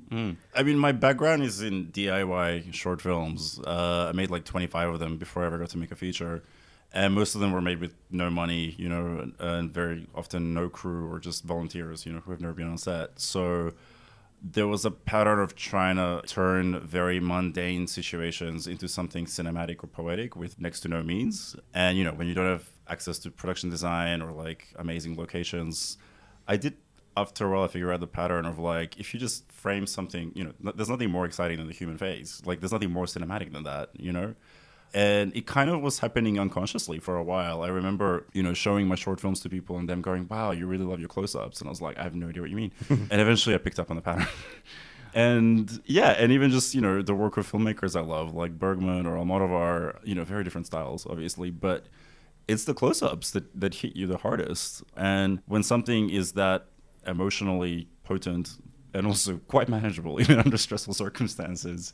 I 0.54 0.62
mean, 0.64 0.78
my 0.78 0.90
background 0.90 1.44
is 1.44 1.62
in 1.62 1.86
DIY 1.86 2.74
short 2.74 3.00
films. 3.00 3.60
Uh, 3.64 4.08
I 4.08 4.16
made 4.16 4.30
like 4.30 4.44
25 4.44 4.94
of 4.94 4.98
them 4.98 5.16
before 5.16 5.44
I 5.44 5.46
ever 5.46 5.58
got 5.58 5.70
to 5.70 5.78
make 5.78 5.92
a 5.92 5.96
feature. 5.96 6.42
And 6.92 7.14
most 7.14 7.34
of 7.34 7.40
them 7.40 7.52
were 7.52 7.62
made 7.62 7.78
with 7.78 7.94
no 8.10 8.28
money, 8.28 8.74
you 8.76 8.88
know, 8.88 9.30
and 9.38 9.72
very 9.72 10.06
often 10.14 10.52
no 10.52 10.68
crew 10.68 11.10
or 11.10 11.20
just 11.20 11.44
volunteers, 11.44 12.04
you 12.04 12.12
know, 12.12 12.18
who 12.20 12.32
have 12.32 12.40
never 12.40 12.52
been 12.52 12.68
on 12.68 12.76
set. 12.76 13.18
So 13.18 13.72
there 14.42 14.66
was 14.66 14.84
a 14.84 14.90
pattern 14.90 15.38
of 15.38 15.54
trying 15.54 15.96
to 15.96 16.20
turn 16.26 16.80
very 16.80 17.20
mundane 17.20 17.86
situations 17.86 18.66
into 18.66 18.88
something 18.88 19.24
cinematic 19.24 19.84
or 19.84 19.86
poetic 19.86 20.34
with 20.34 20.60
next 20.60 20.80
to 20.80 20.88
no 20.88 21.02
means. 21.02 21.54
And, 21.72 21.96
you 21.96 22.02
know, 22.02 22.12
when 22.12 22.26
you 22.26 22.34
don't 22.34 22.46
have 22.46 22.68
access 22.88 23.18
to 23.20 23.30
production 23.30 23.70
design 23.70 24.20
or 24.20 24.32
like 24.32 24.74
amazing 24.76 25.16
locations, 25.16 25.96
I 26.48 26.56
did 26.56 26.74
after 27.16 27.46
a 27.46 27.50
while 27.50 27.64
I 27.64 27.68
figured 27.68 27.92
out 27.92 28.00
the 28.00 28.06
pattern 28.06 28.46
of 28.46 28.58
like 28.58 28.98
if 28.98 29.14
you 29.14 29.20
just 29.20 29.50
frame 29.52 29.86
something, 29.86 30.32
you 30.34 30.44
know, 30.44 30.72
there's 30.74 30.88
nothing 30.88 31.10
more 31.10 31.24
exciting 31.24 31.58
than 31.58 31.68
the 31.68 31.72
human 31.74 31.96
face. 31.96 32.42
Like 32.44 32.60
there's 32.60 32.72
nothing 32.72 32.90
more 32.90 33.04
cinematic 33.04 33.52
than 33.52 33.62
that, 33.64 33.90
you 33.94 34.12
know. 34.12 34.34
And 34.94 35.34
it 35.34 35.46
kind 35.46 35.70
of 35.70 35.80
was 35.80 36.00
happening 36.00 36.38
unconsciously 36.38 36.98
for 36.98 37.16
a 37.16 37.22
while. 37.22 37.62
I 37.62 37.68
remember, 37.68 38.26
you 38.34 38.42
know, 38.42 38.52
showing 38.52 38.86
my 38.86 38.94
short 38.94 39.20
films 39.20 39.40
to 39.40 39.48
people 39.48 39.78
and 39.78 39.88
them 39.88 40.02
going, 40.02 40.28
"Wow, 40.28 40.50
you 40.50 40.66
really 40.66 40.84
love 40.84 41.00
your 41.00 41.08
close-ups," 41.08 41.60
and 41.60 41.68
I 41.68 41.70
was 41.70 41.80
like, 41.80 41.98
"I 41.98 42.02
have 42.02 42.14
no 42.14 42.28
idea 42.28 42.42
what 42.42 42.50
you 42.50 42.56
mean." 42.56 42.72
and 42.90 43.20
eventually, 43.20 43.54
I 43.54 43.58
picked 43.58 43.78
up 43.78 43.90
on 43.90 43.96
the 43.96 44.02
pattern. 44.02 44.26
and 45.14 45.80
yeah, 45.86 46.10
and 46.10 46.30
even 46.30 46.50
just 46.50 46.74
you 46.74 46.82
know 46.82 47.00
the 47.00 47.14
work 47.14 47.38
of 47.38 47.50
filmmakers 47.50 47.96
I 47.96 48.02
love, 48.02 48.34
like 48.34 48.58
Bergman 48.58 49.06
or 49.06 49.16
Almodovar, 49.16 49.98
you 50.04 50.14
know, 50.14 50.24
very 50.24 50.44
different 50.44 50.66
styles, 50.66 51.06
obviously, 51.06 51.50
but 51.50 51.86
it's 52.46 52.64
the 52.64 52.74
close-ups 52.74 53.30
that 53.30 53.58
that 53.58 53.76
hit 53.76 53.96
you 53.96 54.06
the 54.06 54.18
hardest. 54.18 54.82
And 54.94 55.40
when 55.46 55.62
something 55.62 56.10
is 56.10 56.32
that 56.32 56.66
emotionally 57.06 57.88
potent 58.04 58.58
and 58.94 59.06
also 59.06 59.38
quite 59.48 59.68
manageable 59.68 60.20
even 60.20 60.38
under 60.38 60.56
stressful 60.56 60.94
circumstances 60.94 61.92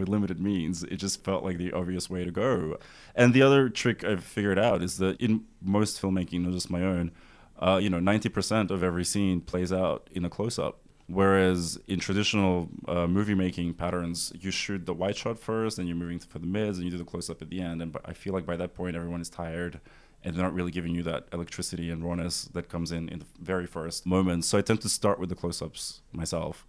with 0.00 0.08
limited 0.08 0.40
means 0.40 0.82
it 0.82 0.96
just 0.96 1.22
felt 1.22 1.44
like 1.44 1.58
the 1.58 1.72
obvious 1.72 2.10
way 2.10 2.24
to 2.24 2.30
go. 2.30 2.78
And 3.14 3.32
the 3.34 3.42
other 3.42 3.68
trick 3.68 4.04
i've 4.04 4.24
figured 4.24 4.58
out 4.58 4.82
is 4.82 4.98
that 4.98 5.20
in 5.20 5.44
most 5.62 6.00
filmmaking 6.00 6.42
not 6.42 6.52
just 6.52 6.70
my 6.70 6.82
own 6.82 7.12
uh, 7.60 7.78
you 7.80 7.90
know 7.90 7.98
90% 7.98 8.70
of 8.70 8.82
every 8.82 9.04
scene 9.04 9.40
plays 9.42 9.72
out 9.72 10.08
in 10.12 10.24
a 10.24 10.30
close-up. 10.30 10.80
Whereas 11.06 11.78
in 11.88 11.98
traditional 11.98 12.68
uh, 12.86 13.06
movie 13.06 13.34
making 13.34 13.74
patterns 13.74 14.32
you 14.40 14.50
shoot 14.50 14.86
the 14.86 14.94
wide 14.94 15.16
shot 15.16 15.38
first 15.38 15.78
and 15.78 15.86
you're 15.86 15.96
moving 15.96 16.20
for 16.20 16.38
the 16.38 16.46
mids 16.46 16.78
and 16.78 16.84
you 16.84 16.90
do 16.90 16.98
the 16.98 17.04
close-up 17.04 17.42
at 17.42 17.50
the 17.50 17.60
end. 17.60 17.82
And 17.82 17.96
i 18.04 18.12
feel 18.12 18.32
like 18.32 18.46
by 18.46 18.56
that 18.56 18.74
point 18.74 18.96
everyone 18.96 19.20
is 19.20 19.28
tired 19.28 19.80
and 20.22 20.34
they're 20.34 20.42
not 20.42 20.54
really 20.54 20.70
giving 20.70 20.94
you 20.94 21.02
that 21.02 21.26
electricity 21.32 21.90
and 21.90 22.04
rawness 22.04 22.44
that 22.44 22.68
comes 22.68 22.92
in 22.92 23.08
in 23.08 23.20
the 23.20 23.26
very 23.40 23.66
first 23.66 24.06
moments. 24.06 24.48
So 24.48 24.58
I 24.58 24.60
tend 24.62 24.80
to 24.82 24.88
start 24.88 25.18
with 25.18 25.30
the 25.30 25.34
close-ups 25.34 26.02
myself, 26.12 26.66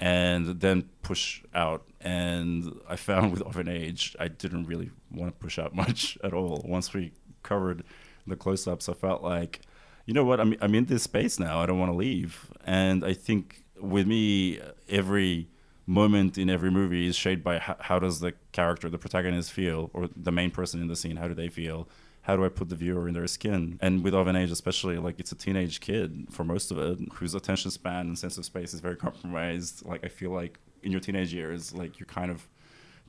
and 0.00 0.60
then 0.60 0.88
push 1.02 1.42
out. 1.54 1.84
And 2.00 2.78
I 2.88 2.96
found 2.96 3.32
with 3.32 3.42
Of 3.42 3.56
an 3.56 3.68
Age, 3.68 4.14
I 4.20 4.28
didn't 4.28 4.66
really 4.66 4.90
want 5.10 5.32
to 5.32 5.38
push 5.38 5.58
out 5.58 5.74
much 5.74 6.18
at 6.24 6.32
all. 6.32 6.62
Once 6.64 6.92
we 6.92 7.12
covered 7.42 7.84
the 8.26 8.36
close-ups, 8.36 8.88
I 8.88 8.92
felt 8.92 9.22
like, 9.22 9.60
you 10.04 10.14
know 10.14 10.24
what, 10.24 10.40
I'm 10.40 10.54
I'm 10.60 10.74
in 10.74 10.86
this 10.86 11.02
space 11.04 11.38
now. 11.38 11.60
I 11.60 11.66
don't 11.66 11.78
want 11.78 11.90
to 11.90 11.96
leave. 11.96 12.50
And 12.64 13.04
I 13.04 13.12
think 13.12 13.64
with 13.80 14.06
me, 14.06 14.60
every 14.88 15.48
moment 15.86 16.36
in 16.36 16.50
every 16.50 16.70
movie 16.70 17.06
is 17.06 17.16
shaped 17.16 17.44
by 17.44 17.58
how, 17.58 17.76
how 17.78 17.98
does 17.98 18.20
the 18.20 18.34
character, 18.52 18.88
the 18.88 18.98
protagonist, 18.98 19.52
feel, 19.52 19.90
or 19.92 20.08
the 20.16 20.32
main 20.32 20.50
person 20.50 20.80
in 20.80 20.88
the 20.88 20.96
scene, 20.96 21.16
how 21.16 21.28
do 21.28 21.34
they 21.34 21.48
feel? 21.48 21.88
How 22.26 22.34
do 22.34 22.44
I 22.44 22.48
put 22.48 22.68
the 22.68 22.74
viewer 22.74 23.06
in 23.06 23.14
their 23.14 23.28
skin? 23.28 23.78
And 23.80 24.02
with 24.02 24.12
Of 24.12 24.26
an 24.26 24.34
Age, 24.34 24.50
especially, 24.50 24.98
like 24.98 25.20
it's 25.20 25.30
a 25.30 25.36
teenage 25.36 25.78
kid 25.78 26.26
for 26.32 26.42
most 26.42 26.72
of 26.72 26.78
it, 26.78 26.98
whose 27.12 27.36
attention 27.36 27.70
span 27.70 28.08
and 28.08 28.18
sense 28.18 28.36
of 28.36 28.44
space 28.44 28.74
is 28.74 28.80
very 28.80 28.96
compromised. 28.96 29.86
Like 29.86 30.04
I 30.04 30.08
feel 30.08 30.32
like 30.32 30.58
in 30.82 30.90
your 30.90 31.00
teenage 31.00 31.32
years, 31.32 31.72
like 31.72 32.00
you're 32.00 32.06
kind 32.08 32.32
of 32.32 32.48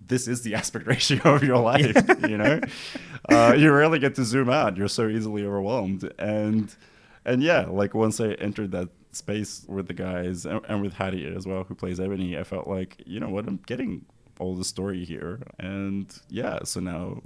this 0.05 0.27
is 0.27 0.43
the 0.43 0.53
aspect 0.61 0.85
ratio 0.85 1.33
of 1.33 1.41
your 1.41 1.57
life. 1.57 1.95
you 2.29 2.37
know, 2.37 2.61
uh, 3.29 3.55
you 3.57 3.71
rarely 3.71 3.97
get 3.97 4.13
to 4.15 4.23
zoom 4.23 4.51
out. 4.51 4.77
You're 4.77 4.87
so 4.87 5.07
easily 5.07 5.43
overwhelmed, 5.43 6.13
and 6.19 6.75
and 7.25 7.41
yeah, 7.41 7.65
like 7.67 7.95
once 7.95 8.21
I 8.21 8.33
entered 8.33 8.71
that 8.73 8.89
space 9.13 9.65
with 9.67 9.87
the 9.87 9.95
guys 9.95 10.45
and, 10.45 10.61
and 10.69 10.83
with 10.83 10.93
Hattie 10.93 11.25
as 11.25 11.47
well, 11.47 11.63
who 11.63 11.73
plays 11.73 11.99
Ebony, 11.99 12.37
I 12.37 12.43
felt 12.43 12.67
like 12.67 13.01
you 13.07 13.19
know 13.19 13.29
what, 13.29 13.47
I'm 13.47 13.61
getting 13.65 14.05
all 14.39 14.53
the 14.53 14.63
story 14.63 15.05
here, 15.05 15.41
and 15.57 16.05
yeah, 16.29 16.59
so 16.65 16.79
now 16.79 17.23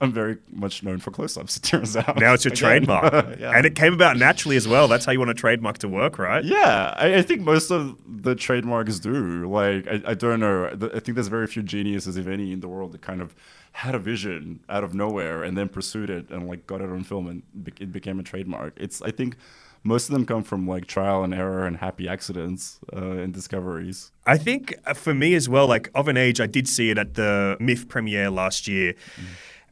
I'm 0.00 0.12
very 0.12 0.38
much 0.50 0.82
known 0.82 0.98
for 0.98 1.10
close-ups. 1.10 1.56
It 1.58 1.62
turns 1.62 1.96
out 1.96 2.18
Now 2.18 2.32
it's 2.32 2.44
your 2.44 2.52
Again. 2.52 2.84
trademark. 2.86 3.38
Yeah. 3.40 3.50
And 3.54 3.66
it 3.66 3.74
came 3.74 3.92
about 3.92 4.16
naturally 4.16 4.56
as 4.56 4.66
well. 4.66 4.88
That's 4.88 5.04
how 5.04 5.12
you 5.12 5.18
want 5.18 5.30
a 5.30 5.34
trademark 5.34 5.78
to 5.78 5.88
work, 5.88 6.18
right? 6.18 6.42
Yeah, 6.44 6.94
I, 6.96 7.16
I 7.16 7.22
think 7.22 7.42
most 7.42 7.70
of 7.70 7.96
the 8.06 8.34
trademarks 8.34 8.98
do. 8.98 9.46
Like, 9.50 9.86
I, 9.86 10.12
I 10.12 10.14
don't 10.14 10.40
know. 10.40 10.66
I 10.94 11.00
think 11.00 11.14
there's 11.16 11.28
very 11.28 11.46
few 11.46 11.62
geniuses, 11.62 12.16
if 12.16 12.26
any, 12.26 12.52
in 12.52 12.60
the 12.60 12.68
world 12.68 12.92
that 12.92 13.02
kind 13.02 13.20
of 13.20 13.34
had 13.72 13.94
a 13.94 13.98
vision 13.98 14.60
out 14.68 14.84
of 14.84 14.94
nowhere 14.94 15.42
and 15.42 15.58
then 15.58 15.68
pursued 15.68 16.08
it 16.08 16.30
and 16.30 16.48
like 16.48 16.66
got 16.66 16.80
it 16.80 16.88
on 16.88 17.02
film 17.02 17.26
and 17.26 17.42
it 17.66 17.92
became 17.92 18.18
a 18.20 18.22
trademark. 18.22 18.72
It's 18.76 19.02
I 19.02 19.10
think 19.10 19.36
most 19.82 20.08
of 20.08 20.12
them 20.14 20.24
come 20.24 20.44
from 20.44 20.66
like 20.66 20.86
trial 20.86 21.24
and 21.24 21.34
error 21.34 21.66
and 21.66 21.76
happy 21.76 22.08
accidents 22.08 22.78
uh, 22.96 23.00
and 23.22 23.34
discoveries. 23.34 24.12
I 24.26 24.38
think 24.38 24.74
uh, 24.86 24.94
for 24.94 25.12
me 25.12 25.34
as 25.34 25.48
well, 25.48 25.66
like 25.66 25.90
of 25.94 26.06
an 26.08 26.16
age, 26.16 26.40
I 26.40 26.46
did 26.46 26.68
see 26.68 26.90
it 26.90 26.98
at 26.98 27.14
the 27.14 27.56
MIFF 27.60 27.88
premiere 27.88 28.30
last 28.30 28.68
year. 28.68 28.94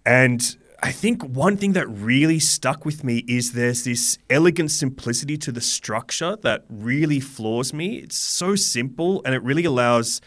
And 0.05 0.57
I 0.83 0.91
think 0.91 1.23
one 1.23 1.57
thing 1.57 1.75
that 1.75 1.87
really 1.87 2.40
stuck 2.40 2.85
with 2.85 3.05
me 3.05 3.19
is 3.29 3.53
there's 3.53 3.85
this 3.85 4.19
elegant 4.29 4.73
simplicity 4.73 5.37
to 5.38 5.53
the 5.53 5.61
structure 5.61 6.37
that 6.42 6.65
really 6.69 7.21
floors 7.21 7.73
me. 7.73 7.98
It's 7.98 8.17
so 8.17 8.57
simple 8.57 9.23
and 9.25 9.35
it 9.35 9.42
really 9.42 9.65
allows 9.65 10.21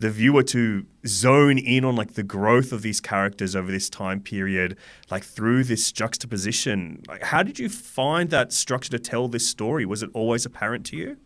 the 0.00 0.10
viewer 0.10 0.42
to 0.42 0.84
zone 1.06 1.58
in 1.58 1.84
on 1.84 1.96
like 1.96 2.14
the 2.14 2.22
growth 2.22 2.72
of 2.72 2.82
these 2.82 3.00
characters 3.00 3.56
over 3.56 3.70
this 3.70 3.88
time 3.88 4.20
period, 4.20 4.76
like 5.10 5.24
through 5.24 5.64
this 5.64 5.92
juxtaposition. 5.92 7.02
Like, 7.08 7.22
how 7.22 7.42
did 7.42 7.58
you 7.58 7.68
find 7.68 8.28
that 8.30 8.52
structure 8.52 8.90
to 8.90 8.98
tell 8.98 9.28
this 9.28 9.46
story? 9.48 9.86
Was 9.86 10.02
it 10.02 10.10
always 10.12 10.44
apparent 10.44 10.84
to 10.86 10.96
you? 10.96 11.16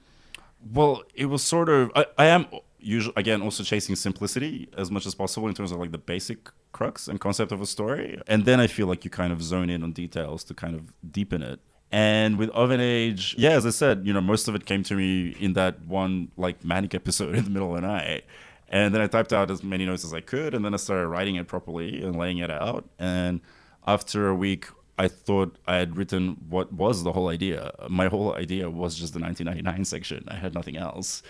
Well, 0.72 1.02
it 1.14 1.26
was 1.26 1.42
sort 1.42 1.68
of. 1.68 1.90
I, 1.96 2.06
I 2.18 2.26
am 2.26 2.46
usually 2.86 3.14
again 3.16 3.42
also 3.42 3.62
chasing 3.62 3.96
simplicity 3.96 4.68
as 4.76 4.90
much 4.90 5.06
as 5.06 5.14
possible 5.14 5.48
in 5.48 5.54
terms 5.54 5.72
of 5.72 5.78
like 5.78 5.92
the 5.92 5.98
basic 5.98 6.50
crux 6.72 7.08
and 7.08 7.20
concept 7.20 7.52
of 7.52 7.60
a 7.60 7.66
story, 7.66 8.20
and 8.26 8.44
then 8.44 8.60
I 8.60 8.66
feel 8.66 8.86
like 8.86 9.04
you 9.04 9.10
kind 9.10 9.32
of 9.32 9.42
zone 9.42 9.68
in 9.70 9.82
on 9.82 9.92
details 9.92 10.44
to 10.44 10.54
kind 10.54 10.74
of 10.74 10.92
deepen 11.10 11.42
it. 11.42 11.60
And 11.92 12.36
with 12.36 12.50
Of 12.50 12.70
an 12.70 12.80
Age, 12.80 13.34
yeah, 13.38 13.50
as 13.50 13.64
I 13.64 13.70
said, 13.70 14.06
you 14.06 14.12
know, 14.12 14.20
most 14.20 14.48
of 14.48 14.54
it 14.54 14.66
came 14.66 14.82
to 14.84 14.94
me 14.94 15.36
in 15.38 15.52
that 15.54 15.84
one 15.86 16.30
like 16.36 16.64
manic 16.64 16.94
episode 16.94 17.34
in 17.34 17.44
the 17.44 17.50
middle 17.50 17.74
of 17.74 17.80
the 17.80 17.86
night. 17.86 18.24
And 18.68 18.92
then 18.92 19.00
I 19.00 19.06
typed 19.06 19.32
out 19.32 19.50
as 19.50 19.62
many 19.62 19.86
notes 19.86 20.04
as 20.04 20.12
I 20.12 20.20
could, 20.20 20.52
and 20.54 20.64
then 20.64 20.74
I 20.74 20.78
started 20.78 21.06
writing 21.06 21.36
it 21.36 21.46
properly 21.46 22.02
and 22.02 22.16
laying 22.16 22.38
it 22.38 22.50
out. 22.50 22.88
And 22.98 23.40
after 23.86 24.26
a 24.26 24.34
week, 24.34 24.66
I 24.98 25.08
thought 25.08 25.58
I 25.66 25.76
had 25.76 25.96
written 25.96 26.36
what 26.48 26.72
was 26.72 27.04
the 27.04 27.12
whole 27.12 27.28
idea. 27.28 27.72
My 27.88 28.08
whole 28.08 28.34
idea 28.34 28.68
was 28.68 28.96
just 28.96 29.12
the 29.12 29.20
1999 29.20 29.84
section. 29.84 30.24
I 30.28 30.34
had 30.34 30.54
nothing 30.54 30.76
else. 30.76 31.22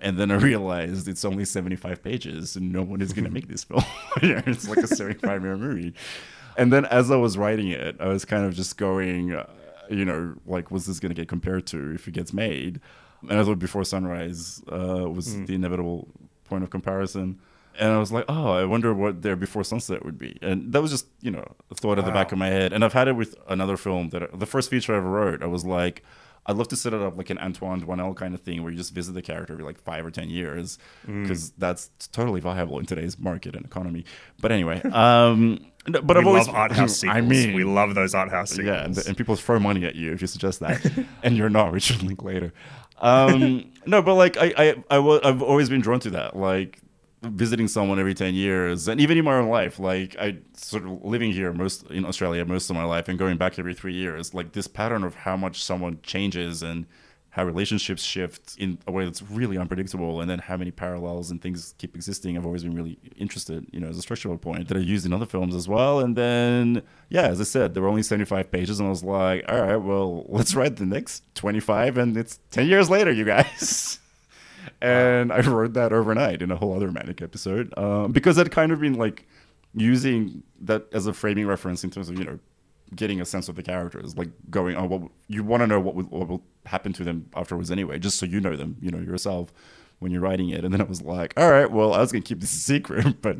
And 0.00 0.16
then 0.16 0.30
I 0.30 0.36
realized 0.36 1.08
it's 1.08 1.24
only 1.24 1.44
75 1.44 2.02
pages 2.02 2.54
and 2.56 2.72
no 2.72 2.82
one 2.82 3.00
is 3.00 3.12
going 3.12 3.24
to 3.24 3.30
make 3.30 3.48
this 3.48 3.64
film. 3.64 3.82
it's 4.22 4.68
like 4.68 4.78
a 4.78 4.86
75 4.96 5.42
minute 5.42 5.58
movie. 5.58 5.94
And 6.56 6.72
then 6.72 6.84
as 6.86 7.10
I 7.10 7.16
was 7.16 7.36
writing 7.38 7.68
it, 7.68 7.96
I 8.00 8.06
was 8.08 8.24
kind 8.24 8.44
of 8.44 8.54
just 8.54 8.76
going, 8.76 9.32
uh, 9.32 9.46
you 9.90 10.04
know, 10.04 10.34
like, 10.46 10.70
what's 10.70 10.86
this 10.86 11.00
going 11.00 11.10
to 11.10 11.14
get 11.20 11.28
compared 11.28 11.66
to 11.68 11.94
if 11.94 12.06
it 12.08 12.12
gets 12.14 12.32
made? 12.32 12.80
And 13.28 13.38
I 13.40 13.44
thought 13.44 13.58
Before 13.58 13.84
Sunrise 13.84 14.62
uh, 14.70 15.08
was 15.10 15.34
Mm. 15.34 15.46
the 15.46 15.54
inevitable 15.56 16.08
point 16.44 16.62
of 16.64 16.70
comparison. 16.70 17.38
And 17.78 17.92
I 17.92 17.98
was 17.98 18.10
like, 18.10 18.24
oh, 18.28 18.52
I 18.52 18.64
wonder 18.64 18.92
what 18.92 19.22
their 19.22 19.36
Before 19.36 19.62
Sunset 19.64 20.04
would 20.04 20.18
be. 20.18 20.36
And 20.42 20.72
that 20.72 20.82
was 20.82 20.90
just, 20.90 21.06
you 21.20 21.30
know, 21.30 21.44
a 21.70 21.74
thought 21.76 21.98
at 21.98 22.04
the 22.04 22.10
back 22.10 22.32
of 22.32 22.38
my 22.38 22.48
head. 22.48 22.72
And 22.72 22.84
I've 22.84 22.92
had 22.92 23.06
it 23.08 23.12
with 23.12 23.36
another 23.48 23.76
film 23.76 24.10
that 24.10 24.36
the 24.38 24.46
first 24.46 24.68
feature 24.70 24.94
I 24.94 24.98
ever 24.98 25.08
wrote, 25.10 25.42
I 25.42 25.46
was 25.46 25.64
like, 25.64 26.02
I'd 26.48 26.56
love 26.56 26.66
to 26.68 26.76
set 26.76 26.92
it 26.94 27.00
up 27.00 27.16
like 27.16 27.30
an 27.30 27.38
Antoine 27.38 27.80
Doinel 27.82 28.16
kind 28.16 28.34
of 28.34 28.40
thing 28.40 28.62
where 28.62 28.72
you 28.72 28.78
just 28.78 28.92
visit 28.94 29.12
the 29.12 29.22
character 29.22 29.52
every 29.52 29.64
like 29.64 29.78
five 29.80 30.04
or 30.04 30.10
10 30.10 30.30
years 30.30 30.78
Mm. 31.06 31.22
because 31.22 31.50
that's 31.52 31.90
totally 32.10 32.40
viable 32.40 32.78
in 32.80 32.86
today's 32.86 33.18
market 33.18 33.54
and 33.54 33.64
economy. 33.66 34.04
But 34.40 34.50
anyway, 34.50 34.80
um, 34.82 35.64
no, 35.86 36.02
but 36.02 36.16
we 36.16 36.20
I've 36.22 36.26
always, 36.26 36.46
love 36.48 36.56
art 36.56 36.72
house 36.72 36.96
sequels. 37.00 37.16
I 37.16 37.20
mean, 37.20 37.52
we 37.54 37.64
love 37.64 37.94
those 37.94 38.14
art 38.14 38.30
house 38.30 38.50
sequels. 38.50 38.66
yeah, 38.66 38.84
and, 38.84 38.96
and 39.06 39.16
people 39.16 39.36
throw 39.36 39.58
money 39.60 39.84
at 39.84 39.94
you 39.94 40.12
if 40.12 40.20
you 40.20 40.26
suggest 40.26 40.60
that, 40.60 40.80
and 41.22 41.36
you're 41.36 41.50
not 41.50 41.70
Richard 41.72 42.02
Linklater. 42.02 42.52
Um, 43.00 43.70
no, 43.86 44.02
but 44.02 44.14
like 44.14 44.36
I, 44.38 44.52
I, 44.56 44.84
I, 44.90 44.98
wa- 44.98 45.20
I've 45.22 45.42
always 45.42 45.68
been 45.68 45.80
drawn 45.80 46.00
to 46.00 46.10
that, 46.10 46.34
like 46.36 46.80
visiting 47.22 47.68
someone 47.68 47.98
every 47.98 48.14
ten 48.14 48.34
years, 48.34 48.88
and 48.88 49.00
even 49.00 49.18
in 49.18 49.24
my 49.24 49.34
own 49.34 49.48
life, 49.48 49.78
like 49.78 50.16
I 50.18 50.38
sort 50.54 50.84
of 50.84 51.04
living 51.04 51.32
here 51.32 51.52
most 51.52 51.84
in 51.90 52.04
Australia 52.04 52.44
most 52.44 52.70
of 52.70 52.76
my 52.76 52.84
life, 52.84 53.08
and 53.08 53.18
going 53.18 53.36
back 53.36 53.58
every 53.58 53.74
three 53.74 53.94
years, 53.94 54.34
like 54.34 54.52
this 54.52 54.66
pattern 54.66 55.04
of 55.04 55.14
how 55.14 55.36
much 55.36 55.62
someone 55.62 55.98
changes 56.02 56.62
and 56.62 56.86
how 57.30 57.44
relationships 57.44 58.02
shift 58.02 58.56
in 58.58 58.78
a 58.86 58.92
way 58.92 59.04
that's 59.04 59.22
really 59.22 59.58
unpredictable, 59.58 60.20
and 60.20 60.28
then 60.30 60.38
how 60.38 60.56
many 60.56 60.70
parallels 60.70 61.30
and 61.30 61.40
things 61.40 61.74
keep 61.78 61.94
existing. 61.94 62.36
I've 62.36 62.46
always 62.46 62.64
been 62.64 62.74
really 62.74 62.98
interested, 63.16 63.66
you 63.70 63.78
know, 63.78 63.88
as 63.88 63.98
a 63.98 64.02
structural 64.02 64.36
point 64.38 64.66
that 64.68 64.76
I 64.76 64.80
used 64.80 65.06
in 65.06 65.12
other 65.12 65.26
films 65.26 65.54
as 65.54 65.68
well. 65.68 66.00
And 66.00 66.16
then, 66.16 66.82
yeah, 67.10 67.28
as 67.28 67.40
I 67.40 67.44
said, 67.44 67.74
there 67.74 67.82
were 67.82 67.88
only 67.88 68.02
75 68.02 68.50
pages, 68.50 68.80
and 68.80 68.86
I 68.86 68.90
was 68.90 69.04
like, 69.04 69.44
all 69.48 69.60
right, 69.60 69.76
well, 69.76 70.24
let's 70.28 70.54
write 70.54 70.76
the 70.76 70.86
next 70.86 71.22
25, 71.34 71.98
and 71.98 72.16
it's 72.16 72.40
10 72.50 72.66
years 72.66 72.90
later, 72.90 73.12
you 73.12 73.24
guys. 73.24 73.98
and 74.80 75.32
I 75.32 75.40
wrote 75.40 75.74
that 75.74 75.92
overnight 75.92 76.42
in 76.42 76.50
a 76.50 76.56
whole 76.56 76.74
other 76.74 76.90
manic 76.90 77.22
episode 77.22 77.76
um, 77.78 78.12
because 78.12 78.38
I'd 78.38 78.50
kind 78.50 78.72
of 78.72 78.80
been 78.80 78.94
like 78.94 79.26
using 79.74 80.42
that 80.62 80.86
as 80.92 81.06
a 81.06 81.12
framing 81.12 81.46
reference 81.46 81.84
in 81.84 81.90
terms 81.90 82.08
of 82.08 82.18
you 82.18 82.24
know 82.24 82.38
getting 82.94 83.20
a 83.20 83.24
sense 83.24 83.48
of 83.48 83.56
the 83.56 83.62
characters, 83.62 84.16
like 84.16 84.30
going, 84.50 84.76
oh, 84.76 84.86
well, 84.86 85.10
you 85.26 85.44
want 85.44 85.62
to 85.62 85.66
know 85.66 85.80
what 85.80 85.94
will, 85.94 86.04
what 86.04 86.28
will 86.28 86.42
happen 86.64 86.92
to 86.94 87.04
them 87.04 87.28
afterwards 87.34 87.70
anyway, 87.70 87.98
just 87.98 88.18
so 88.18 88.26
you 88.26 88.40
know 88.40 88.56
them, 88.56 88.76
you 88.80 88.90
know 88.90 88.98
yourself 88.98 89.52
when 89.98 90.12
you're 90.12 90.20
writing 90.20 90.50
it. 90.50 90.64
And 90.64 90.72
then 90.72 90.80
I 90.80 90.84
was 90.84 91.02
like, 91.02 91.34
all 91.36 91.50
right, 91.50 91.70
well, 91.70 91.92
I 91.92 92.00
was 92.00 92.12
gonna 92.12 92.22
keep 92.22 92.40
this 92.40 92.52
a 92.52 92.60
secret, 92.60 93.20
but 93.22 93.38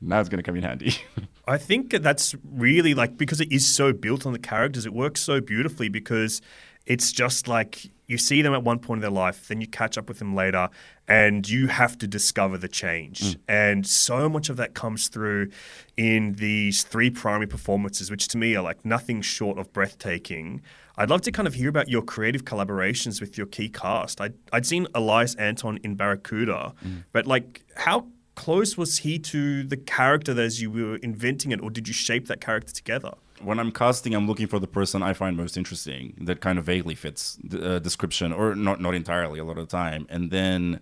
now 0.00 0.20
it's 0.20 0.28
gonna 0.28 0.42
come 0.42 0.56
in 0.56 0.62
handy. 0.62 0.96
I 1.46 1.58
think 1.58 1.90
that's 1.90 2.34
really 2.44 2.94
like 2.94 3.16
because 3.16 3.40
it 3.40 3.52
is 3.52 3.68
so 3.68 3.92
built 3.92 4.26
on 4.26 4.32
the 4.32 4.38
characters, 4.38 4.86
it 4.86 4.92
works 4.92 5.20
so 5.20 5.40
beautifully 5.40 5.88
because 5.88 6.40
it's 6.86 7.12
just 7.12 7.48
like 7.48 7.90
you 8.10 8.18
see 8.18 8.42
them 8.42 8.52
at 8.52 8.64
one 8.64 8.80
point 8.80 8.98
in 8.98 9.02
their 9.02 9.10
life, 9.10 9.46
then 9.46 9.60
you 9.60 9.68
catch 9.68 9.96
up 9.96 10.08
with 10.08 10.18
them 10.18 10.34
later, 10.34 10.68
and 11.06 11.48
you 11.48 11.68
have 11.68 11.96
to 11.98 12.08
discover 12.08 12.58
the 12.58 12.66
change. 12.66 13.20
Mm. 13.20 13.36
And 13.46 13.86
so 13.86 14.28
much 14.28 14.48
of 14.48 14.56
that 14.56 14.74
comes 14.74 15.06
through 15.06 15.50
in 15.96 16.32
these 16.32 16.82
three 16.82 17.08
primary 17.10 17.46
performances, 17.46 18.10
which 18.10 18.26
to 18.28 18.36
me 18.36 18.56
are 18.56 18.64
like 18.64 18.84
nothing 18.84 19.22
short 19.22 19.58
of 19.58 19.72
breathtaking. 19.72 20.60
I'd 20.96 21.08
love 21.08 21.20
to 21.22 21.30
kind 21.30 21.46
of 21.46 21.54
hear 21.54 21.68
about 21.68 21.88
your 21.88 22.02
creative 22.02 22.44
collaborations 22.44 23.20
with 23.20 23.38
your 23.38 23.46
key 23.46 23.68
cast. 23.68 24.20
I'd, 24.20 24.34
I'd 24.52 24.66
seen 24.66 24.88
Elias 24.92 25.36
Anton 25.36 25.78
in 25.84 25.94
Barracuda, 25.94 26.74
mm. 26.84 27.04
but 27.12 27.28
like 27.28 27.62
how 27.76 28.08
close 28.44 28.70
was 28.82 28.92
he 29.04 29.12
to 29.34 29.40
the 29.72 29.76
character 29.96 30.32
as 30.48 30.52
you 30.62 30.68
were 30.76 30.96
inventing 31.10 31.50
it, 31.54 31.60
or 31.64 31.70
did 31.76 31.86
you 31.90 31.94
shape 31.94 32.24
that 32.30 32.40
character 32.48 32.72
together? 32.82 33.14
when 33.50 33.58
I'm 33.62 33.72
casting, 33.72 34.12
I'm 34.14 34.26
looking 34.30 34.48
for 34.52 34.58
the 34.66 34.66
person 34.78 35.02
I 35.10 35.12
find 35.14 35.32
most 35.44 35.56
interesting 35.56 36.02
that 36.28 36.38
kind 36.46 36.56
of 36.60 36.64
vaguely 36.72 36.94
fits 36.94 37.22
the 37.52 37.58
uh, 37.58 37.78
description, 37.88 38.28
or 38.38 38.46
not 38.54 38.76
not 38.86 38.94
entirely 39.02 39.38
a 39.44 39.44
lot 39.48 39.56
of 39.60 39.64
the 39.68 39.74
time. 39.84 40.02
And 40.14 40.22
then 40.30 40.80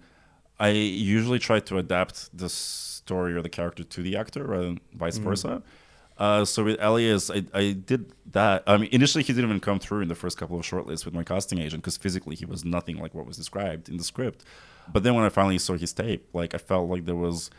I 0.66 0.70
usually 1.14 1.38
try 1.48 1.58
to 1.70 1.74
adapt 1.84 2.16
the 2.42 2.48
story 2.48 3.32
or 3.36 3.42
the 3.48 3.54
character 3.58 3.84
to 3.94 4.00
the 4.06 4.14
actor 4.22 4.42
rather 4.52 4.66
than 4.70 4.80
vice 5.04 5.18
Mm. 5.20 5.24
versa. 5.28 5.54
Uh, 6.24 6.44
so 6.52 6.58
with 6.64 6.78
Elias, 6.88 7.24
I, 7.36 7.40
I 7.62 7.64
did 7.90 8.02
that. 8.38 8.56
I 8.66 8.76
mean, 8.80 8.90
initially 8.98 9.22
he 9.28 9.32
didn't 9.32 9.48
even 9.50 9.60
come 9.60 9.78
through 9.78 10.02
in 10.06 10.08
the 10.14 10.20
first 10.24 10.36
couple 10.40 10.56
of 10.60 10.64
shortlists 10.72 11.04
with 11.06 11.14
my 11.14 11.22
casting 11.32 11.58
agent 11.64 11.80
because 11.84 11.96
physically 11.96 12.34
he 12.42 12.46
was 12.54 12.60
nothing 12.64 12.96
like 13.02 13.12
what 13.16 13.24
was 13.30 13.36
described 13.36 13.84
in 13.88 13.96
the 14.00 14.04
script. 14.12 14.40
But 14.92 15.02
then 15.02 15.14
when 15.14 15.24
I 15.24 15.28
finally 15.28 15.58
saw 15.58 15.76
his 15.76 15.92
tape, 15.92 16.28
like 16.32 16.54
I 16.54 16.58
felt 16.58 16.88
like 16.88 17.04
there 17.04 17.14
was 17.14 17.50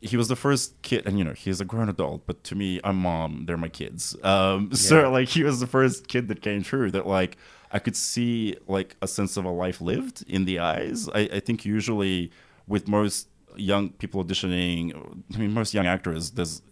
he 0.00 0.18
was 0.18 0.28
the 0.28 0.36
first 0.36 0.80
kid, 0.82 1.06
and 1.06 1.18
you 1.18 1.24
know 1.24 1.32
he's 1.32 1.60
a 1.60 1.64
grown 1.64 1.88
adult, 1.88 2.26
but 2.26 2.44
to 2.44 2.54
me, 2.54 2.80
I'm 2.84 2.96
mom. 2.96 3.46
They're 3.46 3.56
my 3.56 3.68
kids. 3.68 4.16
Um, 4.22 4.70
So 4.74 5.10
like 5.10 5.28
he 5.28 5.42
was 5.42 5.60
the 5.60 5.66
first 5.66 6.08
kid 6.08 6.28
that 6.28 6.42
came 6.42 6.62
through 6.62 6.90
that 6.92 7.06
like 7.06 7.36
I 7.72 7.78
could 7.78 7.96
see 7.96 8.56
like 8.68 8.96
a 9.02 9.08
sense 9.08 9.36
of 9.36 9.44
a 9.44 9.50
life 9.50 9.80
lived 9.80 10.24
in 10.28 10.44
the 10.44 10.58
eyes. 10.58 11.08
I, 11.08 11.20
I 11.32 11.40
think 11.40 11.64
usually 11.64 12.30
with 12.66 12.86
most 12.86 13.28
young 13.56 13.90
people 13.90 14.24
auditioning, 14.24 14.94
I 15.34 15.38
mean 15.38 15.52
most 15.52 15.74
young 15.74 15.86
actors, 15.86 16.32
there's 16.32 16.62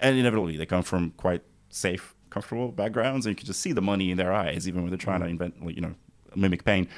and 0.00 0.18
inevitably 0.18 0.56
they 0.56 0.66
come 0.66 0.82
from 0.82 1.12
quite 1.12 1.42
safe, 1.68 2.14
comfortable 2.30 2.72
backgrounds, 2.72 3.26
and 3.26 3.32
you 3.32 3.36
can 3.36 3.46
just 3.46 3.60
see 3.60 3.72
the 3.72 3.82
money 3.82 4.10
in 4.10 4.16
their 4.16 4.32
eyes, 4.32 4.66
even 4.66 4.82
when 4.82 4.90
they're 4.90 4.98
trying 4.98 5.20
to 5.20 5.26
invent, 5.26 5.64
like, 5.64 5.76
you 5.76 5.82
know, 5.82 5.94
mimic 6.34 6.64
pain. 6.64 6.88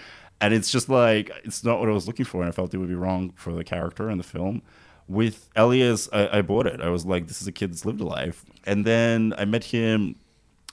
And 0.42 0.52
it's 0.52 0.70
just 0.70 0.88
like 0.88 1.30
it's 1.44 1.64
not 1.64 1.80
what 1.80 1.88
I 1.88 1.92
was 1.92 2.06
looking 2.06 2.26
for, 2.26 2.42
and 2.42 2.48
I 2.48 2.52
felt 2.52 2.74
it 2.74 2.78
would 2.78 2.88
be 2.88 2.94
wrong 2.94 3.32
for 3.36 3.52
the 3.52 3.64
character 3.64 4.08
and 4.08 4.18
the 4.20 4.24
film. 4.24 4.60
With 5.08 5.48
Elias, 5.56 6.08
I, 6.12 6.38
I 6.38 6.42
bought 6.42 6.66
it. 6.66 6.80
I 6.80 6.88
was 6.90 7.06
like, 7.06 7.28
this 7.28 7.40
is 7.40 7.46
a 7.46 7.52
kid 7.52 7.70
that's 7.70 7.84
lived 7.84 8.00
a 8.00 8.04
life. 8.04 8.44
And 8.64 8.84
then 8.84 9.34
I 9.38 9.44
met 9.44 9.64
him, 9.64 10.16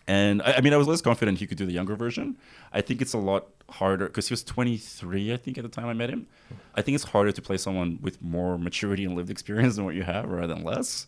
and 0.07 0.41
I, 0.41 0.53
I 0.53 0.61
mean, 0.61 0.73
I 0.73 0.77
was 0.77 0.87
less 0.87 1.01
confident 1.01 1.37
he 1.37 1.45
could 1.45 1.57
do 1.57 1.67
the 1.67 1.71
younger 1.71 1.95
version. 1.95 2.35
I 2.73 2.81
think 2.81 2.99
it's 2.99 3.13
a 3.13 3.19
lot 3.19 3.47
harder 3.69 4.07
because 4.07 4.27
he 4.27 4.33
was 4.33 4.43
23, 4.43 5.31
I 5.31 5.37
think, 5.37 5.59
at 5.59 5.63
the 5.63 5.69
time 5.69 5.85
I 5.85 5.93
met 5.93 6.09
him. 6.09 6.25
I 6.73 6.81
think 6.81 6.95
it's 6.95 7.03
harder 7.03 7.31
to 7.31 7.41
play 7.41 7.57
someone 7.57 7.99
with 8.01 8.19
more 8.21 8.57
maturity 8.57 9.05
and 9.05 9.15
lived 9.15 9.29
experience 9.29 9.75
than 9.75 9.85
what 9.85 9.93
you 9.93 10.03
have 10.03 10.27
rather 10.27 10.53
than 10.53 10.63
less. 10.63 11.05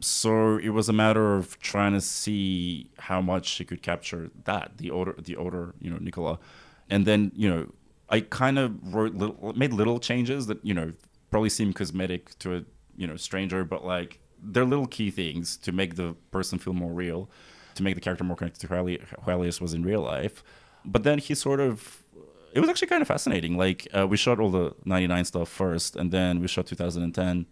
So 0.00 0.58
it 0.58 0.68
was 0.68 0.88
a 0.88 0.92
matter 0.92 1.34
of 1.34 1.58
trying 1.58 1.94
to 1.94 2.00
see 2.00 2.88
how 2.98 3.20
much 3.20 3.50
he 3.50 3.64
could 3.64 3.82
capture 3.82 4.30
that, 4.44 4.78
the 4.78 4.92
older, 4.92 5.16
the 5.18 5.34
older, 5.34 5.74
you 5.80 5.90
know, 5.90 5.98
Nicola. 5.98 6.38
And 6.88 7.04
then, 7.04 7.32
you 7.34 7.50
know, 7.50 7.66
I 8.10 8.20
kind 8.20 8.58
of 8.58 8.94
wrote 8.94 9.14
little, 9.14 9.52
made 9.54 9.72
little 9.72 9.98
changes 9.98 10.46
that, 10.46 10.64
you 10.64 10.74
know, 10.74 10.92
probably 11.30 11.50
seem 11.50 11.72
cosmetic 11.72 12.38
to 12.38 12.56
a, 12.56 12.64
you 12.96 13.06
know, 13.06 13.16
stranger, 13.16 13.64
but 13.64 13.84
like 13.84 14.20
they're 14.42 14.64
little 14.64 14.86
key 14.86 15.10
things 15.10 15.56
to 15.58 15.72
make 15.72 15.96
the 15.96 16.14
person 16.30 16.58
feel 16.58 16.72
more 16.72 16.92
real, 16.92 17.30
to 17.74 17.82
make 17.82 17.94
the 17.94 18.00
character 18.00 18.24
more 18.24 18.36
connected 18.36 18.60
to 18.60 18.66
who 18.66 19.30
Elias 19.30 19.60
was 19.60 19.74
in 19.74 19.82
real 19.82 20.00
life. 20.00 20.42
But 20.84 21.02
then 21.02 21.18
he 21.18 21.34
sort 21.34 21.60
of, 21.60 22.02
it 22.52 22.60
was 22.60 22.68
actually 22.70 22.88
kind 22.88 23.02
of 23.02 23.08
fascinating. 23.08 23.58
Like 23.58 23.86
uh, 23.96 24.06
we 24.06 24.16
shot 24.16 24.40
all 24.40 24.50
the 24.50 24.74
99 24.84 25.24
stuff 25.26 25.48
first, 25.48 25.96
and 25.96 26.10
then 26.10 26.40
we 26.40 26.48
shot 26.48 26.66
2010 26.66 27.46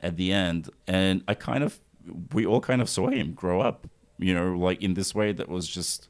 at 0.00 0.16
the 0.16 0.32
end. 0.32 0.70
And 0.86 1.24
I 1.26 1.34
kind 1.34 1.64
of, 1.64 1.80
we 2.32 2.46
all 2.46 2.60
kind 2.60 2.80
of 2.80 2.88
saw 2.88 3.08
him 3.08 3.32
grow 3.32 3.60
up, 3.60 3.88
you 4.18 4.32
know, 4.32 4.56
like 4.56 4.82
in 4.82 4.94
this 4.94 5.14
way 5.14 5.32
that 5.32 5.48
was 5.48 5.66
just 5.66 6.08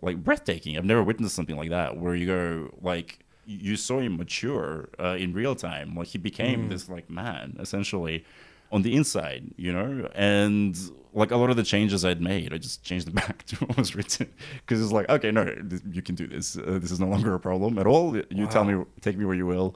like 0.00 0.22
breathtaking. 0.22 0.76
I've 0.76 0.84
never 0.84 1.02
witnessed 1.02 1.34
something 1.34 1.56
like 1.56 1.70
that 1.70 1.96
where 1.96 2.14
you 2.14 2.26
go, 2.26 2.74
like, 2.80 3.18
you 3.46 3.76
saw 3.76 3.98
him 4.00 4.16
mature 4.16 4.88
uh, 5.00 5.16
in 5.18 5.32
real 5.32 5.54
time. 5.54 5.94
Like 5.96 6.08
he 6.08 6.18
became 6.18 6.66
Mm. 6.66 6.70
this 6.70 6.88
like 6.88 7.10
man 7.10 7.56
essentially 7.60 8.24
on 8.70 8.82
the 8.82 8.94
inside, 8.94 9.50
you 9.56 9.72
know, 9.72 10.08
and 10.14 10.78
like 11.12 11.30
a 11.30 11.36
lot 11.36 11.50
of 11.50 11.56
the 11.56 11.62
changes 11.62 12.04
I'd 12.06 12.22
made, 12.22 12.54
I 12.54 12.58
just 12.58 12.82
changed 12.82 13.06
them 13.06 13.14
back 13.26 13.44
to 13.46 13.56
what 13.66 13.76
was 13.76 13.94
written 13.94 14.28
because 14.60 14.80
it's 14.82 14.92
like, 14.92 15.08
okay, 15.10 15.30
no, 15.30 15.42
you 15.90 16.00
can 16.02 16.14
do 16.14 16.26
this. 16.26 16.56
Uh, 16.56 16.78
this 16.80 16.90
is 16.90 16.98
no 17.00 17.06
longer 17.08 17.34
a 17.34 17.40
problem 17.40 17.78
at 17.78 17.86
all. 17.86 18.16
You 18.30 18.46
tell 18.46 18.64
me, 18.64 18.82
take 19.02 19.18
me 19.18 19.24
where 19.26 19.36
you 19.36 19.46
will. 19.46 19.74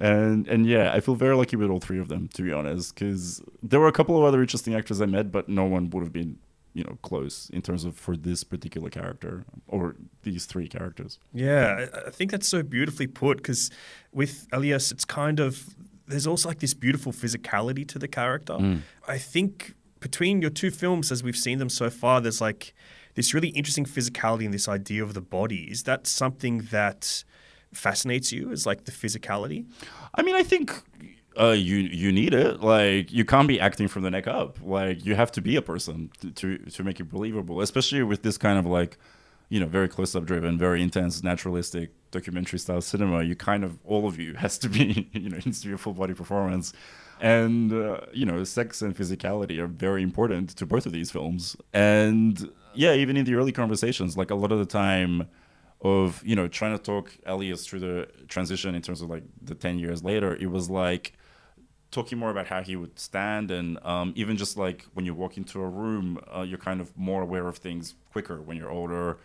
And 0.00 0.48
and 0.48 0.66
yeah, 0.66 0.92
I 0.92 1.00
feel 1.00 1.14
very 1.14 1.36
lucky 1.36 1.56
with 1.56 1.70
all 1.70 1.78
three 1.78 2.00
of 2.00 2.08
them, 2.08 2.28
to 2.34 2.42
be 2.42 2.52
honest, 2.52 2.94
because 2.94 3.40
there 3.62 3.78
were 3.78 3.86
a 3.86 3.92
couple 3.92 4.16
of 4.18 4.24
other 4.24 4.40
interesting 4.40 4.74
actors 4.74 5.00
I 5.00 5.06
met, 5.06 5.30
but 5.30 5.48
no 5.48 5.64
one 5.66 5.90
would 5.90 6.02
have 6.02 6.12
been, 6.12 6.38
you 6.72 6.82
know, 6.82 6.98
close 7.02 7.50
in 7.50 7.62
terms 7.62 7.84
of 7.84 7.94
for 7.96 8.16
this 8.16 8.42
particular 8.42 8.90
character 8.90 9.44
or 9.68 9.94
these 10.24 10.46
three 10.46 10.68
characters. 10.68 11.18
Yeah, 11.32 11.86
I 12.06 12.10
think 12.10 12.30
that's 12.30 12.48
so 12.48 12.62
beautifully 12.62 13.06
put 13.06 13.38
because 13.38 13.70
with 14.12 14.46
Elias, 14.52 14.90
it's 14.90 15.04
kind 15.04 15.40
of 15.40 15.74
there's 16.06 16.26
also 16.26 16.48
like 16.48 16.58
this 16.58 16.74
beautiful 16.74 17.12
physicality 17.12 17.86
to 17.88 17.98
the 17.98 18.08
character. 18.08 18.78
I 19.08 19.18
think 19.18 19.74
between 20.00 20.42
your 20.42 20.50
two 20.50 20.70
films, 20.70 21.10
as 21.10 21.22
we've 21.22 21.36
seen 21.36 21.58
them 21.58 21.70
so 21.70 21.88
far, 21.88 22.20
there's 22.20 22.40
like 22.40 22.74
this 23.14 23.32
really 23.32 23.48
interesting 23.48 23.84
physicality 23.84 24.44
and 24.44 24.52
this 24.52 24.68
idea 24.68 25.02
of 25.02 25.14
the 25.14 25.22
body. 25.22 25.62
Is 25.70 25.84
that 25.84 26.06
something 26.06 26.68
that 26.70 27.24
fascinates 27.72 28.32
you? 28.32 28.50
Is 28.50 28.66
like 28.66 28.84
the 28.84 28.92
physicality? 28.92 29.66
I 30.14 30.22
mean, 30.22 30.34
I 30.34 30.42
think 30.42 30.72
uh, 31.40 31.50
you 31.50 31.76
you 31.76 32.12
need 32.12 32.34
it. 32.34 32.60
Like 32.60 33.12
you 33.12 33.24
can't 33.24 33.48
be 33.48 33.58
acting 33.58 33.88
from 33.88 34.02
the 34.02 34.10
neck 34.10 34.26
up. 34.26 34.58
Like 34.62 35.04
you 35.04 35.14
have 35.14 35.32
to 35.32 35.40
be 35.40 35.56
a 35.56 35.62
person 35.62 36.10
to 36.20 36.30
to, 36.30 36.58
to 36.58 36.84
make 36.84 37.00
it 37.00 37.04
believable, 37.04 37.60
especially 37.60 38.02
with 38.02 38.22
this 38.22 38.38
kind 38.38 38.58
of 38.58 38.66
like 38.66 38.98
you 39.48 39.60
know 39.60 39.66
very 39.66 39.88
close 39.88 40.14
up 40.14 40.24
driven, 40.24 40.58
very 40.58 40.82
intense, 40.82 41.22
naturalistic 41.22 41.90
documentary 42.10 42.58
style 42.58 42.80
cinema. 42.80 43.22
You 43.22 43.36
kind 43.36 43.64
of 43.64 43.78
all 43.84 44.06
of 44.06 44.18
you 44.18 44.34
has 44.44 44.58
to 44.58 44.68
be 44.68 45.08
you 45.12 45.28
know 45.28 45.36
it 45.36 45.46
needs 45.46 45.60
to 45.62 45.68
be 45.68 45.74
a 45.74 45.78
full 45.78 45.94
body 45.94 46.14
performance. 46.14 46.72
And 47.20 47.72
uh, 47.72 48.00
you 48.12 48.26
know, 48.26 48.42
sex 48.44 48.82
and 48.82 48.96
physicality 48.96 49.58
are 49.58 49.68
very 49.68 50.02
important 50.02 50.50
to 50.56 50.66
both 50.66 50.84
of 50.84 50.92
these 50.92 51.10
films. 51.10 51.56
And 51.72 52.50
yeah, 52.74 52.94
even 52.94 53.16
in 53.16 53.24
the 53.24 53.34
early 53.36 53.52
conversations, 53.52 54.16
like 54.16 54.30
a 54.30 54.34
lot 54.34 54.50
of 54.50 54.58
the 54.58 54.66
time, 54.66 55.28
of 55.84 56.22
you 56.24 56.34
know 56.34 56.48
trying 56.48 56.76
to 56.76 56.82
talk 56.82 57.16
Elias 57.26 57.66
through 57.66 57.80
the 57.80 58.08
transition 58.26 58.74
in 58.74 58.82
terms 58.82 59.02
of 59.02 59.10
like 59.10 59.22
the 59.42 59.54
10 59.54 59.78
years 59.78 60.02
later 60.02 60.34
it 60.36 60.50
was 60.50 60.70
like 60.70 61.12
talking 61.90 62.18
more 62.18 62.30
about 62.30 62.46
how 62.46 62.62
he 62.62 62.74
would 62.74 62.98
stand 62.98 63.50
and 63.50 63.78
um, 63.84 64.12
even 64.16 64.36
just 64.36 64.56
like 64.56 64.86
when 64.94 65.04
you 65.04 65.14
walk 65.14 65.36
into 65.36 65.60
a 65.60 65.68
room 65.68 66.18
uh, 66.34 66.40
you're 66.40 66.58
kind 66.58 66.80
of 66.80 66.96
more 66.96 67.22
aware 67.22 67.46
of 67.46 67.58
things 67.58 67.94
quicker 68.10 68.40
when 68.40 68.56
you're 68.56 68.70
older 68.70 69.18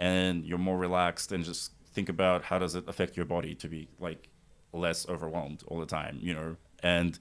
and 0.00 0.44
you're 0.44 0.58
more 0.58 0.78
relaxed 0.78 1.30
and 1.30 1.44
just 1.44 1.72
think 1.92 2.08
about 2.08 2.42
how 2.42 2.58
does 2.58 2.74
it 2.74 2.84
affect 2.88 3.16
your 3.16 3.26
body 3.26 3.54
to 3.54 3.68
be 3.68 3.88
like 4.00 4.28
less 4.72 5.08
overwhelmed 5.08 5.62
all 5.66 5.78
the 5.78 5.86
time 5.86 6.18
you 6.20 6.34
know 6.34 6.56
and 6.82 7.18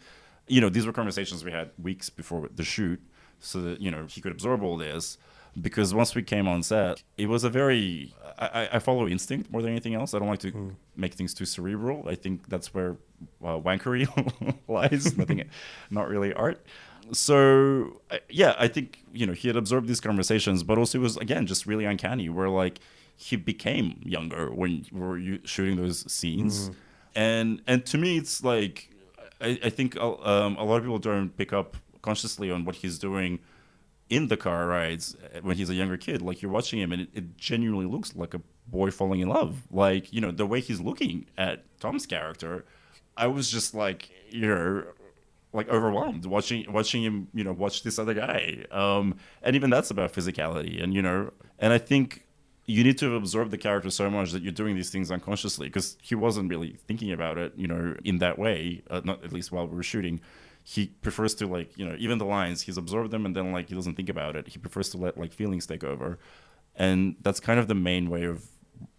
you 0.48 0.62
know 0.62 0.70
these 0.70 0.86
were 0.86 0.94
conversations 0.94 1.44
we 1.44 1.52
had 1.52 1.70
weeks 1.82 2.10
before 2.10 2.50
the 2.56 2.64
shoot 2.64 3.00
so 3.40 3.62
that 3.62 3.82
you 3.82 3.92
know 3.92 4.06
he 4.08 4.22
could 4.22 4.32
absorb 4.32 4.64
all 4.64 4.78
this 4.78 5.18
because 5.60 5.94
once 5.94 6.16
we 6.16 6.22
came 6.22 6.48
on 6.48 6.64
set, 6.64 7.04
it 7.18 7.28
was 7.28 7.44
a 7.44 7.50
very 7.50 8.14
I, 8.38 8.70
I 8.74 8.80
follow 8.80 9.08
instinct 9.08 9.52
more 9.52 9.62
than 9.62 9.72
anything 9.72 9.96
else. 9.96 10.14
I 10.14 10.20
don't 10.20 10.28
like 10.28 10.40
to 10.40 10.76
make 10.96 11.14
things 11.14 11.34
too 11.34 11.46
cerebral. 11.46 12.08
I 12.08 12.16
think 12.16 12.48
that's 12.48 12.74
where 12.74 12.98
uh, 13.44 13.60
wankery 13.60 14.08
lies. 14.68 15.18
Nothing, 15.18 15.50
not 15.90 16.08
really 16.08 16.34
art. 16.34 16.64
So 17.12 18.02
yeah, 18.30 18.56
I 18.58 18.68
think 18.68 19.04
you 19.14 19.26
know 19.26 19.34
he 19.34 19.48
had 19.48 19.58
absorbed 19.58 19.88
these 19.88 20.00
conversations, 20.00 20.64
but 20.64 20.78
also 20.78 21.00
it 21.00 21.02
was 21.02 21.18
again 21.18 21.46
just 21.46 21.66
really 21.66 21.86
uncanny. 21.86 22.30
Where 22.30 22.50
like 22.50 22.80
he 23.16 23.36
became 23.36 24.02
younger 24.04 24.52
when 24.52 24.86
we 24.92 25.00
were 25.00 25.18
you 25.18 25.40
shooting 25.44 25.78
those 25.78 26.12
scenes, 26.12 26.72
and 27.16 27.62
and 27.68 27.86
to 27.88 27.98
me 27.98 28.18
it's 28.18 28.44
like 28.44 28.90
I, 29.42 29.60
I 29.64 29.70
think 29.70 29.98
uh, 29.98 30.16
um, 30.24 30.56
a 30.58 30.64
lot 30.64 30.78
of 30.78 30.84
people 30.84 31.00
don't 31.00 31.36
pick 31.36 31.54
up 31.54 31.78
consciously 32.02 32.52
on 32.52 32.66
what 32.66 32.76
he's 32.76 32.98
doing 33.00 33.40
in 34.10 34.28
the 34.28 34.38
car 34.38 34.68
rides 34.68 35.16
when 35.42 35.58
he's 35.58 35.70
a 35.70 35.76
younger 35.76 35.98
kid. 35.98 36.22
Like 36.22 36.42
you're 36.42 36.52
watching 36.52 36.80
him, 36.80 36.92
and 36.92 37.04
it, 37.04 37.10
it 37.14 37.38
genuinely 37.38 37.86
looks 37.86 38.16
like 38.16 38.34
a 38.34 38.42
boy 38.68 38.92
falling 38.92 39.20
in 39.20 39.30
love. 39.30 39.68
Like 39.72 40.12
you 40.14 40.22
know 40.22 40.32
the 40.32 40.46
way 40.46 40.60
he's 40.60 40.80
looking 40.80 41.26
at 41.38 41.64
Tom's 41.80 42.06
character, 42.06 42.66
I 43.18 43.28
was 43.28 43.50
just 43.50 43.74
like 43.74 44.10
you're 44.30 44.94
like 45.52 45.68
overwhelmed 45.70 46.26
watching 46.26 46.72
watching 46.72 47.02
him 47.04 47.28
you 47.34 47.44
know 47.44 47.54
watch 47.54 47.84
this 47.84 47.98
other 48.00 48.14
guy. 48.14 48.66
Um 48.72 49.16
and 49.42 49.56
even 49.56 49.70
that's 49.70 49.92
about 49.92 50.14
physicality 50.14 50.82
and 50.82 50.94
you 50.94 51.02
know 51.02 51.32
and 51.58 51.74
i 51.74 51.78
think 51.78 52.26
you 52.66 52.84
need 52.84 53.00
to 53.00 53.16
absorb 53.16 53.50
the 53.50 53.58
character 53.58 53.90
so 53.90 54.12
much 54.12 54.32
that 54.32 54.44
you're 54.44 54.52
doing 54.52 54.76
these 54.76 54.92
things 54.92 55.10
unconsciously 55.10 55.68
because 55.68 55.98
he 56.04 56.14
wasn't 56.14 56.48
really 56.50 56.78
thinking 56.88 57.12
about 57.12 57.38
it 57.40 57.54
you 57.56 57.68
know 57.68 57.96
in 58.04 58.20
that 58.20 58.38
way 58.38 58.84
uh, 58.92 59.02
not 59.04 59.24
at 59.24 59.34
least 59.34 59.52
while 59.52 59.68
we 59.68 59.76
were 59.76 59.84
shooting. 59.84 60.20
He 60.64 60.88
prefers 61.02 61.34
to 61.36 61.48
like 61.48 61.76
you 61.78 61.86
know 61.86 61.96
even 61.98 62.20
the 62.20 62.26
lines 62.26 62.62
he's 62.62 62.78
absorbed 62.78 63.12
them 63.12 63.26
and 63.26 63.36
then 63.36 63.52
like 63.52 63.70
he 63.70 63.76
doesn't 63.76 63.96
think 63.96 64.10
about 64.10 64.36
it. 64.36 64.50
He 64.50 64.60
prefers 64.60 64.90
to 64.90 64.98
let 64.98 65.18
like 65.18 65.34
feelings 65.34 65.66
take 65.66 65.84
over. 65.84 66.20
And 66.76 67.16
that's 67.22 67.40
kind 67.40 67.60
of 67.60 67.68
the 67.68 67.76
main 67.76 68.10
way 68.10 68.24
of 68.24 68.46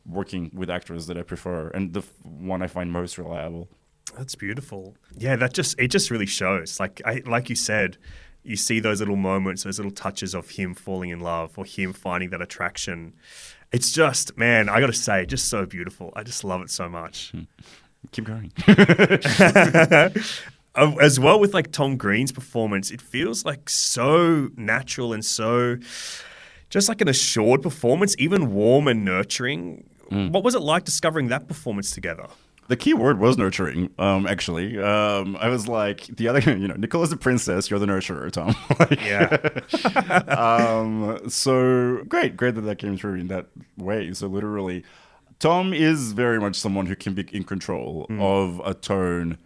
working 0.06 0.50
with 0.52 0.68
actors 0.70 1.06
that 1.06 1.16
i 1.16 1.22
prefer 1.22 1.68
and 1.68 1.92
the 1.92 2.00
f- 2.00 2.12
one 2.24 2.62
i 2.62 2.66
find 2.66 2.90
most 2.90 3.18
reliable 3.18 3.68
That's 4.16 4.34
beautiful. 4.34 4.96
Yeah, 5.16 5.36
that 5.36 5.52
just 5.52 5.78
it 5.78 5.88
just 5.88 6.10
really 6.10 6.26
shows. 6.26 6.80
Like 6.80 7.00
I 7.04 7.22
like 7.26 7.48
you 7.48 7.56
said, 7.56 7.96
you 8.42 8.56
see 8.56 8.80
those 8.80 9.00
little 9.00 9.16
moments, 9.16 9.64
those 9.64 9.78
little 9.78 9.92
touches 9.92 10.34
of 10.34 10.50
him 10.50 10.74
falling 10.74 11.10
in 11.10 11.20
love 11.20 11.58
or 11.58 11.64
him 11.64 11.92
finding 11.92 12.30
that 12.30 12.40
attraction. 12.42 13.12
It's 13.72 13.92
just, 13.92 14.36
man, 14.36 14.68
I 14.68 14.80
got 14.80 14.88
to 14.88 14.92
say, 14.92 15.26
just 15.26 15.48
so 15.48 15.64
beautiful. 15.64 16.12
I 16.16 16.22
just 16.22 16.42
love 16.42 16.60
it 16.62 16.70
so 16.70 16.88
much. 16.88 17.32
Hmm. 17.32 17.42
keep 18.10 18.24
going 18.24 18.52
As 21.00 21.20
well 21.20 21.38
with 21.38 21.52
like 21.52 21.70
Tom 21.72 21.96
Green's 21.96 22.32
performance, 22.32 22.90
it 22.90 23.00
feels 23.00 23.44
like 23.44 23.68
so 23.68 24.48
natural 24.56 25.12
and 25.12 25.24
so 25.24 25.76
just 26.70 26.88
like 26.88 27.00
an 27.00 27.08
assured 27.08 27.62
performance, 27.62 28.14
even 28.18 28.52
warm 28.52 28.88
and 28.88 29.04
nurturing. 29.04 29.88
Hmm. 30.08 30.30
What 30.30 30.42
was 30.42 30.54
it 30.54 30.60
like 30.60 30.84
discovering 30.84 31.28
that 31.28 31.46
performance 31.46 31.90
together? 31.90 32.26
The 32.70 32.76
key 32.76 32.94
word 32.94 33.18
was 33.18 33.36
nurturing, 33.36 33.90
um, 33.98 34.28
actually. 34.28 34.78
Um, 34.78 35.36
I 35.40 35.48
was 35.48 35.66
like, 35.66 36.06
the 36.06 36.28
other, 36.28 36.38
you 36.56 36.68
know, 36.68 36.76
Nicola's 36.76 37.10
the 37.10 37.16
princess, 37.16 37.68
you're 37.68 37.80
the 37.80 37.86
nurturer, 37.86 38.30
Tom. 38.30 38.54
Like, 38.78 39.04
Yeah. 39.04 39.38
um, 40.78 41.28
so 41.28 42.04
great, 42.08 42.36
great 42.36 42.54
that 42.54 42.60
that 42.60 42.78
came 42.78 42.96
through 42.96 43.14
in 43.14 43.26
that 43.26 43.46
way. 43.76 44.12
So 44.14 44.28
literally, 44.28 44.84
Tom 45.40 45.72
is 45.74 46.12
very 46.12 46.38
much 46.38 46.54
someone 46.54 46.86
who 46.86 46.94
can 46.94 47.12
be 47.12 47.26
in 47.32 47.42
control 47.42 48.06
of 48.20 48.60
a 48.64 48.72
tone. 48.72 49.38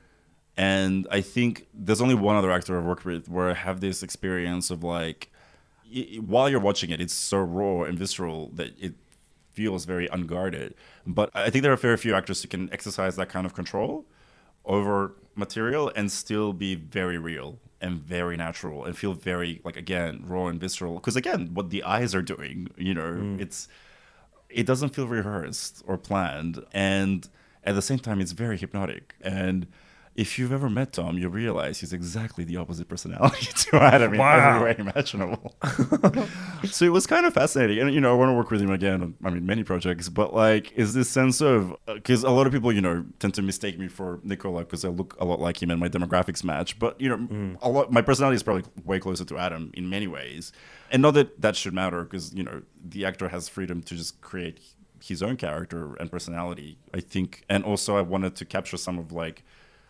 And 0.58 1.06
I 1.10 1.22
think 1.22 1.66
there's 1.72 2.02
only 2.02 2.14
one 2.14 2.36
other 2.36 2.50
actor 2.50 2.76
I've 2.78 2.84
worked 2.84 3.06
with 3.06 3.28
where 3.30 3.48
I 3.50 3.54
have 3.54 3.80
this 3.80 4.02
experience 4.02 4.70
of 4.70 4.84
like, 4.84 5.30
while 6.20 6.50
you're 6.50 6.60
watching 6.60 6.90
it, 6.90 7.00
it's 7.00 7.14
so 7.14 7.38
raw 7.38 7.84
and 7.84 7.98
visceral 7.98 8.50
that 8.54 8.78
it 8.78 8.94
feels 9.54 9.84
very 9.84 10.06
unguarded. 10.08 10.74
But 11.06 11.30
I 11.34 11.50
think 11.50 11.62
there 11.62 11.72
are 11.72 11.76
very 11.76 11.96
few 11.96 12.14
actors 12.14 12.42
who 12.42 12.48
can 12.48 12.72
exercise 12.72 13.16
that 13.16 13.28
kind 13.28 13.46
of 13.46 13.54
control 13.54 14.04
over 14.64 15.14
material 15.34 15.92
and 15.94 16.10
still 16.10 16.52
be 16.52 16.74
very 16.74 17.18
real 17.18 17.58
and 17.80 17.98
very 17.98 18.36
natural 18.36 18.84
and 18.84 18.96
feel 18.96 19.12
very 19.12 19.60
like 19.64 19.76
again 19.76 20.24
raw 20.26 20.46
and 20.46 20.60
visceral. 20.60 20.94
Because 20.94 21.16
again, 21.16 21.50
what 21.54 21.70
the 21.70 21.82
eyes 21.82 22.14
are 22.14 22.22
doing, 22.22 22.68
you 22.76 22.94
know, 22.94 23.12
mm. 23.12 23.40
it's 23.40 23.68
it 24.48 24.66
doesn't 24.66 24.90
feel 24.90 25.08
rehearsed 25.08 25.82
or 25.86 25.98
planned, 25.98 26.64
and 26.72 27.28
at 27.64 27.74
the 27.74 27.82
same 27.82 27.98
time, 27.98 28.20
it's 28.20 28.32
very 28.32 28.58
hypnotic 28.58 29.14
and. 29.20 29.66
If 30.14 30.38
you've 30.38 30.52
ever 30.52 30.70
met 30.70 30.92
Tom, 30.92 31.18
you 31.18 31.28
realize 31.28 31.80
he's 31.80 31.92
exactly 31.92 32.44
the 32.44 32.56
opposite 32.56 32.88
personality 32.88 33.46
to 33.56 33.76
Adam 33.76 34.14
in 34.14 34.20
Wow. 34.20 34.56
every 34.56 34.64
way 34.64 34.76
imaginable. 34.78 35.56
So 36.70 36.84
it 36.84 36.92
was 36.92 37.06
kind 37.06 37.26
of 37.26 37.34
fascinating. 37.34 37.78
And 37.80 37.92
you 37.92 38.00
know 38.00 38.12
i 38.12 38.16
want 38.16 38.28
to 38.30 38.34
work 38.34 38.50
with 38.50 38.60
him 38.60 38.70
again 38.70 39.02
on 39.02 39.14
i 39.24 39.30
mean 39.30 39.46
many 39.46 39.62
projects 39.64 40.08
but 40.08 40.34
like 40.34 40.72
is 40.72 40.94
this 40.94 41.08
sense 41.08 41.40
of 41.40 41.72
uh, 41.88 41.94
because 41.94 42.22
a 42.24 42.30
lot 42.30 42.46
of 42.46 42.52
people 42.52 42.72
you 42.72 42.80
know 42.80 43.04
tend 43.18 43.34
to 43.34 43.42
mistake 43.42 43.78
me 43.78 43.88
for 43.88 44.20
nicola 44.22 44.60
because 44.60 44.84
i 44.84 44.88
look 44.88 45.16
a 45.20 45.24
lot 45.24 45.40
like 45.40 45.62
him 45.62 45.70
and 45.70 45.80
my 45.80 45.88
demographics 45.88 46.42
match 46.44 46.78
but 46.78 47.00
you 47.00 47.08
know 47.08 47.16
mm. 47.16 47.56
a 47.62 47.68
lot 47.68 47.90
my 47.92 48.02
personality 48.02 48.36
is 48.36 48.42
probably 48.42 48.64
way 48.84 48.98
closer 48.98 49.24
to 49.24 49.38
adam 49.38 49.70
in 49.74 49.88
many 49.88 50.06
ways. 50.06 50.52
And 50.90 51.02
not 51.02 51.14
that 51.14 51.40
that 51.40 51.56
should 51.56 51.74
matter 51.74 52.04
because 52.04 52.34
you 52.34 52.42
know 52.42 52.62
the 52.84 53.04
actor 53.04 53.28
has 53.28 53.48
freedom 53.48 53.82
to 53.82 53.94
just 53.96 54.20
create 54.20 54.60
his 55.02 55.22
own 55.22 55.36
character 55.36 55.94
and 56.00 56.10
personality 56.10 56.78
i 56.92 57.00
think. 57.00 57.44
And 57.48 57.64
also 57.64 57.96
i 57.96 58.00
wanted 58.00 58.36
to 58.36 58.44
capture 58.44 58.76
some 58.76 58.98
of 58.98 59.12
like 59.12 59.44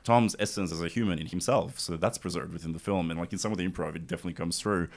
Tom's 0.05 0.36
essence 0.38 0.70
as 0.70 0.82
a 0.82 0.88
human 0.88 1.18
in 1.18 1.26
himself. 1.26 1.80
So 1.80 1.96
that's 1.96 2.18
preserved 2.18 2.52
within 2.52 2.72
the 2.72 2.78
film. 2.78 3.11
And 3.11 3.18
like 3.18 3.32
in 3.32 3.38
some 3.38 3.50
of 3.50 3.59
the 3.59 3.66
improv, 3.66 3.96
it 3.96 4.07
definitely 4.07 4.34
comes 4.34 4.61
through. 4.61 4.88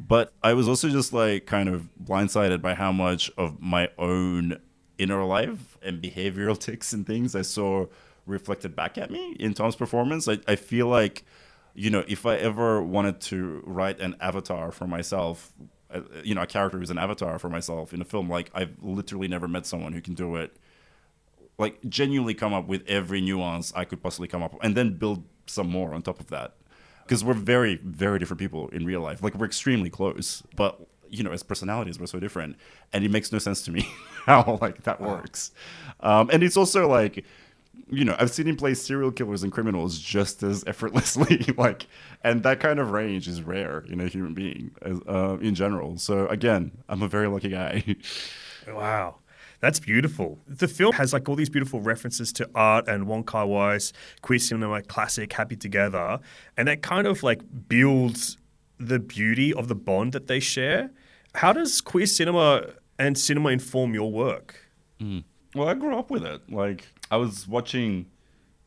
But 0.00 0.32
I 0.42 0.54
was 0.54 0.66
also 0.68 0.88
just 0.88 1.12
like 1.12 1.46
kind 1.46 1.68
of 1.68 1.88
blindsided 2.02 2.60
by 2.60 2.74
how 2.74 2.90
much 2.90 3.30
of 3.36 3.60
my 3.60 3.90
own 3.98 4.58
inner 4.98 5.24
life 5.24 5.78
and 5.82 6.02
behavioral 6.02 6.58
tics 6.58 6.92
and 6.92 7.06
things 7.06 7.36
I 7.36 7.42
saw 7.42 7.86
reflected 8.24 8.74
back 8.74 8.98
at 8.98 9.10
me 9.10 9.36
in 9.38 9.54
Tom's 9.54 9.76
performance. 9.76 10.26
I, 10.26 10.38
I 10.48 10.56
feel 10.56 10.88
like, 10.88 11.24
you 11.74 11.90
know, 11.90 12.04
if 12.08 12.26
I 12.26 12.36
ever 12.36 12.82
wanted 12.82 13.20
to 13.22 13.62
write 13.64 14.00
an 14.00 14.16
avatar 14.20 14.72
for 14.72 14.86
myself, 14.86 15.52
uh, 15.90 16.00
you 16.24 16.34
know, 16.34 16.42
a 16.42 16.46
character 16.46 16.78
who's 16.78 16.90
an 16.90 16.98
avatar 16.98 17.38
for 17.38 17.48
myself 17.48 17.94
in 17.94 18.00
a 18.00 18.04
film, 18.04 18.28
like 18.28 18.50
I've 18.54 18.74
literally 18.82 19.28
never 19.28 19.46
met 19.46 19.66
someone 19.66 19.92
who 19.92 20.00
can 20.00 20.14
do 20.14 20.36
it 20.36 20.56
like 21.58 21.78
genuinely 21.88 22.34
come 22.34 22.52
up 22.52 22.66
with 22.66 22.82
every 22.86 23.20
nuance 23.20 23.72
I 23.74 23.84
could 23.84 24.02
possibly 24.02 24.28
come 24.28 24.42
up 24.42 24.54
with, 24.54 24.64
and 24.64 24.74
then 24.74 24.96
build 24.96 25.24
some 25.46 25.68
more 25.68 25.94
on 25.94 26.02
top 26.02 26.20
of 26.20 26.28
that. 26.28 26.54
Because 27.04 27.22
we're 27.22 27.34
very, 27.34 27.76
very 27.84 28.18
different 28.18 28.40
people 28.40 28.68
in 28.70 28.84
real 28.84 29.00
life. 29.00 29.22
Like 29.22 29.34
we're 29.36 29.46
extremely 29.46 29.90
close, 29.90 30.42
but 30.56 30.80
you 31.08 31.22
know, 31.22 31.30
as 31.30 31.42
personalities, 31.44 32.00
we're 32.00 32.06
so 32.06 32.18
different, 32.18 32.56
and 32.92 33.04
it 33.04 33.10
makes 33.10 33.30
no 33.30 33.38
sense 33.38 33.62
to 33.62 33.70
me 33.70 33.88
how 34.26 34.58
like 34.60 34.82
that 34.84 35.00
works. 35.00 35.52
Um, 36.00 36.30
and 36.32 36.42
it's 36.42 36.56
also 36.56 36.88
like 36.88 37.24
you 37.88 38.04
know, 38.04 38.16
I've 38.18 38.30
seen 38.30 38.46
him 38.46 38.56
play 38.56 38.74
serial 38.74 39.12
killers 39.12 39.42
and 39.42 39.52
criminals 39.52 39.98
just 39.98 40.42
as 40.42 40.64
effortlessly. 40.66 41.44
like, 41.56 41.86
and 42.24 42.42
that 42.42 42.60
kind 42.60 42.78
of 42.78 42.90
range 42.90 43.28
is 43.28 43.42
rare 43.42 43.84
in 43.88 44.00
a 44.00 44.08
human 44.08 44.34
being 44.34 44.72
as, 44.82 44.98
uh, 45.08 45.36
in 45.40 45.54
general. 45.54 45.96
So 45.98 46.26
again, 46.28 46.72
I'm 46.88 47.02
a 47.02 47.08
very 47.08 47.28
lucky 47.28 47.48
guy. 47.48 47.96
Wow. 48.68 49.18
That's 49.60 49.80
beautiful. 49.80 50.38
The 50.46 50.68
film 50.68 50.92
has 50.94 51.12
like 51.12 51.28
all 51.28 51.36
these 51.36 51.48
beautiful 51.48 51.80
references 51.80 52.32
to 52.34 52.48
art 52.54 52.88
and 52.88 53.06
Wong 53.06 53.24
Kar 53.24 53.46
Wai's 53.46 53.92
queer 54.22 54.38
cinema 54.38 54.82
classic 54.82 55.32
Happy 55.32 55.56
Together, 55.56 56.20
and 56.56 56.68
that 56.68 56.82
kind 56.82 57.06
of 57.06 57.22
like 57.22 57.40
builds 57.68 58.36
the 58.78 58.98
beauty 58.98 59.54
of 59.54 59.68
the 59.68 59.74
bond 59.74 60.12
that 60.12 60.26
they 60.26 60.40
share. 60.40 60.90
How 61.34 61.52
does 61.52 61.80
queer 61.80 62.06
cinema 62.06 62.66
and 62.98 63.16
cinema 63.16 63.50
inform 63.50 63.94
your 63.94 64.10
work? 64.10 64.68
Mm. 65.00 65.24
Well, 65.54 65.68
I 65.68 65.74
grew 65.74 65.96
up 65.96 66.10
with 66.10 66.24
it. 66.24 66.42
Like 66.50 66.88
I 67.10 67.16
was 67.16 67.48
watching 67.48 68.06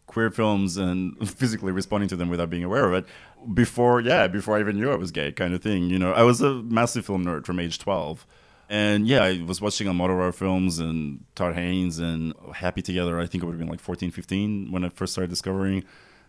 queer 0.07 0.31
films 0.31 0.77
and 0.77 1.15
physically 1.37 1.71
responding 1.71 2.09
to 2.09 2.15
them 2.15 2.29
without 2.29 2.49
being 2.49 2.63
aware 2.63 2.85
of 2.85 2.93
it 2.93 3.05
before, 3.53 4.01
yeah, 4.01 4.27
before 4.27 4.57
I 4.57 4.59
even 4.59 4.77
knew 4.77 4.91
I 4.91 4.95
was 4.95 5.11
gay, 5.11 5.31
kind 5.31 5.53
of 5.53 5.61
thing. 5.61 5.89
You 5.89 5.99
know, 5.99 6.11
I 6.11 6.23
was 6.23 6.41
a 6.41 6.55
massive 6.63 7.05
film 7.05 7.25
nerd 7.25 7.45
from 7.45 7.59
age 7.59 7.79
twelve. 7.79 8.25
And 8.69 9.07
yeah, 9.07 9.23
I 9.23 9.41
was 9.41 9.59
watching 9.59 9.87
Almodovar 9.87 10.33
films 10.33 10.77
and 10.77 11.25
Todd 11.33 11.55
Haynes 11.55 11.97
and 11.97 12.33
Happy 12.53 12.83
Together. 12.83 13.19
I 13.19 13.25
think 13.25 13.43
it 13.43 13.47
would 13.47 13.53
have 13.53 13.59
been 13.59 13.67
like 13.67 13.79
14, 13.79 14.11
15 14.11 14.71
when 14.71 14.85
I 14.85 14.89
first 14.89 15.13
started 15.13 15.31
discovering 15.31 15.83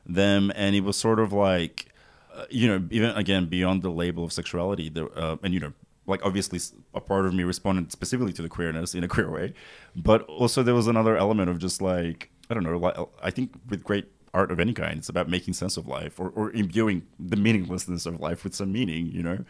them. 0.07 0.51
And 0.57 0.75
it 0.75 0.81
was 0.81 0.97
sort 0.97 1.21
of 1.21 1.35
like, 1.35 1.93
uh, 2.35 2.47
you 2.49 2.67
know, 2.67 2.89
even 2.91 3.11
again, 3.11 3.45
beyond 3.45 3.83
the 3.83 3.91
label 3.91 4.25
of 4.25 4.33
sexuality, 4.33 4.89
the, 4.89 5.07
uh, 5.09 5.37
and, 5.43 5.53
you 5.53 5.61
know, 5.61 5.75
like 6.07 6.25
obviously 6.25 6.59
a 6.95 7.01
part 7.01 7.27
of 7.27 7.35
me 7.35 7.45
responded 7.45 7.93
specifically 7.93 8.33
to 8.33 8.41
the 8.41 8.49
queerness 8.49 8.95
in 8.95 9.05
a 9.05 9.09
queer 9.15 9.31
way. 9.31 9.53
But 9.95 10.23
also 10.23 10.63
there 10.63 10.75
was 10.75 10.87
another 10.87 11.19
element 11.19 11.51
of 11.51 11.59
just 11.59 11.83
like, 11.83 12.31
I 12.49 12.55
don't 12.55 12.63
know, 12.65 13.11
I 13.23 13.31
think 13.31 13.53
with 13.69 13.85
great 13.85 14.07
art 14.33 14.51
of 14.51 14.59
any 14.59 14.73
kind, 14.73 14.97
it's 14.97 15.11
about 15.11 15.29
making 15.29 15.55
sense 15.55 15.77
of 15.77 15.87
life 15.87 16.19
or, 16.19 16.31
or 16.31 16.51
imbuing 16.53 17.07
the 17.19 17.37
meaninglessness 17.37 18.07
of 18.07 18.19
life 18.19 18.45
with 18.45 18.55
some 18.55 18.73
meaning, 18.73 19.09
you 19.09 19.23
know? 19.23 19.45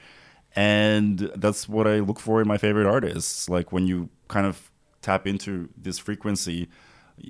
And 0.56 1.18
that's 1.36 1.68
what 1.68 1.86
I 1.86 2.00
look 2.00 2.18
for 2.20 2.40
in 2.40 2.48
my 2.48 2.58
favorite 2.58 2.86
artists. 2.86 3.48
Like 3.48 3.72
when 3.72 3.86
you 3.86 4.08
kind 4.28 4.46
of 4.46 4.70
tap 5.02 5.26
into 5.26 5.68
this 5.76 5.98
frequency, 5.98 6.68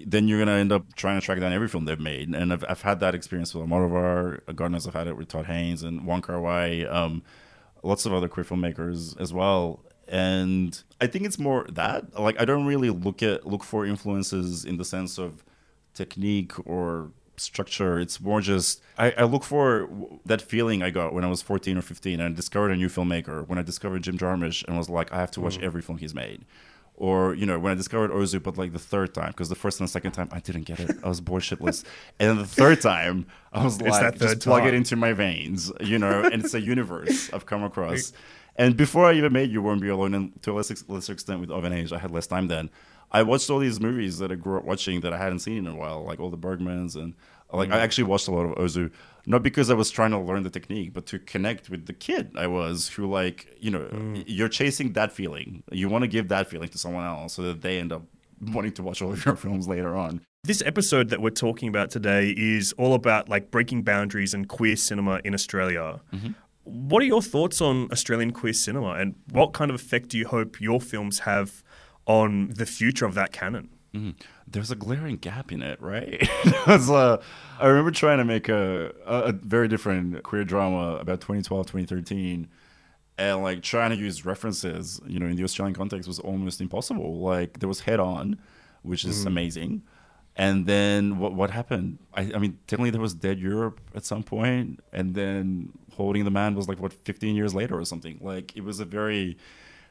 then 0.06 0.28
you're 0.28 0.38
gonna 0.38 0.56
end 0.56 0.72
up 0.72 0.94
trying 0.94 1.20
to 1.20 1.24
track 1.24 1.40
down 1.40 1.52
every 1.52 1.68
film 1.68 1.84
they've 1.84 2.00
made. 2.00 2.28
And 2.28 2.52
I've, 2.52 2.64
I've 2.68 2.82
had 2.82 3.00
that 3.00 3.14
experience 3.14 3.54
with 3.54 3.68
Almodovar, 3.68 4.54
Gardeners 4.54 4.84
have 4.84 4.94
had 4.94 5.06
it 5.06 5.16
with 5.16 5.28
Todd 5.28 5.46
Haynes 5.46 5.82
and 5.82 6.06
Wong 6.06 6.22
Kar 6.22 6.40
Wai, 6.40 6.84
um, 6.84 7.22
lots 7.82 8.06
of 8.06 8.12
other 8.12 8.28
queer 8.28 8.44
filmmakers 8.44 9.20
as 9.20 9.32
well. 9.32 9.84
And 10.08 10.82
I 11.00 11.06
think 11.06 11.24
it's 11.24 11.38
more 11.38 11.66
that 11.70 12.18
like 12.18 12.40
I 12.40 12.44
don't 12.44 12.66
really 12.66 12.90
look 12.90 13.22
at 13.22 13.46
look 13.46 13.62
for 13.62 13.86
influences 13.86 14.64
in 14.64 14.76
the 14.76 14.84
sense 14.84 15.18
of 15.18 15.44
technique 15.94 16.52
or 16.66 17.12
structure. 17.40 17.98
It's 17.98 18.20
more 18.20 18.40
just 18.40 18.82
I, 18.98 19.12
I, 19.12 19.24
look 19.24 19.44
for 19.44 19.88
that 20.26 20.42
feeling 20.42 20.82
I 20.82 20.90
got 20.90 21.12
when 21.12 21.24
I 21.24 21.28
was 21.28 21.42
14 21.42 21.76
or 21.76 21.82
15 21.82 22.20
and 22.20 22.32
I 22.32 22.36
discovered 22.36 22.70
a 22.70 22.76
new 22.76 22.88
filmmaker. 22.88 23.46
When 23.46 23.58
I 23.58 23.62
discovered 23.62 24.02
Jim 24.02 24.18
Jarmusch 24.18 24.64
and 24.66 24.76
was 24.76 24.88
like, 24.88 25.12
I 25.12 25.16
have 25.16 25.30
to 25.32 25.40
watch 25.40 25.58
mm. 25.58 25.62
every 25.62 25.82
film 25.82 25.98
he's 25.98 26.14
made. 26.14 26.44
Or 26.96 27.34
you 27.34 27.46
know 27.46 27.58
when 27.58 27.72
I 27.72 27.74
discovered 27.74 28.10
Ozu, 28.10 28.42
but 28.42 28.58
like 28.58 28.74
the 28.74 28.78
third 28.78 29.14
time, 29.14 29.28
because 29.28 29.48
the 29.48 29.54
first 29.54 29.80
and 29.80 29.88
the 29.88 29.90
second 29.90 30.12
time 30.12 30.28
I 30.32 30.40
didn't 30.40 30.64
get 30.64 30.80
it, 30.80 30.98
I 31.02 31.08
was 31.08 31.22
bored 31.22 31.42
shitless, 31.42 31.82
and 32.18 32.28
then 32.28 32.36
the 32.36 32.44
third 32.44 32.82
time 32.82 33.26
I 33.54 33.64
was 33.64 33.76
it's 33.80 33.88
like, 33.88 34.18
just 34.18 34.40
plug 34.40 34.66
it 34.66 34.74
into 34.74 34.96
my 34.96 35.14
veins, 35.14 35.72
you 35.80 35.98
know. 35.98 36.22
and 36.22 36.44
it's 36.44 36.52
a 36.52 36.60
universe 36.60 37.32
I've 37.32 37.46
come 37.46 37.64
across. 37.64 38.12
And 38.56 38.76
before 38.76 39.06
I 39.06 39.14
even 39.14 39.32
made 39.32 39.50
You 39.50 39.62
Won't 39.62 39.80
Be 39.80 39.88
Alone, 39.88 40.12
and 40.12 40.42
to 40.42 40.52
a 40.52 40.54
lesser, 40.54 40.74
lesser 40.86 41.14
extent 41.14 41.40
with 41.40 41.50
Of 41.50 41.64
an 41.64 41.72
Age, 41.72 41.94
I 41.94 41.98
had 41.98 42.10
less 42.10 42.26
time 42.26 42.48
then. 42.48 42.68
I 43.12 43.22
watched 43.22 43.50
all 43.50 43.58
these 43.58 43.80
movies 43.80 44.18
that 44.18 44.30
I 44.30 44.36
grew 44.36 44.58
up 44.58 44.64
watching 44.64 45.00
that 45.00 45.12
I 45.12 45.18
hadn't 45.18 45.40
seen 45.40 45.58
in 45.58 45.66
a 45.66 45.76
while, 45.76 46.04
like 46.04 46.20
all 46.20 46.30
the 46.30 46.38
Bergmans 46.38 46.94
and 46.94 47.14
like 47.52 47.70
mm. 47.70 47.74
I 47.74 47.80
actually 47.80 48.04
watched 48.04 48.28
a 48.28 48.30
lot 48.30 48.44
of 48.44 48.54
Ozu, 48.56 48.90
not 49.26 49.42
because 49.42 49.70
I 49.70 49.74
was 49.74 49.90
trying 49.90 50.12
to 50.12 50.18
learn 50.18 50.42
the 50.42 50.50
technique, 50.50 50.92
but 50.92 51.06
to 51.06 51.18
connect 51.18 51.68
with 51.68 51.86
the 51.86 51.92
kid 51.92 52.32
I 52.36 52.46
was, 52.46 52.88
who 52.88 53.10
like 53.10 53.56
you 53.60 53.70
know 53.70 53.80
mm. 53.80 54.24
you're 54.26 54.48
chasing 54.48 54.92
that 54.94 55.12
feeling. 55.12 55.62
You 55.70 55.88
want 55.88 56.02
to 56.02 56.08
give 56.08 56.28
that 56.28 56.48
feeling 56.48 56.68
to 56.68 56.78
someone 56.78 57.04
else 57.04 57.34
so 57.34 57.42
that 57.42 57.62
they 57.62 57.78
end 57.78 57.92
up 57.92 58.02
wanting 58.40 58.72
to 58.72 58.82
watch 58.82 59.02
all 59.02 59.12
of 59.12 59.24
your 59.24 59.36
films 59.44 59.68
later 59.68 59.96
on. 59.96 60.20
This 60.44 60.62
episode 60.64 61.10
that 61.10 61.20
we're 61.20 61.30
talking 61.30 61.68
about 61.68 61.90
today 61.90 62.34
is 62.36 62.72
all 62.78 62.94
about 62.94 63.28
like 63.28 63.50
breaking 63.50 63.82
boundaries 63.82 64.32
and 64.32 64.48
queer 64.48 64.76
cinema 64.76 65.20
in 65.24 65.34
Australia. 65.34 66.00
Mm-hmm. 66.12 66.30
What 66.64 67.02
are 67.02 67.06
your 67.06 67.20
thoughts 67.22 67.60
on 67.60 67.90
Australian 67.90 68.30
queer 68.30 68.52
cinema, 68.52 68.92
and 68.92 69.16
what 69.32 69.52
kind 69.52 69.70
of 69.70 69.74
effect 69.74 70.08
do 70.10 70.18
you 70.18 70.26
hope 70.26 70.60
your 70.60 70.80
films 70.80 71.20
have 71.20 71.64
on 72.10 72.48
the 72.48 72.66
future 72.66 73.06
of 73.06 73.14
that 73.14 73.30
canon. 73.30 73.68
Mm-hmm. 73.94 74.10
There's 74.48 74.72
a 74.72 74.74
glaring 74.74 75.16
gap 75.16 75.52
in 75.52 75.62
it, 75.62 75.80
right? 75.80 76.28
uh, 76.66 77.18
I 77.60 77.66
remember 77.68 77.92
trying 77.92 78.18
to 78.18 78.24
make 78.24 78.48
a, 78.48 78.92
a, 79.06 79.30
very 79.30 79.68
different 79.68 80.20
queer 80.24 80.42
drama 80.42 80.96
about 80.96 81.20
2012, 81.20 81.66
2013, 81.66 82.48
and 83.16 83.42
like 83.44 83.62
trying 83.62 83.90
to 83.90 83.96
use 83.96 84.26
references, 84.26 85.00
you 85.06 85.20
know, 85.20 85.26
in 85.26 85.36
the 85.36 85.44
Australian 85.44 85.74
context 85.74 86.08
was 86.08 86.18
almost 86.18 86.60
impossible. 86.60 87.20
Like 87.20 87.60
there 87.60 87.68
was 87.68 87.80
Head 87.80 88.00
On, 88.00 88.40
which 88.82 89.04
is 89.04 89.22
mm. 89.22 89.28
amazing. 89.28 89.82
And 90.34 90.66
then 90.66 91.18
what 91.18 91.34
what 91.34 91.50
happened? 91.50 91.98
I, 92.14 92.32
I 92.34 92.38
mean, 92.38 92.58
technically 92.66 92.90
there 92.90 93.00
was 93.00 93.14
Dead 93.14 93.38
Europe 93.38 93.80
at 93.94 94.04
some 94.04 94.24
point, 94.24 94.80
and 94.92 95.14
then 95.14 95.72
Holding 95.94 96.24
the 96.24 96.30
Man 96.30 96.56
was 96.56 96.68
like 96.68 96.80
what 96.80 96.92
15 96.92 97.36
years 97.36 97.54
later 97.54 97.78
or 97.78 97.84
something. 97.84 98.18
Like 98.20 98.56
it 98.56 98.64
was 98.64 98.80
a 98.80 98.84
very 98.84 99.36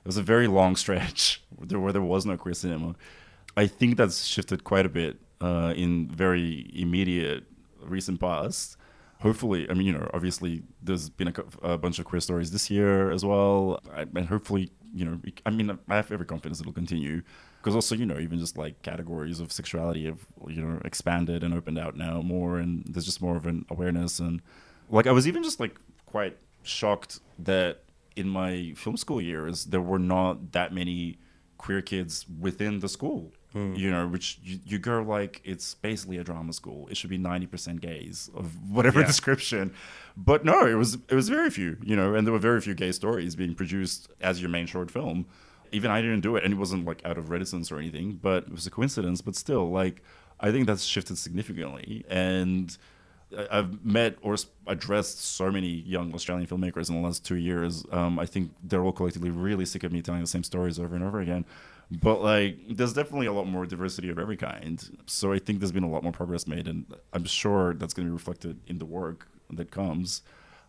was 0.06 0.18
a 0.18 0.24
very 0.24 0.48
long 0.48 0.76
stretch 0.76 1.44
where 1.56 1.92
there 1.92 2.02
was 2.02 2.26
no 2.26 2.38
queer 2.38 2.54
cinema. 2.54 2.96
I 3.58 3.68
think 3.68 3.98
that's 3.98 4.26
shifted 4.26 4.64
quite 4.64 4.86
a 4.86 4.90
bit 4.90 5.20
uh, 5.42 5.74
in 5.76 6.10
very 6.10 6.70
immediate 6.74 7.44
recent 7.82 8.20
past. 8.20 8.78
Hopefully, 9.22 9.70
I 9.70 9.74
mean, 9.74 9.88
you 9.88 9.94
know, 9.94 10.10
obviously 10.14 10.64
there's 10.82 11.10
been 11.10 11.28
a, 11.28 11.74
a 11.74 11.78
bunch 11.78 12.00
of 12.00 12.06
queer 12.06 12.22
stories 12.22 12.52
this 12.52 12.70
year 12.70 13.12
as 13.12 13.26
well, 13.26 13.82
I, 13.94 14.02
and 14.02 14.26
hopefully, 14.26 14.72
you 14.94 15.04
know, 15.04 15.20
I 15.46 15.50
mean, 15.50 15.78
I 15.90 15.96
have 15.96 16.12
every 16.12 16.26
confidence 16.26 16.62
it'll 16.62 16.72
continue 16.72 17.22
because 17.58 17.76
also, 17.76 17.96
you 17.96 18.06
know, 18.06 18.18
even 18.18 18.40
just 18.40 18.58
like 18.58 18.82
categories 18.82 19.42
of 19.42 19.52
sexuality 19.52 20.06
have, 20.06 20.26
you 20.48 20.62
know, 20.62 20.80
expanded 20.86 21.44
and 21.44 21.54
opened 21.54 21.78
out 21.78 21.98
now 21.98 22.22
more, 22.22 22.60
and 22.60 22.86
there's 22.86 23.06
just 23.06 23.22
more 23.22 23.36
of 23.36 23.46
an 23.46 23.66
awareness 23.70 24.20
and 24.20 24.42
like 24.90 25.08
I 25.08 25.12
was 25.12 25.28
even 25.28 25.44
just 25.44 25.60
like 25.60 25.80
quite 26.06 26.38
shocked 26.64 27.20
that 27.40 27.84
in 28.20 28.28
my 28.28 28.74
film 28.76 28.98
school 28.98 29.22
years, 29.22 29.66
there 29.66 29.82
were 29.82 30.00
not 30.00 30.52
that 30.52 30.74
many 30.74 31.18
queer 31.58 31.82
kids 31.82 32.26
within 32.40 32.80
the 32.80 32.90
school. 32.90 33.32
Mm. 33.56 33.78
You 33.78 33.90
know, 33.90 34.08
which 34.08 34.40
you, 34.44 34.60
you, 34.64 34.78
go 34.78 35.02
like 35.02 35.42
it's 35.44 35.74
basically 35.74 36.18
a 36.18 36.24
drama 36.24 36.54
school. 36.54 36.88
It 36.92 36.98
should 36.98 37.10
be 37.10 37.18
ninety 37.18 37.48
percent 37.48 37.82
gays 37.82 38.30
of 38.36 38.46
whatever 38.70 39.00
yeah. 39.00 39.08
description, 39.08 39.74
but 40.16 40.46
no, 40.46 40.68
it 40.68 40.76
was 40.76 41.00
it 41.10 41.16
was 41.16 41.30
very 41.30 41.50
few. 41.50 41.78
You 41.82 41.96
know, 41.96 42.14
and 42.14 42.28
there 42.28 42.32
were 42.32 42.38
very 42.40 42.62
few 42.62 42.76
gay 42.76 42.92
stories 42.92 43.36
being 43.36 43.56
produced 43.56 44.08
as 44.22 44.40
your 44.40 44.50
main 44.50 44.68
short 44.68 44.92
film. 44.92 45.26
Even 45.72 45.90
I 45.90 46.00
didn't 46.02 46.22
do 46.22 46.36
it, 46.36 46.44
and 46.44 46.54
it 46.54 46.58
wasn't 46.58 46.86
like 46.86 47.04
out 47.04 47.18
of 47.18 47.32
reticence 47.32 47.72
or 47.72 47.80
anything, 47.80 48.20
but 48.22 48.44
it 48.44 48.52
was 48.52 48.68
a 48.68 48.72
coincidence. 48.72 49.22
But 49.22 49.36
still, 49.36 49.72
like 49.72 50.04
I 50.40 50.52
think 50.52 50.68
that's 50.68 50.84
shifted 50.84 51.18
significantly, 51.18 52.06
and 52.08 52.78
I've 53.52 53.86
met 53.86 54.18
or 54.22 54.36
addressed 54.66 55.24
so 55.24 55.52
many 55.52 55.68
young 55.68 56.14
Australian 56.14 56.48
filmmakers 56.48 56.90
in 56.90 56.96
the 56.96 57.02
last 57.02 57.26
two 57.26 57.36
years. 57.36 57.86
Um, 57.92 58.18
I 58.20 58.26
think 58.26 58.52
they're 58.64 58.84
all 58.84 58.92
collectively 58.92 59.30
really 59.30 59.66
sick 59.66 59.84
of 59.84 59.92
me 59.92 60.02
telling 60.02 60.22
the 60.22 60.28
same 60.28 60.44
stories 60.44 60.80
over 60.80 60.96
and 60.96 61.04
over 61.04 61.20
again. 61.20 61.46
But 61.92 62.22
like, 62.22 62.58
there's 62.70 62.94
definitely 62.94 63.28
a 63.28 63.34
lot 63.34 63.48
more 63.48 63.66
diversity 63.66 64.10
of 64.10 64.20
every 64.20 64.38
kind. 64.38 65.00
So 65.06 65.32
I 65.32 65.40
think 65.40 65.60
there's 65.60 65.72
been 65.72 65.84
a 65.84 65.90
lot 65.90 66.04
more 66.04 66.12
progress 66.12 66.48
made, 66.48 66.68
and 66.68 66.86
I'm 67.14 67.26
sure 67.26 67.74
that's 67.74 67.94
going 67.94 68.08
to 68.08 68.12
be 68.12 68.14
reflected 68.14 68.60
in 68.68 68.78
the 68.80 68.86
work 68.86 69.28
that 69.52 69.72
comes. 69.72 70.22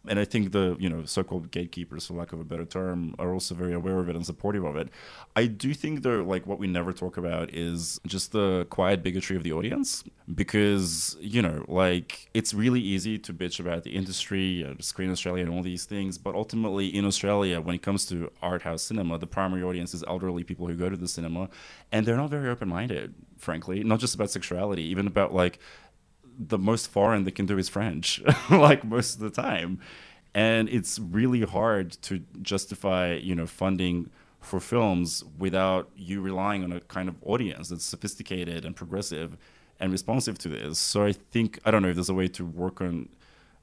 And 0.08 0.18
I 0.18 0.24
think 0.24 0.52
the 0.52 0.76
you 0.78 0.88
know 0.88 1.04
so-called 1.04 1.50
gatekeepers, 1.50 2.06
for 2.06 2.14
lack 2.14 2.32
of 2.32 2.40
a 2.40 2.44
better 2.44 2.64
term, 2.64 3.14
are 3.18 3.34
also 3.34 3.54
very 3.54 3.74
aware 3.74 3.98
of 3.98 4.08
it 4.08 4.16
and 4.16 4.24
supportive 4.24 4.64
of 4.64 4.74
it. 4.76 4.88
I 5.36 5.46
do 5.46 5.74
think 5.74 6.02
though, 6.02 6.22
like 6.22 6.46
what 6.46 6.58
we 6.58 6.66
never 6.66 6.92
talk 6.94 7.18
about 7.18 7.52
is 7.52 8.00
just 8.06 8.32
the 8.32 8.66
quiet 8.70 9.02
bigotry 9.02 9.36
of 9.36 9.42
the 9.42 9.52
audience, 9.52 10.02
because 10.34 11.18
you 11.20 11.42
know, 11.42 11.66
like 11.68 12.30
it's 12.32 12.54
really 12.54 12.80
easy 12.80 13.18
to 13.18 13.34
bitch 13.34 13.60
about 13.60 13.82
the 13.84 13.90
industry, 13.90 14.64
uh, 14.64 14.74
Screen 14.80 15.10
Australia, 15.10 15.44
and 15.44 15.52
all 15.52 15.62
these 15.62 15.84
things, 15.84 16.16
but 16.16 16.34
ultimately 16.34 16.86
in 16.88 17.04
Australia, 17.04 17.60
when 17.60 17.74
it 17.74 17.82
comes 17.82 18.06
to 18.06 18.32
art 18.40 18.62
house 18.62 18.82
cinema, 18.82 19.18
the 19.18 19.26
primary 19.26 19.62
audience 19.62 19.92
is 19.92 20.02
elderly 20.08 20.44
people 20.44 20.66
who 20.66 20.74
go 20.74 20.88
to 20.88 20.96
the 20.96 21.08
cinema, 21.08 21.50
and 21.92 22.06
they're 22.06 22.16
not 22.16 22.30
very 22.30 22.48
open-minded, 22.48 23.14
frankly. 23.36 23.84
Not 23.84 24.00
just 24.00 24.14
about 24.14 24.30
sexuality, 24.30 24.84
even 24.84 25.06
about 25.06 25.34
like 25.34 25.58
the 26.48 26.58
most 26.58 26.88
foreign 26.88 27.24
they 27.24 27.30
can 27.30 27.46
do 27.46 27.58
is 27.58 27.68
French, 27.68 28.22
like 28.50 28.82
most 28.84 29.14
of 29.14 29.20
the 29.20 29.30
time. 29.30 29.78
And 30.34 30.68
it's 30.68 30.98
really 30.98 31.42
hard 31.42 31.92
to 32.02 32.22
justify, 32.40 33.14
you 33.14 33.34
know, 33.34 33.46
funding 33.46 34.10
for 34.40 34.58
films 34.58 35.22
without 35.38 35.90
you 35.94 36.22
relying 36.22 36.64
on 36.64 36.72
a 36.72 36.80
kind 36.80 37.08
of 37.08 37.16
audience 37.22 37.68
that's 37.68 37.84
sophisticated 37.84 38.64
and 38.64 38.74
progressive 38.74 39.36
and 39.78 39.92
responsive 39.92 40.38
to 40.38 40.48
this. 40.48 40.78
So 40.78 41.04
I 41.04 41.12
think 41.12 41.58
I 41.64 41.70
don't 41.70 41.82
know 41.82 41.88
if 41.88 41.96
there's 41.96 42.08
a 42.08 42.14
way 42.14 42.28
to 42.28 42.44
work 42.44 42.80
on 42.80 43.08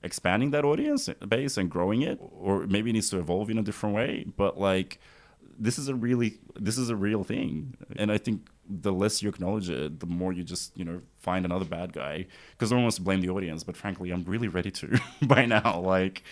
expanding 0.04 0.52
that 0.52 0.64
audience 0.66 1.10
base 1.28 1.58
and 1.58 1.70
growing 1.70 2.04
it, 2.04 2.20
or 2.22 2.68
maybe 2.68 2.92
it 2.92 2.94
needs 2.94 3.10
to 3.10 3.20
evolve 3.20 3.50
in 3.50 3.58
a 3.58 3.64
different 3.64 3.96
way. 3.96 4.26
But 4.36 4.60
like 4.60 5.00
this 5.60 5.78
is 5.78 5.88
a 5.88 5.96
really 5.96 6.38
this 6.56 6.78
is 6.78 6.90
a 6.90 6.96
real 6.96 7.24
thing, 7.24 7.76
and 7.96 8.12
I 8.12 8.18
think 8.18 8.48
the 8.70 8.92
less 8.92 9.22
you 9.22 9.30
acknowledge 9.30 9.70
it, 9.70 10.00
the 10.00 10.06
more 10.06 10.34
you 10.34 10.44
just 10.44 10.78
you 10.78 10.86
know 10.86 11.02
find 11.18 11.46
another 11.46 11.66
bad 11.66 11.94
guy 11.94 12.28
because 12.52 12.72
no 12.72 12.78
one 12.78 12.84
wants 12.84 12.98
to 12.98 13.02
blame 13.02 13.22
the 13.22 13.30
audience. 13.30 13.64
But 13.64 13.78
frankly, 13.78 14.12
I'm 14.12 14.24
really 14.24 14.48
ready 14.48 14.72
to 14.72 15.00
by 15.24 15.46
now, 15.46 15.80
like 15.80 16.24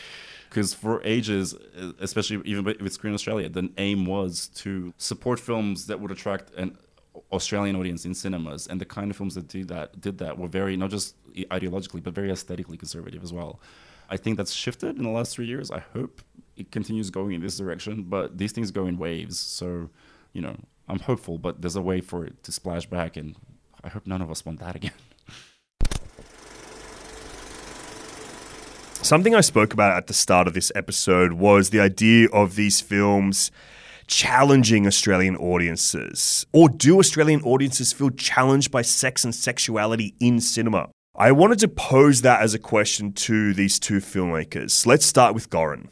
because 0.50 0.74
for 0.74 1.02
ages, 1.04 1.56
especially 2.00 2.42
even 2.46 2.64
with 2.64 2.94
Screen 2.94 3.14
Australia, 3.14 3.50
the 3.50 3.70
aim 3.78 4.06
was 4.06 4.48
to 4.56 4.94
support 4.98 5.40
films 5.40 5.88
that 5.88 6.00
would 6.00 6.12
attract 6.12 6.52
an 6.56 6.78
Australian 7.32 7.76
audience 7.76 8.06
in 8.06 8.14
cinemas, 8.14 8.68
and 8.68 8.80
the 8.80 8.86
kind 8.86 9.10
of 9.10 9.18
films 9.18 9.36
that 9.36 9.48
did 9.48 9.68
that 9.70 10.00
did 10.00 10.18
that 10.20 10.38
were 10.38 10.48
very 10.48 10.78
not 10.78 10.90
just 10.90 11.16
ideologically 11.52 12.02
but 12.02 12.14
very 12.14 12.32
aesthetically 12.32 12.78
conservative 12.78 13.24
as 13.24 13.34
well. 13.34 13.60
I 14.10 14.18
think 14.18 14.38
that's 14.38 14.54
shifted 14.54 14.98
in 14.98 15.04
the 15.04 15.10
last 15.10 15.36
three 15.36 15.48
years. 15.48 15.72
I 15.72 15.80
hope 15.80 16.22
it 16.58 16.72
continues 16.72 17.10
going 17.10 17.34
in 17.34 17.42
this 17.42 17.58
direction, 17.58 18.04
but 18.04 18.38
these 18.38 18.52
things 18.52 18.72
go 18.72 18.86
in 18.86 18.98
waves. 18.98 19.40
So, 19.40 19.90
you 20.34 20.42
know, 20.42 20.56
I'm 20.88 21.00
hopeful, 21.00 21.38
but 21.38 21.62
there's 21.62 21.76
a 21.76 21.82
way 21.82 22.02
for 22.02 22.26
it 22.26 22.44
to 22.44 22.52
splash 22.52 22.86
back, 22.86 23.18
and 23.18 23.36
I 23.84 23.90
hope 23.90 24.08
none 24.08 24.22
of 24.22 24.32
us 24.32 24.46
want 24.46 24.60
that 24.60 24.76
again. 24.76 24.92
Something 29.02 29.36
I 29.36 29.42
spoke 29.42 29.72
about 29.74 29.96
at 29.98 30.08
the 30.08 30.14
start 30.14 30.48
of 30.48 30.54
this 30.54 30.72
episode 30.74 31.34
was 31.34 31.70
the 31.70 31.80
idea 31.80 32.28
of 32.30 32.56
these 32.56 32.82
films 32.82 33.52
challenging 34.08 34.88
Australian 34.88 35.36
audiences? 35.36 36.46
Or 36.52 36.70
do 36.70 37.00
Australian 37.00 37.42
audiences 37.42 37.94
feel 37.94 38.10
challenged 38.10 38.72
by 38.72 38.82
sex 38.82 39.24
and 39.24 39.34
sexuality 39.34 40.16
in 40.20 40.40
cinema? 40.40 40.90
I 41.16 41.32
wanted 41.32 41.60
to 41.60 41.68
pose 41.68 42.22
that 42.24 42.42
as 42.42 42.54
a 42.54 42.60
question 42.60 43.14
to 43.14 43.54
these 43.54 43.80
two 43.80 44.00
filmmakers. 44.00 44.86
Let's 44.86 45.06
start 45.06 45.34
with 45.34 45.50
Goran. 45.50 45.90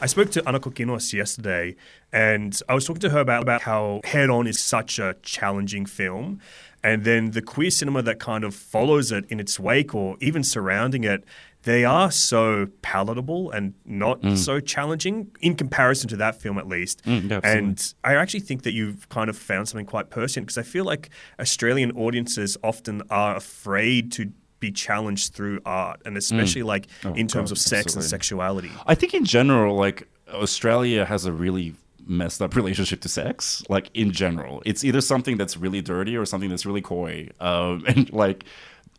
I 0.00 0.06
spoke 0.06 0.30
to 0.32 0.48
Ana 0.48 0.60
Kokkinos 0.60 1.12
yesterday, 1.12 1.74
and 2.12 2.60
I 2.68 2.74
was 2.74 2.84
talking 2.84 3.00
to 3.00 3.10
her 3.10 3.20
about, 3.20 3.42
about 3.42 3.62
how 3.62 4.00
Head 4.04 4.30
On 4.30 4.46
is 4.46 4.60
such 4.60 4.98
a 4.98 5.16
challenging 5.22 5.86
film. 5.86 6.40
And 6.84 7.02
then 7.04 7.32
the 7.32 7.42
queer 7.42 7.70
cinema 7.70 8.02
that 8.02 8.20
kind 8.20 8.44
of 8.44 8.54
follows 8.54 9.10
it 9.10 9.24
in 9.28 9.40
its 9.40 9.58
wake 9.58 9.94
or 9.96 10.16
even 10.20 10.44
surrounding 10.44 11.02
it 11.02 11.24
they 11.64 11.84
are 11.84 12.10
so 12.10 12.68
palatable 12.82 13.50
and 13.50 13.74
not 13.84 14.20
mm. 14.22 14.36
so 14.36 14.60
challenging 14.60 15.30
in 15.40 15.54
comparison 15.54 16.08
to 16.08 16.16
that 16.16 16.40
film, 16.40 16.56
at 16.56 16.68
least. 16.68 17.04
Mm, 17.04 17.30
yeah, 17.30 17.40
and 17.42 17.94
I 18.04 18.14
actually 18.14 18.40
think 18.40 18.62
that 18.62 18.72
you've 18.72 19.08
kind 19.08 19.28
of 19.28 19.36
found 19.36 19.68
something 19.68 19.86
quite 19.86 20.08
prescient 20.08 20.46
because 20.46 20.58
I 20.58 20.62
feel 20.62 20.84
like 20.84 21.10
Australian 21.38 21.92
audiences 21.92 22.56
often 22.62 23.02
are 23.10 23.36
afraid 23.36 24.12
to 24.12 24.32
be 24.60 24.70
challenged 24.70 25.34
through 25.34 25.60
art, 25.64 26.00
and 26.04 26.16
especially 26.16 26.62
mm. 26.62 26.66
like 26.66 26.88
oh, 27.04 27.14
in 27.14 27.28
terms 27.28 27.50
God, 27.50 27.52
of 27.52 27.58
sex 27.58 27.86
absolutely. 27.86 28.04
and 28.04 28.10
sexuality. 28.10 28.70
I 28.86 28.94
think 28.94 29.14
in 29.14 29.24
general, 29.24 29.76
like 29.76 30.08
Australia 30.32 31.04
has 31.04 31.24
a 31.24 31.32
really 31.32 31.74
messed 32.06 32.40
up 32.40 32.56
relationship 32.56 33.00
to 33.02 33.08
sex 33.08 33.62
like 33.68 33.90
in 33.92 34.10
general 34.10 34.62
it's 34.64 34.82
either 34.82 35.00
something 35.00 35.36
that's 35.36 35.58
really 35.58 35.82
dirty 35.82 36.16
or 36.16 36.24
something 36.24 36.48
that's 36.48 36.64
really 36.64 36.80
coy 36.80 37.28
um, 37.38 37.84
and 37.88 38.10
like 38.14 38.44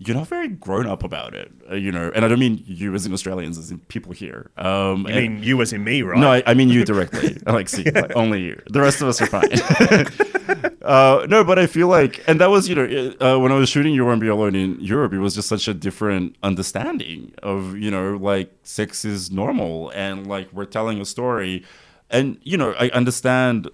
you're 0.02 0.16
not 0.16 0.28
very 0.28 0.48
grown 0.48 0.88
up 0.88 1.04
about 1.04 1.36
it, 1.36 1.52
uh, 1.70 1.76
you 1.76 1.92
know. 1.92 2.10
And 2.16 2.24
I 2.24 2.30
don't 2.30 2.40
mean 2.40 2.64
you 2.66 2.96
as 2.96 3.06
in 3.06 3.12
Australians, 3.12 3.58
as 3.58 3.70
in 3.70 3.80
people 3.80 4.14
here. 4.14 4.50
Um, 4.58 5.06
you 5.06 5.14
mean 5.14 5.44
you 5.44 5.62
as 5.62 5.74
in 5.74 5.84
me, 5.84 6.02
right? 6.04 6.18
No, 6.18 6.32
I, 6.32 6.44
I 6.46 6.54
mean 6.54 6.70
you 6.70 6.86
directly. 6.94 7.38
like, 7.46 7.68
see, 7.68 7.84
like, 7.84 8.16
only 8.16 8.42
you. 8.42 8.62
The 8.68 8.80
rest 8.80 9.02
of 9.02 9.10
us 9.10 9.22
are 9.22 9.28
fine. 9.28 9.52
uh, 10.84 11.28
no, 11.30 11.44
but 11.44 11.60
I 11.60 11.68
feel 11.68 11.90
like, 11.90 12.24
and 12.28 12.40
that 12.40 12.50
was, 12.50 12.70
you 12.70 12.76
know, 12.76 13.14
uh, 13.20 13.38
when 13.40 13.52
I 13.52 13.56
was 13.56 13.68
shooting 13.68 13.94
You 13.94 14.06
Won't 14.06 14.22
Be 14.22 14.30
Alone 14.30 14.56
in 14.56 14.80
Europe, 14.80 15.12
it 15.12 15.20
was 15.20 15.36
just 15.36 15.50
such 15.50 15.68
a 15.68 15.74
different 15.74 16.38
understanding 16.44 17.34
of, 17.44 17.78
you 17.78 17.92
know, 17.92 18.16
like 18.16 18.54
sex 18.64 19.04
is 19.04 19.30
normal 19.30 19.90
and 19.90 20.28
like 20.28 20.52
we're 20.54 20.66
telling 20.66 21.02
a 21.02 21.06
story. 21.06 21.66
And, 22.10 22.40
you 22.44 22.58
know, 22.58 22.74
I 22.80 22.88
understand 22.90 23.68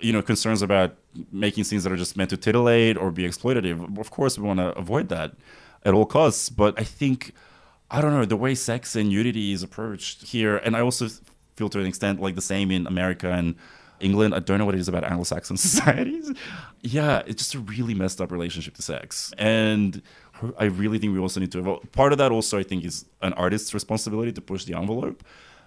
you 0.00 0.12
know 0.12 0.22
concerns 0.22 0.62
about 0.62 0.96
making 1.32 1.64
scenes 1.64 1.84
that 1.84 1.92
are 1.92 1.96
just 1.96 2.16
meant 2.16 2.30
to 2.30 2.36
titillate 2.36 2.96
or 2.96 3.10
be 3.10 3.24
exploitative. 3.24 3.98
Of 3.98 4.10
course, 4.10 4.38
we 4.38 4.46
want 4.46 4.60
to 4.60 4.76
avoid 4.78 5.08
that 5.08 5.32
at 5.84 5.94
all 5.94 6.06
costs. 6.06 6.48
But 6.48 6.78
I 6.78 6.84
think 6.84 7.32
I 7.90 8.00
don't 8.00 8.12
know 8.12 8.24
the 8.24 8.36
way 8.36 8.54
sex 8.54 8.96
and 8.96 9.08
nudity 9.08 9.52
is 9.52 9.62
approached 9.62 10.24
here, 10.24 10.56
and 10.58 10.76
I 10.76 10.80
also 10.80 11.08
feel 11.56 11.68
to 11.70 11.80
an 11.80 11.86
extent 11.86 12.20
like 12.20 12.34
the 12.34 12.42
same 12.42 12.70
in 12.70 12.86
America 12.86 13.30
and 13.30 13.54
England. 14.00 14.34
I 14.34 14.40
don't 14.40 14.58
know 14.58 14.64
what 14.64 14.74
it 14.74 14.80
is 14.80 14.88
about 14.88 15.04
Anglo-Saxon 15.04 15.56
societies. 15.68 16.32
yeah, 16.80 17.22
it's 17.26 17.42
just 17.42 17.54
a 17.54 17.60
really 17.60 17.94
messed 17.94 18.20
up 18.20 18.32
relationship 18.32 18.74
to 18.74 18.82
sex, 18.82 19.32
and 19.38 20.02
I 20.58 20.64
really 20.64 20.98
think 20.98 21.12
we 21.12 21.20
also 21.20 21.40
need 21.40 21.52
to 21.52 21.60
evolve. 21.60 21.92
Part 21.92 22.12
of 22.12 22.18
that 22.18 22.32
also, 22.32 22.58
I 22.58 22.62
think, 22.62 22.84
is 22.84 23.04
an 23.22 23.32
artist's 23.34 23.72
responsibility 23.72 24.32
to 24.32 24.40
push 24.40 24.64
the 24.64 24.76
envelope. 24.76 25.22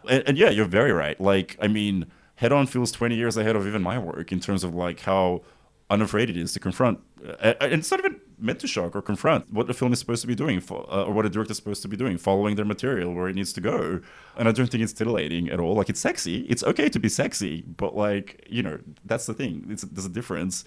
And, 0.09 0.23
and 0.27 0.37
yeah, 0.37 0.49
you're 0.49 0.65
very 0.65 0.91
right. 0.91 1.19
Like, 1.19 1.57
I 1.61 1.67
mean 1.67 2.07
Head 2.37 2.51
On 2.51 2.65
feels 2.67 2.91
20 2.91 3.15
years 3.15 3.35
ahead 3.35 3.55
of 3.55 3.67
even 3.67 3.81
my 3.81 3.97
work 3.97 4.31
in 4.31 4.39
terms 4.39 4.63
of 4.63 4.73
like 4.73 5.01
how 5.01 5.41
unafraid 5.89 6.29
it 6.29 6.37
is 6.37 6.53
to 6.53 6.59
confront. 6.59 6.99
Uh, 7.25 7.53
and 7.59 7.73
it's 7.73 7.89
not 7.89 7.99
even 7.99 8.19
meant 8.37 8.59
to 8.59 8.67
shock 8.67 8.95
or 8.95 9.01
confront 9.01 9.51
what 9.51 9.65
the 9.65 9.73
film 9.73 9.91
is 9.91 9.99
supposed 9.99 10.21
to 10.21 10.27
be 10.27 10.35
doing, 10.35 10.59
for, 10.59 10.85
uh, 10.91 11.05
or 11.05 11.13
what 11.13 11.25
a 11.25 11.29
director 11.29 11.51
is 11.51 11.57
supposed 11.57 11.81
to 11.81 11.87
be 11.87 11.97
doing, 11.97 12.17
following 12.17 12.55
their 12.55 12.65
material 12.65 13.13
where 13.13 13.27
it 13.27 13.35
needs 13.35 13.53
to 13.53 13.61
go. 13.61 14.01
And 14.35 14.47
I 14.47 14.51
don't 14.51 14.69
think 14.69 14.83
it's 14.83 14.93
titillating 14.93 15.49
at 15.49 15.59
all. 15.59 15.75
Like 15.75 15.89
it's 15.89 15.99
sexy. 15.99 16.41
It's 16.41 16.63
okay 16.63 16.89
to 16.89 16.99
be 16.99 17.09
sexy, 17.09 17.63
but 17.63 17.95
like 17.95 18.45
you 18.49 18.61
know, 18.61 18.79
that's 19.05 19.25
the 19.25 19.33
thing. 19.33 19.65
It's, 19.69 19.81
there's 19.83 20.05
a 20.05 20.09
difference. 20.09 20.63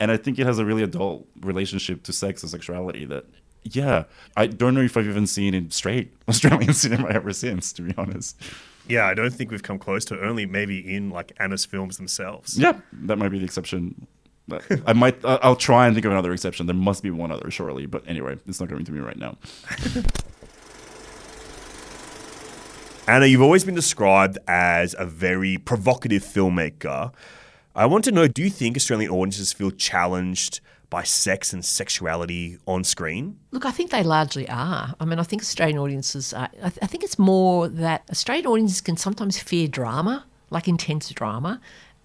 And 0.00 0.10
I 0.10 0.16
think 0.16 0.38
it 0.40 0.46
has 0.46 0.58
a 0.58 0.64
really 0.64 0.82
adult 0.82 1.28
relationship 1.42 2.02
to 2.04 2.12
sex 2.12 2.42
and 2.42 2.50
sexuality 2.50 3.04
that 3.04 3.26
yeah, 3.64 4.04
I 4.36 4.46
don't 4.48 4.74
know 4.74 4.80
if 4.80 4.96
I've 4.96 5.06
even 5.06 5.26
seen 5.26 5.54
in 5.54 5.70
straight 5.70 6.12
Australian 6.28 6.74
cinema 6.74 7.10
ever 7.10 7.32
since, 7.32 7.72
to 7.74 7.82
be 7.82 7.94
honest. 7.96 8.40
Yeah, 8.88 9.06
I 9.06 9.14
don't 9.14 9.32
think 9.32 9.50
we've 9.50 9.62
come 9.62 9.78
close 9.78 10.04
to 10.06 10.20
only 10.20 10.46
maybe 10.46 10.78
in 10.94 11.10
like 11.10 11.32
Ana's 11.38 11.64
films 11.64 11.96
themselves. 11.96 12.58
Yeah, 12.58 12.80
that 12.92 13.16
might 13.16 13.28
be 13.28 13.38
the 13.38 13.44
exception. 13.44 14.06
I 14.86 14.92
might. 14.92 15.18
I'll 15.24 15.56
try 15.56 15.86
and 15.86 15.94
think 15.94 16.04
of 16.04 16.12
another 16.12 16.32
exception. 16.32 16.66
There 16.66 16.74
must 16.74 17.02
be 17.02 17.10
one 17.10 17.30
other, 17.30 17.50
surely. 17.50 17.86
But 17.86 18.02
anyway, 18.06 18.38
it's 18.46 18.60
not 18.60 18.68
coming 18.68 18.84
to 18.84 18.92
me 18.92 19.00
right 19.00 19.16
now. 19.16 19.38
Ana, 23.08 23.26
you've 23.26 23.42
always 23.42 23.64
been 23.64 23.74
described 23.74 24.38
as 24.46 24.94
a 24.98 25.04
very 25.06 25.58
provocative 25.58 26.22
filmmaker. 26.22 27.12
I 27.74 27.86
want 27.86 28.04
to 28.04 28.12
know: 28.12 28.28
Do 28.28 28.42
you 28.42 28.50
think 28.50 28.76
Australian 28.76 29.10
audiences 29.10 29.52
feel 29.52 29.70
challenged 29.70 30.60
by 30.92 31.02
sex 31.02 31.54
and 31.54 31.64
sexuality 31.64 32.58
on 32.66 32.84
screen? 32.84 33.38
Look, 33.50 33.64
I 33.64 33.70
think 33.70 33.90
they 33.90 34.02
largely 34.02 34.46
are. 34.50 34.94
I 35.00 35.04
mean, 35.06 35.18
I 35.18 35.22
think 35.22 35.40
Australian 35.40 35.78
audiences 35.78 36.34
are, 36.34 36.50
I, 36.62 36.68
th- 36.68 36.78
I 36.82 36.86
think 36.86 37.02
it's 37.02 37.18
more 37.18 37.66
that 37.66 38.02
Australian 38.10 38.46
audiences 38.46 38.82
can 38.82 38.98
sometimes 38.98 39.38
fear 39.38 39.66
drama, 39.68 40.26
like 40.50 40.68
intense 40.68 41.08
drama, 41.08 41.62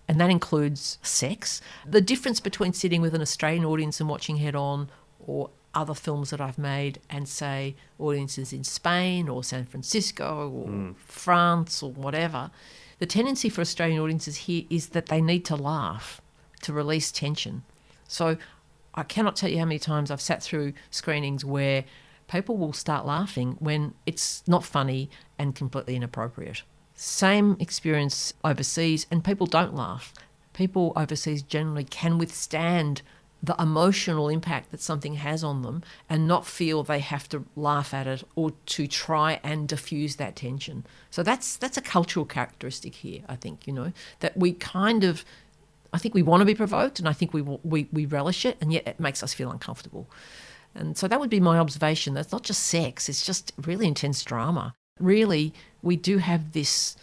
and 0.08 0.22
that 0.22 0.30
includes 0.30 1.00
sex. 1.02 1.60
The 1.86 2.00
difference 2.00 2.40
between 2.40 2.72
sitting 2.72 3.02
with 3.02 3.14
an 3.14 3.22
Australian 3.22 3.66
audience 3.66 4.00
and 4.00 4.08
watching 4.08 4.38
Head 4.38 4.56
On 4.56 4.90
or 5.20 5.50
other 5.74 5.94
films 5.94 6.30
that 6.30 6.40
I've 6.40 6.58
made 6.58 7.02
and 7.10 7.28
say 7.28 7.76
audiences 8.00 8.54
in 8.54 8.64
Spain 8.64 9.28
or 9.28 9.44
San 9.44 9.66
Francisco 9.66 10.50
or 10.50 10.68
mm. 10.70 10.96
France 10.96 11.84
or 11.84 11.92
whatever, 11.92 12.52
the 13.00 13.06
tendency 13.06 13.50
for 13.50 13.60
Australian 13.60 14.00
audiences 14.00 14.38
here 14.48 14.64
is 14.70 14.90
that 14.90 15.08
they 15.08 15.20
need 15.20 15.44
to 15.44 15.58
laugh 15.58 16.22
to 16.62 16.72
release 16.72 17.12
tension. 17.12 17.64
So 18.08 18.38
I 18.98 19.04
cannot 19.04 19.36
tell 19.36 19.50
you 19.50 19.60
how 19.60 19.66
many 19.66 19.80
times 19.80 20.10
I've 20.10 20.20
sat 20.20 20.42
through 20.42 20.74
screenings 20.90 21.46
where 21.46 21.86
people 22.28 22.58
will 22.58 22.74
start 22.74 23.06
laughing 23.06 23.56
when 23.60 23.94
it's 24.08 24.44
not 24.48 24.66
funny 24.66 25.10
and 25.38 25.56
completely 25.56 25.96
inappropriate. 25.96 26.64
Same 26.96 27.56
experience 27.60 28.34
overseas, 28.44 29.06
and 29.12 29.24
people 29.24 29.46
don't 29.46 29.76
laugh. 29.76 30.14
People 30.54 30.94
overseas 30.96 31.44
generally 31.44 31.84
can 31.84 32.18
withstand 32.18 33.04
the 33.44 33.56
emotional 33.60 34.30
impact 34.30 34.72
that 34.72 34.82
something 34.82 35.14
has 35.14 35.44
on 35.44 35.62
them 35.62 35.84
and 36.10 36.28
not 36.28 36.48
feel 36.48 36.82
they 36.82 37.00
have 37.00 37.30
to 37.30 37.46
laugh 37.56 37.94
at 37.94 38.08
it 38.08 38.24
or 38.36 38.52
to 38.66 38.88
try 38.88 39.40
and 39.44 39.68
diffuse 39.68 40.16
that 40.16 40.36
tension. 40.36 40.84
So 41.12 41.22
that's 41.22 41.56
that's 41.56 41.78
a 41.78 41.82
cultural 41.82 42.26
characteristic 42.26 42.96
here, 42.96 43.22
I 43.30 43.36
think, 43.36 43.68
you 43.68 43.74
know, 43.74 43.94
that 44.22 44.36
we 44.36 44.54
kind 44.54 45.04
of 45.04 45.24
I 45.94 45.98
think 45.98 46.14
we 46.14 46.22
want 46.22 46.42
to 46.42 46.46
be 46.46 46.56
provoked, 46.56 47.00
and 47.00 47.08
I 47.08 47.14
think 47.14 47.34
we, 47.34 47.42
we 47.42 47.88
we 47.92 48.06
relish 48.06 48.46
it, 48.46 48.58
and 48.62 48.72
yet 48.74 48.88
it 48.88 49.00
makes 49.00 49.24
us 49.24 49.34
feel 49.34 49.52
uncomfortable. 49.52 50.08
And 50.76 50.98
so 50.98 51.08
that 51.08 51.20
would 51.20 51.30
be 51.30 51.40
my 51.40 51.58
observation. 51.58 52.14
That's 52.14 52.32
not 52.32 52.44
just 52.44 52.64
sex; 52.64 53.10
it's 53.10 53.26
just 53.26 53.52
really 53.66 53.88
intense 53.88 54.24
drama. 54.24 54.74
Really, 55.00 55.54
we 55.82 55.96
do 55.96 56.18
have 56.18 56.54
this 56.54 56.96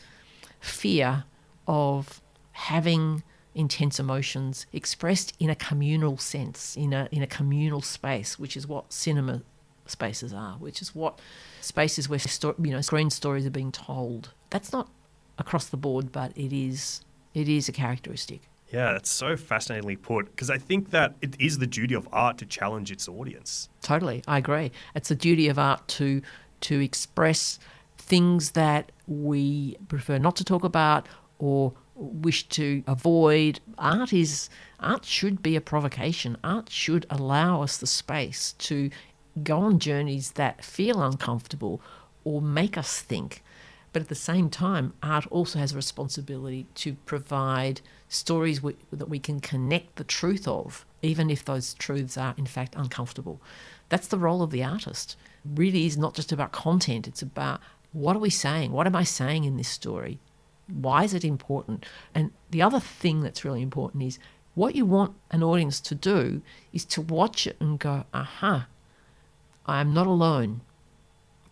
fear 0.61 1.24
of 1.66 2.20
having 2.53 3.22
intense 3.55 4.01
emotions 4.01 4.66
expressed 4.72 5.32
in 5.39 5.49
a 5.49 5.55
communal 5.55 6.18
sense, 6.18 6.76
in 6.76 6.93
a 6.93 7.09
in 7.11 7.22
a 7.22 7.26
communal 7.26 7.80
space, 7.80 8.39
which 8.39 8.57
is 8.57 8.66
what 8.66 8.93
cinema 8.93 9.43
spaces 9.87 10.32
are, 10.32 10.55
which 10.55 10.80
is 10.82 10.95
what 10.95 11.18
spaces 11.61 12.09
where 12.09 12.18
sto- 12.18 12.55
you 12.62 12.70
know 12.70 12.80
screen 12.80 13.11
stories 13.11 13.47
are 13.47 13.51
being 13.51 13.72
told. 13.72 14.30
That's 14.51 14.72
not 14.72 14.89
across 15.39 15.66
the 15.66 15.76
board, 15.76 16.12
but 16.12 16.32
it 16.37 16.53
is 16.53 17.03
it 17.32 17.49
is 17.49 17.68
a 17.68 17.72
characteristic. 17.72 18.43
Yeah, 18.75 18.95
that's 18.95 19.11
so 19.11 19.37
fascinatingly 19.37 19.95
put 19.95 20.27
because 20.33 20.51
I 20.51 20.59
think 20.59 20.91
that 20.91 21.14
it 21.22 21.37
is 21.39 21.59
the 21.59 21.66
duty 21.66 21.95
of 21.95 22.09
art 22.12 22.39
to 22.39 22.47
challenge 22.47 22.91
its 22.91 23.09
audience. 23.09 23.68
Totally, 23.83 24.25
I 24.27 24.39
agree. 24.39 24.72
It's 24.97 25.11
the 25.11 25.14
duty 25.14 25.47
of 25.47 25.61
art 25.61 25.87
to 25.89 26.22
to 26.62 26.81
express 26.81 27.61
things 27.99 28.51
that 28.53 28.91
we 29.07 29.77
prefer 29.87 30.18
not 30.18 30.35
to 30.37 30.45
talk 30.45 30.64
about 30.64 31.07
or 31.39 31.72
wish 31.95 32.49
to 32.49 32.83
avoid. 32.89 33.61
Art 33.79 34.12
is 34.12 34.51
art 34.81 35.05
should 35.05 35.41
be 35.41 35.55
a 35.55 35.61
provocation. 35.61 36.37
Art 36.43 36.68
should 36.68 37.07
allow 37.11 37.62
us 37.62 37.77
the 37.77 37.87
space 37.87 38.55
to 38.59 38.91
go 39.45 39.59
on 39.61 39.79
journeys 39.79 40.33
that 40.33 40.64
feel 40.64 41.01
uncomfortable 41.01 41.81
or 42.25 42.43
make 42.43 42.77
us 42.77 43.01
think. 43.01 43.45
But 43.93 44.03
at 44.03 44.09
the 44.09 44.16
same 44.16 44.51
time, 44.51 44.95
art 45.01 45.29
also 45.31 45.61
has 45.61 45.70
a 45.70 45.77
responsibility 45.77 46.66
to 46.75 46.95
provide 47.07 47.81
stories 48.09 48.62
we, 48.62 48.76
that 48.92 49.09
we 49.09 49.18
can 49.18 49.40
connect 49.40 49.96
the 49.96 50.05
truth 50.05 50.46
of, 50.46 50.84
even 51.02 51.30
if 51.30 51.44
those 51.44 51.74
truths 51.74 52.16
are 52.16 52.34
in 52.36 52.46
fact 52.46 52.74
uncomfortable. 52.76 53.40
That's 53.88 54.09
the 54.09 54.18
role 54.18 54.42
of 54.42 54.50
the 54.50 54.64
artist. 54.64 55.16
Really 55.44 55.86
is 55.86 55.96
not 55.96 56.14
just 56.14 56.32
about 56.32 56.52
content, 56.52 57.09
it's 57.09 57.22
about 57.22 57.61
what 57.92 58.16
are 58.16 58.20
we 58.20 58.30
saying? 58.30 58.72
What 58.72 58.86
am 58.86 58.96
I 58.96 59.05
saying 59.05 59.44
in 59.44 59.57
this 59.57 59.68
story? 59.68 60.18
Why 60.66 61.05
is 61.05 61.14
it 61.14 61.24
important? 61.24 61.86
And 62.14 62.32
the 62.50 62.62
other 62.62 62.80
thing 62.80 63.20
that's 63.20 63.44
really 63.44 63.62
important 63.62 64.02
is 64.02 64.18
what 64.55 64.74
you 64.74 64.84
want 64.84 65.14
an 65.30 65.42
audience 65.42 65.80
to 65.80 65.94
do 65.94 66.42
is 66.72 66.84
to 66.86 67.00
watch 67.00 67.46
it 67.46 67.57
and 67.61 67.78
go, 67.78 68.05
aha, 68.12 68.66
I 69.66 69.80
am 69.80 69.94
not 69.94 70.07
alone. 70.07 70.62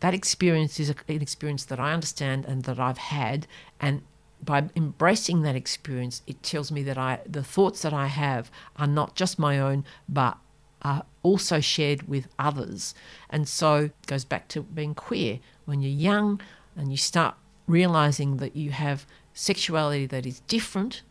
That 0.01 0.15
experience 0.15 0.81
is 0.81 0.91
an 0.91 0.97
experience 1.07 1.65
that 1.67 1.79
I 1.79 1.93
understand 1.93 2.45
and 2.45 2.65
that 2.65 2.81
I've 2.81 2.99
had. 2.99 3.47
And 3.81 4.03
by 4.45 4.69
embracing 4.75 5.43
that 5.43 5.57
experience, 5.57 6.23
it 6.27 6.43
tells 6.43 6.73
me 6.73 6.83
that 6.83 6.99
I, 6.99 7.21
the 7.27 7.45
thoughts 7.45 7.83
that 7.83 7.93
I 7.93 8.07
have 8.07 8.51
are 8.77 8.87
not 8.87 9.15
just 9.15 9.39
my 9.39 9.59
own, 9.59 9.85
but 10.09 10.39
are 10.83 11.05
also 11.23 11.61
shared 11.61 12.09
with 12.09 12.29
others. 12.39 12.95
And 13.31 13.49
so 13.49 13.77
it 13.77 14.07
goes 14.07 14.25
back 14.25 14.49
to 14.49 14.63
being 14.63 14.95
queer. 14.95 15.39
When 15.65 15.81
you're 15.81 15.93
young 15.93 16.41
and 16.77 16.91
you 16.91 16.97
start 16.97 17.37
realizing 17.69 18.39
that 18.39 18.57
you 18.57 18.71
have 18.71 19.07
sexuality 19.33 20.07
that 20.07 20.27
is 20.27 20.41
different, 20.41 21.03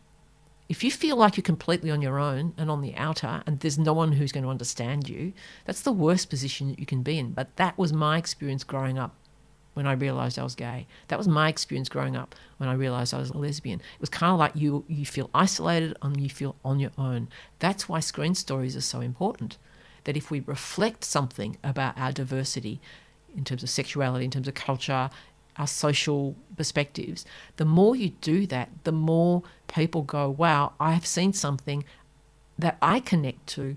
if 0.68 0.84
you 0.84 0.90
feel 0.90 1.16
like 1.16 1.36
you're 1.36 1.42
completely 1.42 1.90
on 1.90 2.02
your 2.02 2.18
own 2.18 2.54
and 2.56 2.70
on 2.70 2.82
the 2.82 2.94
outer 2.96 3.42
and 3.46 3.60
there's 3.60 3.78
no 3.78 3.92
one 3.92 4.12
who's 4.12 4.32
going 4.32 4.44
to 4.44 4.50
understand 4.50 5.08
you, 5.08 5.32
that's 5.64 5.82
the 5.82 5.92
worst 5.92 6.30
position 6.30 6.68
that 6.68 6.78
you 6.78 6.86
can 6.86 7.02
be 7.02 7.18
in. 7.18 7.32
But 7.32 7.56
that 7.56 7.76
was 7.78 7.92
my 7.92 8.18
experience 8.18 8.64
growing 8.64 8.98
up 8.98 9.16
when 9.74 9.86
I 9.86 9.92
realized 9.92 10.38
I 10.38 10.44
was 10.44 10.54
gay. 10.54 10.86
That 11.08 11.18
was 11.18 11.28
my 11.28 11.48
experience 11.48 11.88
growing 11.88 12.16
up 12.16 12.34
when 12.58 12.68
I 12.68 12.74
realized 12.74 13.14
I 13.14 13.18
was 13.18 13.30
a 13.30 13.38
lesbian. 13.38 13.80
It 13.80 14.00
was 14.00 14.10
kind 14.10 14.32
of 14.32 14.38
like 14.38 14.52
you 14.54 14.84
you 14.88 15.06
feel 15.06 15.30
isolated 15.34 15.96
and 16.02 16.20
you 16.20 16.28
feel 16.28 16.56
on 16.64 16.78
your 16.78 16.92
own. 16.98 17.28
That's 17.58 17.88
why 17.88 18.00
screen 18.00 18.34
stories 18.34 18.76
are 18.76 18.82
so 18.82 19.00
important. 19.00 19.58
That 20.04 20.16
if 20.16 20.30
we 20.30 20.40
reflect 20.40 21.04
something 21.04 21.56
about 21.62 21.96
our 21.96 22.12
diversity 22.12 22.80
in 23.36 23.44
terms 23.44 23.62
of 23.62 23.70
sexuality, 23.70 24.24
in 24.24 24.30
terms 24.30 24.48
of 24.48 24.54
culture, 24.54 25.10
our 25.56 25.66
social 25.66 26.34
perspectives, 26.56 27.24
the 27.56 27.64
more 27.64 27.94
you 27.94 28.10
do 28.20 28.46
that, 28.48 28.70
the 28.84 28.92
more 28.92 29.42
people 29.68 30.02
go, 30.02 30.28
wow, 30.28 30.72
I 30.80 30.92
have 30.92 31.06
seen 31.06 31.32
something 31.32 31.84
that 32.58 32.78
I 32.82 33.00
connect 33.00 33.46
to 33.48 33.76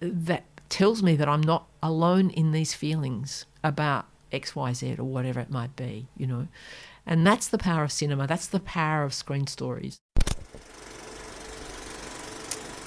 that 0.00 0.44
tells 0.68 1.02
me 1.02 1.16
that 1.16 1.28
I'm 1.28 1.42
not 1.42 1.66
alone 1.82 2.30
in 2.30 2.52
these 2.52 2.74
feelings 2.74 3.46
about 3.62 4.06
XYZ 4.40 4.98
or 4.98 5.04
whatever 5.04 5.40
it 5.40 5.50
might 5.50 5.76
be, 5.76 6.08
you 6.16 6.26
know. 6.26 6.48
And 7.06 7.26
that's 7.26 7.48
the 7.48 7.58
power 7.58 7.84
of 7.84 7.92
cinema, 7.92 8.26
that's 8.26 8.46
the 8.46 8.60
power 8.60 9.04
of 9.04 9.14
screen 9.14 9.46
stories. 9.46 9.98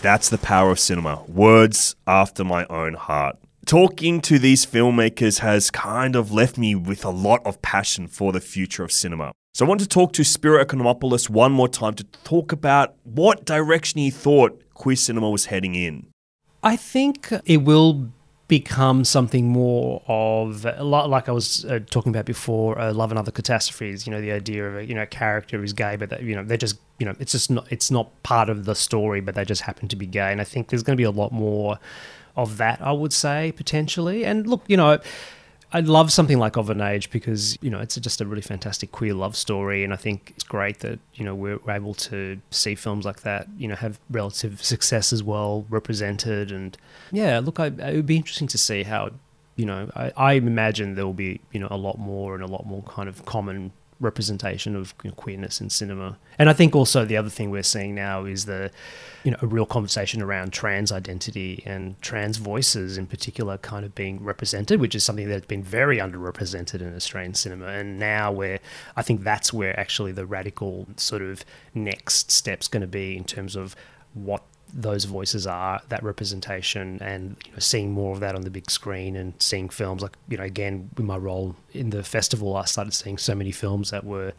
That's 0.02 0.30
the 0.30 0.38
power 0.38 0.72
of 0.72 0.80
cinema. 0.80 1.24
Words 1.28 1.95
after 2.06 2.43
my 2.43 2.66
own 2.68 2.93
heart. 2.93 3.38
Talking 3.66 4.22
to 4.22 4.39
these 4.39 4.66
filmmakers 4.66 5.39
has 5.39 5.72
kind 5.72 6.16
of 6.16 6.32
left 6.32 6.58
me 6.58 6.76
with 6.76 7.04
a 7.04 7.10
lot 7.10 7.45
of 7.45 7.62
passion 7.62 8.08
for 8.08 8.32
the 8.32 8.39
future 8.39 8.84
of 8.84 8.91
cinema. 8.91 9.32
So 9.54 9.66
I 9.66 9.68
want 9.68 9.82
to 9.82 9.88
talk 9.88 10.14
to 10.14 10.24
Spiro 10.24 10.64
Economopoulos 10.64 11.30
one 11.32 11.52
more 11.52 11.68
time 11.68 11.95
to 11.95 12.04
talk 12.24 12.52
about 12.52 12.95
what 13.04 13.43
direction 13.43 14.00
he 14.00 14.12
thought 14.12 14.62
queer 14.76 14.95
cinema 14.95 15.30
was 15.30 15.48
heading 15.48 15.74
in. 15.74 16.08
I 16.64 16.76
think 16.76 17.34
it 17.45 17.58
will 17.58 18.12
become 18.48 19.04
something 19.04 19.48
more 19.48 20.02
of 20.08 20.64
like 20.64 21.28
I 21.28 21.32
was 21.32 21.66
uh, 21.66 21.80
talking 21.89 22.12
about 22.12 22.26
before. 22.26 22.80
Uh, 22.80 22.93
Love 22.93 23.12
and 23.12 23.20
Other 23.20 23.32
Catastrophes. 23.32 24.08
You 24.08 24.12
know, 24.12 24.22
the 24.22 24.32
idea 24.32 24.68
of 24.68 24.76
a 24.78 24.86
you 24.86 24.93
know 24.93 25.04
a 25.04 25.08
character 25.08 25.60
who's 25.60 25.74
gay, 25.74 25.95
but 25.95 26.10
that, 26.10 26.24
you 26.24 26.36
know 26.36 26.43
they're 26.43 26.58
just 26.58 26.78
you 26.98 27.06
know 27.06 27.14
it's 27.20 27.34
just 27.34 27.52
not 27.52 27.70
it's 27.72 27.91
not 27.91 28.24
part 28.24 28.50
of 28.50 28.66
the 28.66 28.76
story, 28.76 29.22
but 29.22 29.36
they 29.36 29.43
just 29.45 29.62
happen 29.62 29.88
to 29.89 29.95
be 29.95 30.06
gay. 30.06 30.32
And 30.32 30.39
I 30.39 30.45
think 30.45 30.70
there's 30.70 30.84
going 30.84 30.95
to 30.95 31.02
be 31.02 31.04
a 31.06 31.12
lot 31.12 31.32
more 31.32 31.80
of 32.36 32.58
that. 32.58 32.82
I 32.82 32.91
would 32.91 33.14
say 33.14 33.52
potentially. 33.52 34.26
And 34.26 34.48
look, 34.48 34.64
you 34.68 34.78
know. 34.78 35.00
I 35.74 35.82
love 35.82 36.13
something 36.13 36.39
like 36.39 36.55
Of 36.55 36.70
an 36.70 36.80
Age 36.80 37.09
because 37.09 37.57
you 37.61 37.70
know 37.70 37.80
it's 37.80 37.95
just 37.95 38.22
a 38.22 38.26
really 38.26 38.41
fantastic 38.41 38.91
queer 38.91 39.13
love 39.13 39.36
story, 39.36 39.84
and 39.84 39.91
I 39.91 39.97
think 39.97 40.32
it's 40.36 40.43
great 40.43 40.80
that 40.80 40.99
you 41.13 41.26
know 41.26 41.36
we're, 41.36 41.57
we're 41.57 41.74
able 41.74 41.93
to 41.93 42.39
see 42.51 42.76
films 42.76 43.05
like 43.05 43.22
that 43.22 43.47
you 43.57 43.68
know 43.68 43.76
have 43.76 43.99
relative 44.09 44.63
success 44.63 45.11
as 45.11 45.24
well 45.24 45.65
represented, 45.70 46.51
and 46.51 46.78
yeah, 47.11 47.39
look, 47.39 47.59
I, 47.59 47.68
it 47.68 47.95
would 47.95 48.05
be 48.05 48.15
interesting 48.15 48.47
to 48.49 48.57
see 48.57 48.84
how 48.84 49.11
you 49.57 49.65
know 49.65 49.89
I, 49.95 50.13
I 50.15 50.34
imagine 50.34 50.95
there 50.95 51.05
will 51.05 51.13
be 51.13 51.41
you 51.51 51.59
know 51.59 51.68
a 51.70 51.78
lot 51.78 51.99
more 51.99 52.34
and 52.34 52.43
a 52.43 52.47
lot 52.47 52.65
more 52.65 52.84
kind 52.84 53.09
of 53.09 53.26
common 53.26 53.74
representation 54.00 54.76
of 54.76 54.93
you 55.04 55.10
know, 55.10 55.16
queerness 55.16 55.60
in 55.60 55.70
cinema. 55.70 56.18
And 56.38 56.50
I 56.50 56.54
think 56.54 56.76
also 56.76 57.06
the 57.06 57.18
other 57.18 57.30
thing 57.30 57.50
we're 57.50 57.64
seeing 57.64 57.95
now 57.95 58.26
is 58.26 58.45
the, 58.45 58.72
you 59.24 59.32
know, 59.32 59.38
a 59.41 59.48
real 59.48 59.66
conversation 59.66 60.22
around 60.22 60.54
trans 60.54 60.91
identity 60.91 61.64
and 61.66 62.00
trans 62.02 62.38
voices 62.38 62.98
in 62.98 63.08
particular 63.08 63.58
kind 63.58 63.86
of 63.86 63.95
being 63.95 64.24
represented, 64.24 64.80
which 64.80 64.93
is 64.93 65.04
something 65.04 65.28
that's 65.28 65.48
been 65.48 65.64
very 65.64 65.98
underrepresented 65.98 66.82
in 66.82 66.95
Australian 66.95 67.34
cinema. 67.34 67.68
And 67.68 67.98
now 67.98 68.32
where 68.32 68.60
I 68.95 69.02
think 69.02 69.24
that's 69.24 69.52
where 69.52 69.78
actually 69.80 70.12
the 70.12 70.26
radical 70.26 70.88
sort 70.95 71.22
of 71.22 71.43
next 71.74 72.32
step's 72.32 72.68
going 72.68 72.82
to 72.82 72.88
be 72.88 73.18
in 73.18 73.24
terms 73.24 73.56
of 73.56 73.76
what 74.14 74.43
those 74.74 75.05
voices 75.05 75.47
are, 75.47 75.82
that 75.89 76.03
representation, 76.03 76.99
and 77.01 77.36
you 77.45 77.51
know, 77.51 77.59
seeing 77.59 77.91
more 77.91 78.13
of 78.13 78.20
that 78.20 78.36
on 78.36 78.41
the 78.41 78.49
big 78.49 78.70
screen 78.70 79.15
and 79.15 79.34
seeing 79.39 79.70
films 79.70 80.01
like 80.01 80.15
you 80.28 80.38
know 80.38 80.43
again 80.43 80.89
with 80.97 81.05
my 81.05 81.18
role 81.18 81.55
in 81.74 81.89
the 81.89 82.03
festival, 82.03 82.55
I 82.55 82.65
started 82.65 82.93
seeing 82.93 83.18
so 83.18 83.36
many 83.36 83.51
films 83.51 83.91
that 83.91 84.03
were 84.03 84.34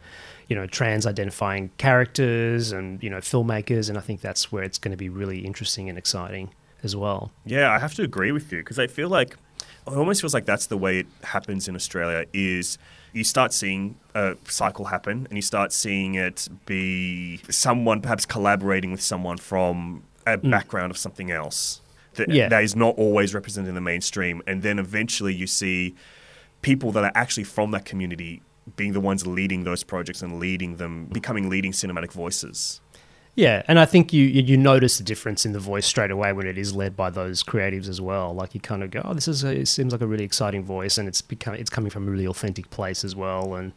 you 0.47 0.55
know 0.55 0.65
trans 0.67 1.05
identifying 1.05 1.71
characters 1.77 2.71
and 2.71 3.01
you 3.03 3.09
know 3.09 3.17
filmmakers, 3.17 3.89
and 3.89 3.97
I 3.97 4.01
think 4.01 4.21
that's 4.21 4.51
where 4.51 4.63
it's 4.63 4.77
going 4.77 4.91
to 4.91 4.97
be 4.97 5.09
really 5.09 5.39
interesting 5.39 5.89
and 5.89 5.97
exciting 5.97 6.51
as 6.83 6.95
well. 6.95 7.31
Yeah, 7.45 7.71
I 7.71 7.79
have 7.79 7.93
to 7.95 8.03
agree 8.03 8.31
with 8.31 8.51
you 8.51 8.59
because 8.59 8.79
I 8.79 8.87
feel 8.87 9.09
like 9.09 9.35
it 9.87 9.93
almost 9.93 10.21
feels 10.21 10.33
like 10.33 10.45
that's 10.45 10.67
the 10.67 10.77
way 10.77 10.99
it 10.99 11.07
happens 11.23 11.67
in 11.67 11.75
Australia 11.75 12.25
is 12.33 12.77
you 13.13 13.23
start 13.23 13.53
seeing 13.53 13.97
a 14.13 14.35
cycle 14.47 14.85
happen 14.85 15.25
and 15.29 15.37
you 15.37 15.41
start 15.41 15.73
seeing 15.73 16.15
it 16.15 16.47
be 16.65 17.37
someone 17.49 18.01
perhaps 18.01 18.25
collaborating 18.25 18.91
with 18.91 19.01
someone 19.01 19.37
from 19.37 20.03
a 20.33 20.37
Mm. 20.37 20.51
background 20.51 20.91
of 20.91 20.97
something 20.97 21.31
else 21.31 21.81
that, 22.15 22.29
Yeah. 22.29 22.49
that 22.49 22.63
is 22.63 22.75
not 22.75 22.95
always 22.97 23.33
represented 23.33 23.69
in 23.69 23.75
the 23.75 23.81
mainstream. 23.81 24.41
And 24.47 24.61
then 24.61 24.79
eventually 24.79 25.33
you 25.33 25.47
see 25.47 25.95
people 26.61 26.91
that 26.93 27.03
are 27.03 27.11
actually 27.15 27.43
from 27.45 27.71
that 27.71 27.85
community 27.85 28.41
being 28.75 28.93
the 28.93 28.99
ones 28.99 29.25
leading 29.25 29.63
those 29.63 29.83
projects 29.83 30.21
and 30.21 30.39
leading 30.39 30.75
them, 30.77 31.05
becoming 31.05 31.49
leading 31.49 31.71
cinematic 31.71 32.11
voices. 32.11 32.81
Yeah, 33.35 33.63
and 33.69 33.79
I 33.79 33.85
think 33.85 34.11
you 34.11 34.25
you 34.25 34.57
notice 34.57 34.97
the 34.97 35.03
difference 35.03 35.45
in 35.45 35.53
the 35.53 35.59
voice 35.59 35.85
straight 35.85 36.11
away 36.11 36.33
when 36.33 36.45
it 36.45 36.57
is 36.57 36.75
led 36.75 36.97
by 36.97 37.09
those 37.09 37.41
creatives 37.41 37.87
as 37.87 38.01
well. 38.01 38.33
Like 38.33 38.53
you 38.53 38.59
kind 38.59 38.83
of 38.83 38.91
go, 38.91 39.01
oh, 39.05 39.13
this 39.13 39.29
is 39.29 39.45
a, 39.45 39.61
it 39.61 39.67
seems 39.67 39.93
like 39.93 40.01
a 40.01 40.07
really 40.07 40.25
exciting 40.25 40.63
voice, 40.65 40.97
and 40.97 41.07
it's 41.07 41.21
become 41.21 41.53
it's 41.53 41.69
coming 41.69 41.89
from 41.89 42.05
a 42.05 42.11
really 42.11 42.27
authentic 42.27 42.69
place 42.69 43.05
as 43.05 43.15
well. 43.15 43.55
And 43.55 43.71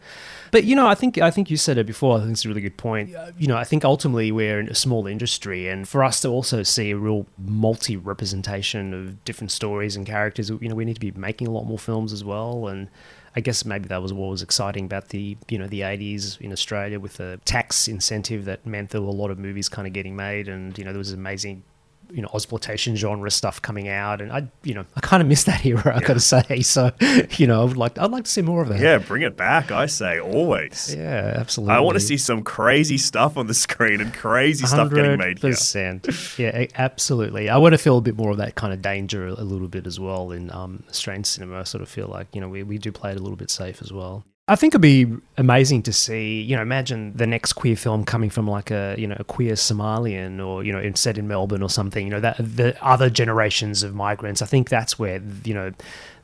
but 0.51 0.65
you 0.65 0.75
know, 0.75 0.89
I 0.89 0.97
think 0.97 1.19
I 1.19 1.31
think 1.31 1.49
you 1.49 1.57
said 1.57 1.79
it 1.79 1.87
before. 1.87 2.17
I 2.17 2.21
think 2.21 2.33
it's 2.33 2.45
a 2.45 2.49
really 2.49 2.61
good 2.61 2.77
point. 2.77 3.15
Uh, 3.15 3.31
You 3.39 3.47
know, 3.47 3.57
I 3.57 3.63
think 3.63 3.85
ultimately 3.85 4.33
we're 4.33 4.59
in 4.59 4.69
a 4.69 4.75
small 4.75 5.07
industry, 5.07 5.69
and 5.69 5.87
for 5.89 6.03
us 6.03 6.21
to 6.23 6.29
also 6.29 6.65
see 6.65 6.91
a 6.91 6.97
real 6.97 7.27
multi 7.39 7.97
representation 7.97 8.93
of 8.93 9.25
different 9.25 9.53
stories 9.53 9.95
and 9.95 10.05
characters, 10.05 10.51
you 10.51 10.69
know, 10.69 10.75
we 10.75 10.85
need 10.85 10.95
to 10.95 11.01
be 11.01 11.13
making 11.13 11.47
a 11.47 11.53
lot 11.53 11.67
more 11.67 11.79
films 11.79 12.13
as 12.13 12.25
well. 12.25 12.67
And 12.67 12.89
I 13.35 13.41
guess 13.41 13.65
maybe 13.65 13.89
that 13.89 14.03
was 14.03 14.13
what 14.13 14.29
was 14.29 14.43
exciting 14.43 14.85
about 14.85 15.09
the 15.09 15.37
you 15.49 15.59
know 15.59 15.67
the 15.67 15.81
80s 15.81 16.41
in 16.41 16.53
Australia 16.53 17.01
with 17.01 17.15
the 17.17 17.41
tax 17.45 17.89
incentive 17.89 18.45
that 18.45 18.67
meant 18.67 18.91
there 18.91 19.01
were 19.01 19.09
a 19.09 19.13
lot 19.13 19.31
of 19.31 19.39
movies 19.39 19.69
kind 19.69 19.87
of 19.87 19.95
getting 19.95 20.15
made, 20.17 20.49
and 20.49 20.77
you 20.77 20.85
know 20.85 20.93
there 20.93 20.99
was 20.99 21.13
amazing 21.13 21.65
you 22.13 22.23
know 22.23 22.29
exploitation 22.35 22.97
genre 22.97 23.31
stuff 23.31 23.61
coming 23.61 23.89
out, 23.89 24.21
and 24.21 24.33
I 24.33 24.49
you 24.63 24.75
know 24.75 24.85
I 24.97 25.01
kind 25.01 25.23
of 25.23 25.29
miss 25.29 25.45
that 25.45 25.65
era. 25.65 25.97
I 25.97 26.01
got 26.01 26.15
to 26.15 26.21
say, 26.21 26.61
so 26.61 26.93
you 27.37 27.47
know 27.47 27.63
I 27.63 27.65
would 27.65 27.77
like 27.77 27.99
I'd 27.99 28.11
like 28.11 28.25
to 28.25 28.31
see 28.31 28.43
more 28.43 28.63
of 28.63 28.69
that. 28.69 28.81
Yeah, 28.81 28.99
bring 28.99 29.23
it 29.23 29.37
back, 29.37 29.71
I 29.71 29.87
say, 29.87 30.21
always. 30.21 30.95
Yeah, 30.95 31.35
absolutely. 31.37 31.75
I 31.75 31.81
want 31.81 31.95
to 31.95 32.01
see 32.01 32.17
some 32.17 32.43
crazy 32.43 32.99
stuff 32.99 33.37
on 33.37 33.47
the 33.47 33.55
screen 33.55 34.01
and 34.01 34.13
crazy 34.13 34.67
stuff 34.67 34.93
getting 34.93 35.19
made 35.19 35.39
here. 35.39 35.51
percent. 35.51 36.07
Yeah, 36.39 36.67
absolutely. 36.77 37.49
I 37.49 37.59
want 37.59 37.73
to 37.73 37.79
feel 37.79 37.99
a 37.99 38.03
bit 38.03 38.17
more 38.17 38.31
of 38.31 38.39
that 38.39 38.55
kind 38.55 38.73
of 38.73 38.83
danger 38.83 39.27
a 39.27 39.33
little 39.33 39.69
bit 39.69 39.87
as 39.87 39.99
well 39.99 40.31
in 40.33 40.51
um, 40.51 40.83
Australian 40.89 41.25
cinema. 41.25 41.61
I 41.61 41.65
sort 41.65 41.83
of 41.83 41.89
feel 41.89 42.09
like 42.09 42.29
you 42.35 42.41
know 42.41 42.49
we, 42.49 42.63
we 42.63 42.79
do 42.79 42.93
play 42.93 43.13
it 43.13 43.17
a 43.17 43.21
little 43.21 43.37
bit 43.37 43.51
safe 43.51 43.83
as 43.83 43.93
well. 43.93 44.25
I 44.53 44.55
think 44.55 44.73
it'd 44.73 44.83
be 44.83 45.07
amazing 45.39 45.83
to 45.85 45.95
see. 45.95 46.43
You 46.43 46.57
know, 46.57 46.61
imagine 46.61 47.17
the 47.17 47.27
next 47.27 47.55
queer 47.55 47.75
film 47.75 48.05
coming 48.05 48.29
from 48.29 48.47
like 48.47 48.71
a 48.71 48.95
you 48.99 49.07
know 49.07 49.17
a 49.19 49.25
queer 49.25 49.55
Somalian 49.55 50.47
or 50.47 50.63
you 50.63 50.71
know 50.71 50.93
set 50.95 51.17
in 51.17 51.27
Melbourne 51.27 51.63
or 51.63 51.71
something. 51.71 52.05
You 52.05 52.11
know 52.11 52.21
that 52.21 52.37
the 52.37 52.77
other 52.85 53.09
generations 53.09 53.83
of 53.83 53.95
migrants. 53.95 54.43
I 54.43 54.47
think 54.47 54.69
that's 54.69 54.99
where 54.99 55.23
you 55.45 55.55
know 55.55 55.73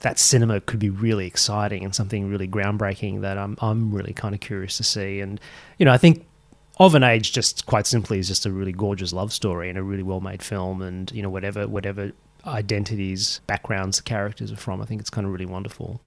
that 0.00 0.18
cinema 0.18 0.60
could 0.60 0.78
be 0.78 0.90
really 0.90 1.26
exciting 1.26 1.82
and 1.84 1.94
something 1.94 2.28
really 2.28 2.46
groundbreaking 2.46 3.22
that 3.22 3.38
I'm 3.38 3.56
I'm 3.62 3.94
really 3.94 4.12
kind 4.12 4.34
of 4.34 4.42
curious 4.42 4.76
to 4.76 4.84
see. 4.84 5.20
And 5.20 5.40
you 5.78 5.86
know, 5.86 5.92
I 5.92 5.96
think 5.96 6.26
of 6.78 6.94
an 6.94 7.02
age 7.02 7.32
just 7.32 7.64
quite 7.64 7.86
simply 7.86 8.18
is 8.18 8.28
just 8.28 8.44
a 8.44 8.52
really 8.52 8.72
gorgeous 8.72 9.14
love 9.14 9.32
story 9.32 9.70
and 9.70 9.78
a 9.78 9.82
really 9.82 10.02
well 10.02 10.20
made 10.20 10.42
film 10.42 10.82
and 10.82 11.10
you 11.12 11.22
know 11.22 11.30
whatever 11.30 11.66
whatever 11.66 12.12
identities 12.46 13.40
backgrounds 13.46 13.96
the 13.96 14.02
characters 14.04 14.52
are 14.52 14.56
from 14.56 14.80
i 14.80 14.84
think 14.84 15.00
it's 15.00 15.10
kind 15.10 15.26
of 15.26 15.32
really 15.32 15.44
wonderful 15.44 16.00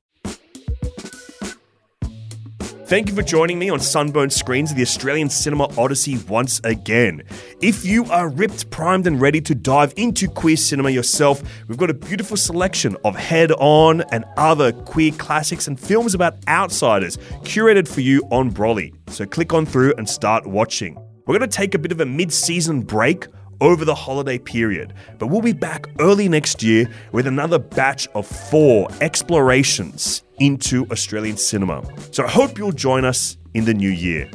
Thank 2.91 3.07
you 3.07 3.15
for 3.15 3.21
joining 3.21 3.57
me 3.57 3.69
on 3.69 3.79
Sunburnt 3.79 4.33
Screens 4.33 4.69
of 4.69 4.75
the 4.75 4.83
Australian 4.83 5.29
Cinema 5.29 5.69
Odyssey 5.79 6.17
once 6.27 6.59
again. 6.65 7.23
If 7.61 7.85
you 7.85 8.03
are 8.11 8.27
ripped, 8.27 8.69
primed, 8.69 9.07
and 9.07 9.21
ready 9.21 9.39
to 9.39 9.55
dive 9.55 9.93
into 9.95 10.27
queer 10.27 10.57
cinema 10.57 10.89
yourself, 10.89 11.41
we've 11.69 11.77
got 11.77 11.89
a 11.89 11.93
beautiful 11.93 12.35
selection 12.35 12.97
of 13.05 13.15
Head 13.15 13.53
On 13.59 14.01
and 14.11 14.25
other 14.35 14.73
queer 14.73 15.13
classics 15.13 15.69
and 15.69 15.79
films 15.79 16.13
about 16.13 16.35
outsiders 16.49 17.15
curated 17.43 17.87
for 17.87 18.01
you 18.01 18.23
on 18.29 18.49
Brollie. 18.49 18.93
So 19.07 19.25
click 19.25 19.53
on 19.53 19.65
through 19.65 19.93
and 19.97 20.09
start 20.09 20.45
watching. 20.45 20.95
We're 21.25 21.37
going 21.37 21.49
to 21.49 21.57
take 21.57 21.73
a 21.73 21.79
bit 21.79 21.93
of 21.93 22.01
a 22.01 22.05
mid 22.05 22.33
season 22.33 22.81
break 22.81 23.25
over 23.61 23.85
the 23.85 23.95
holiday 23.95 24.37
period. 24.37 24.95
But 25.17 25.27
we'll 25.27 25.39
be 25.39 25.53
back 25.53 25.87
early 25.99 26.27
next 26.27 26.61
year 26.61 26.89
with 27.13 27.25
another 27.25 27.57
batch 27.57 28.09
of 28.15 28.27
four 28.27 28.89
explorations 28.99 30.23
into 30.41 30.87
Australian 30.91 31.37
cinema. 31.37 31.83
So 32.11 32.25
I 32.25 32.27
hope 32.27 32.57
you'll 32.57 32.71
join 32.71 33.05
us 33.05 33.37
in 33.53 33.65
the 33.65 33.75
new 33.75 33.89
year. 33.89 34.29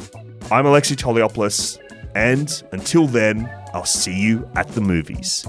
I'm 0.52 0.64
Alexei 0.64 0.94
Toliopoulos, 0.94 1.78
and 2.14 2.62
until 2.70 3.08
then, 3.08 3.50
I'll 3.74 3.84
see 3.84 4.16
you 4.16 4.48
at 4.54 4.68
the 4.68 4.80
movies. 4.80 5.44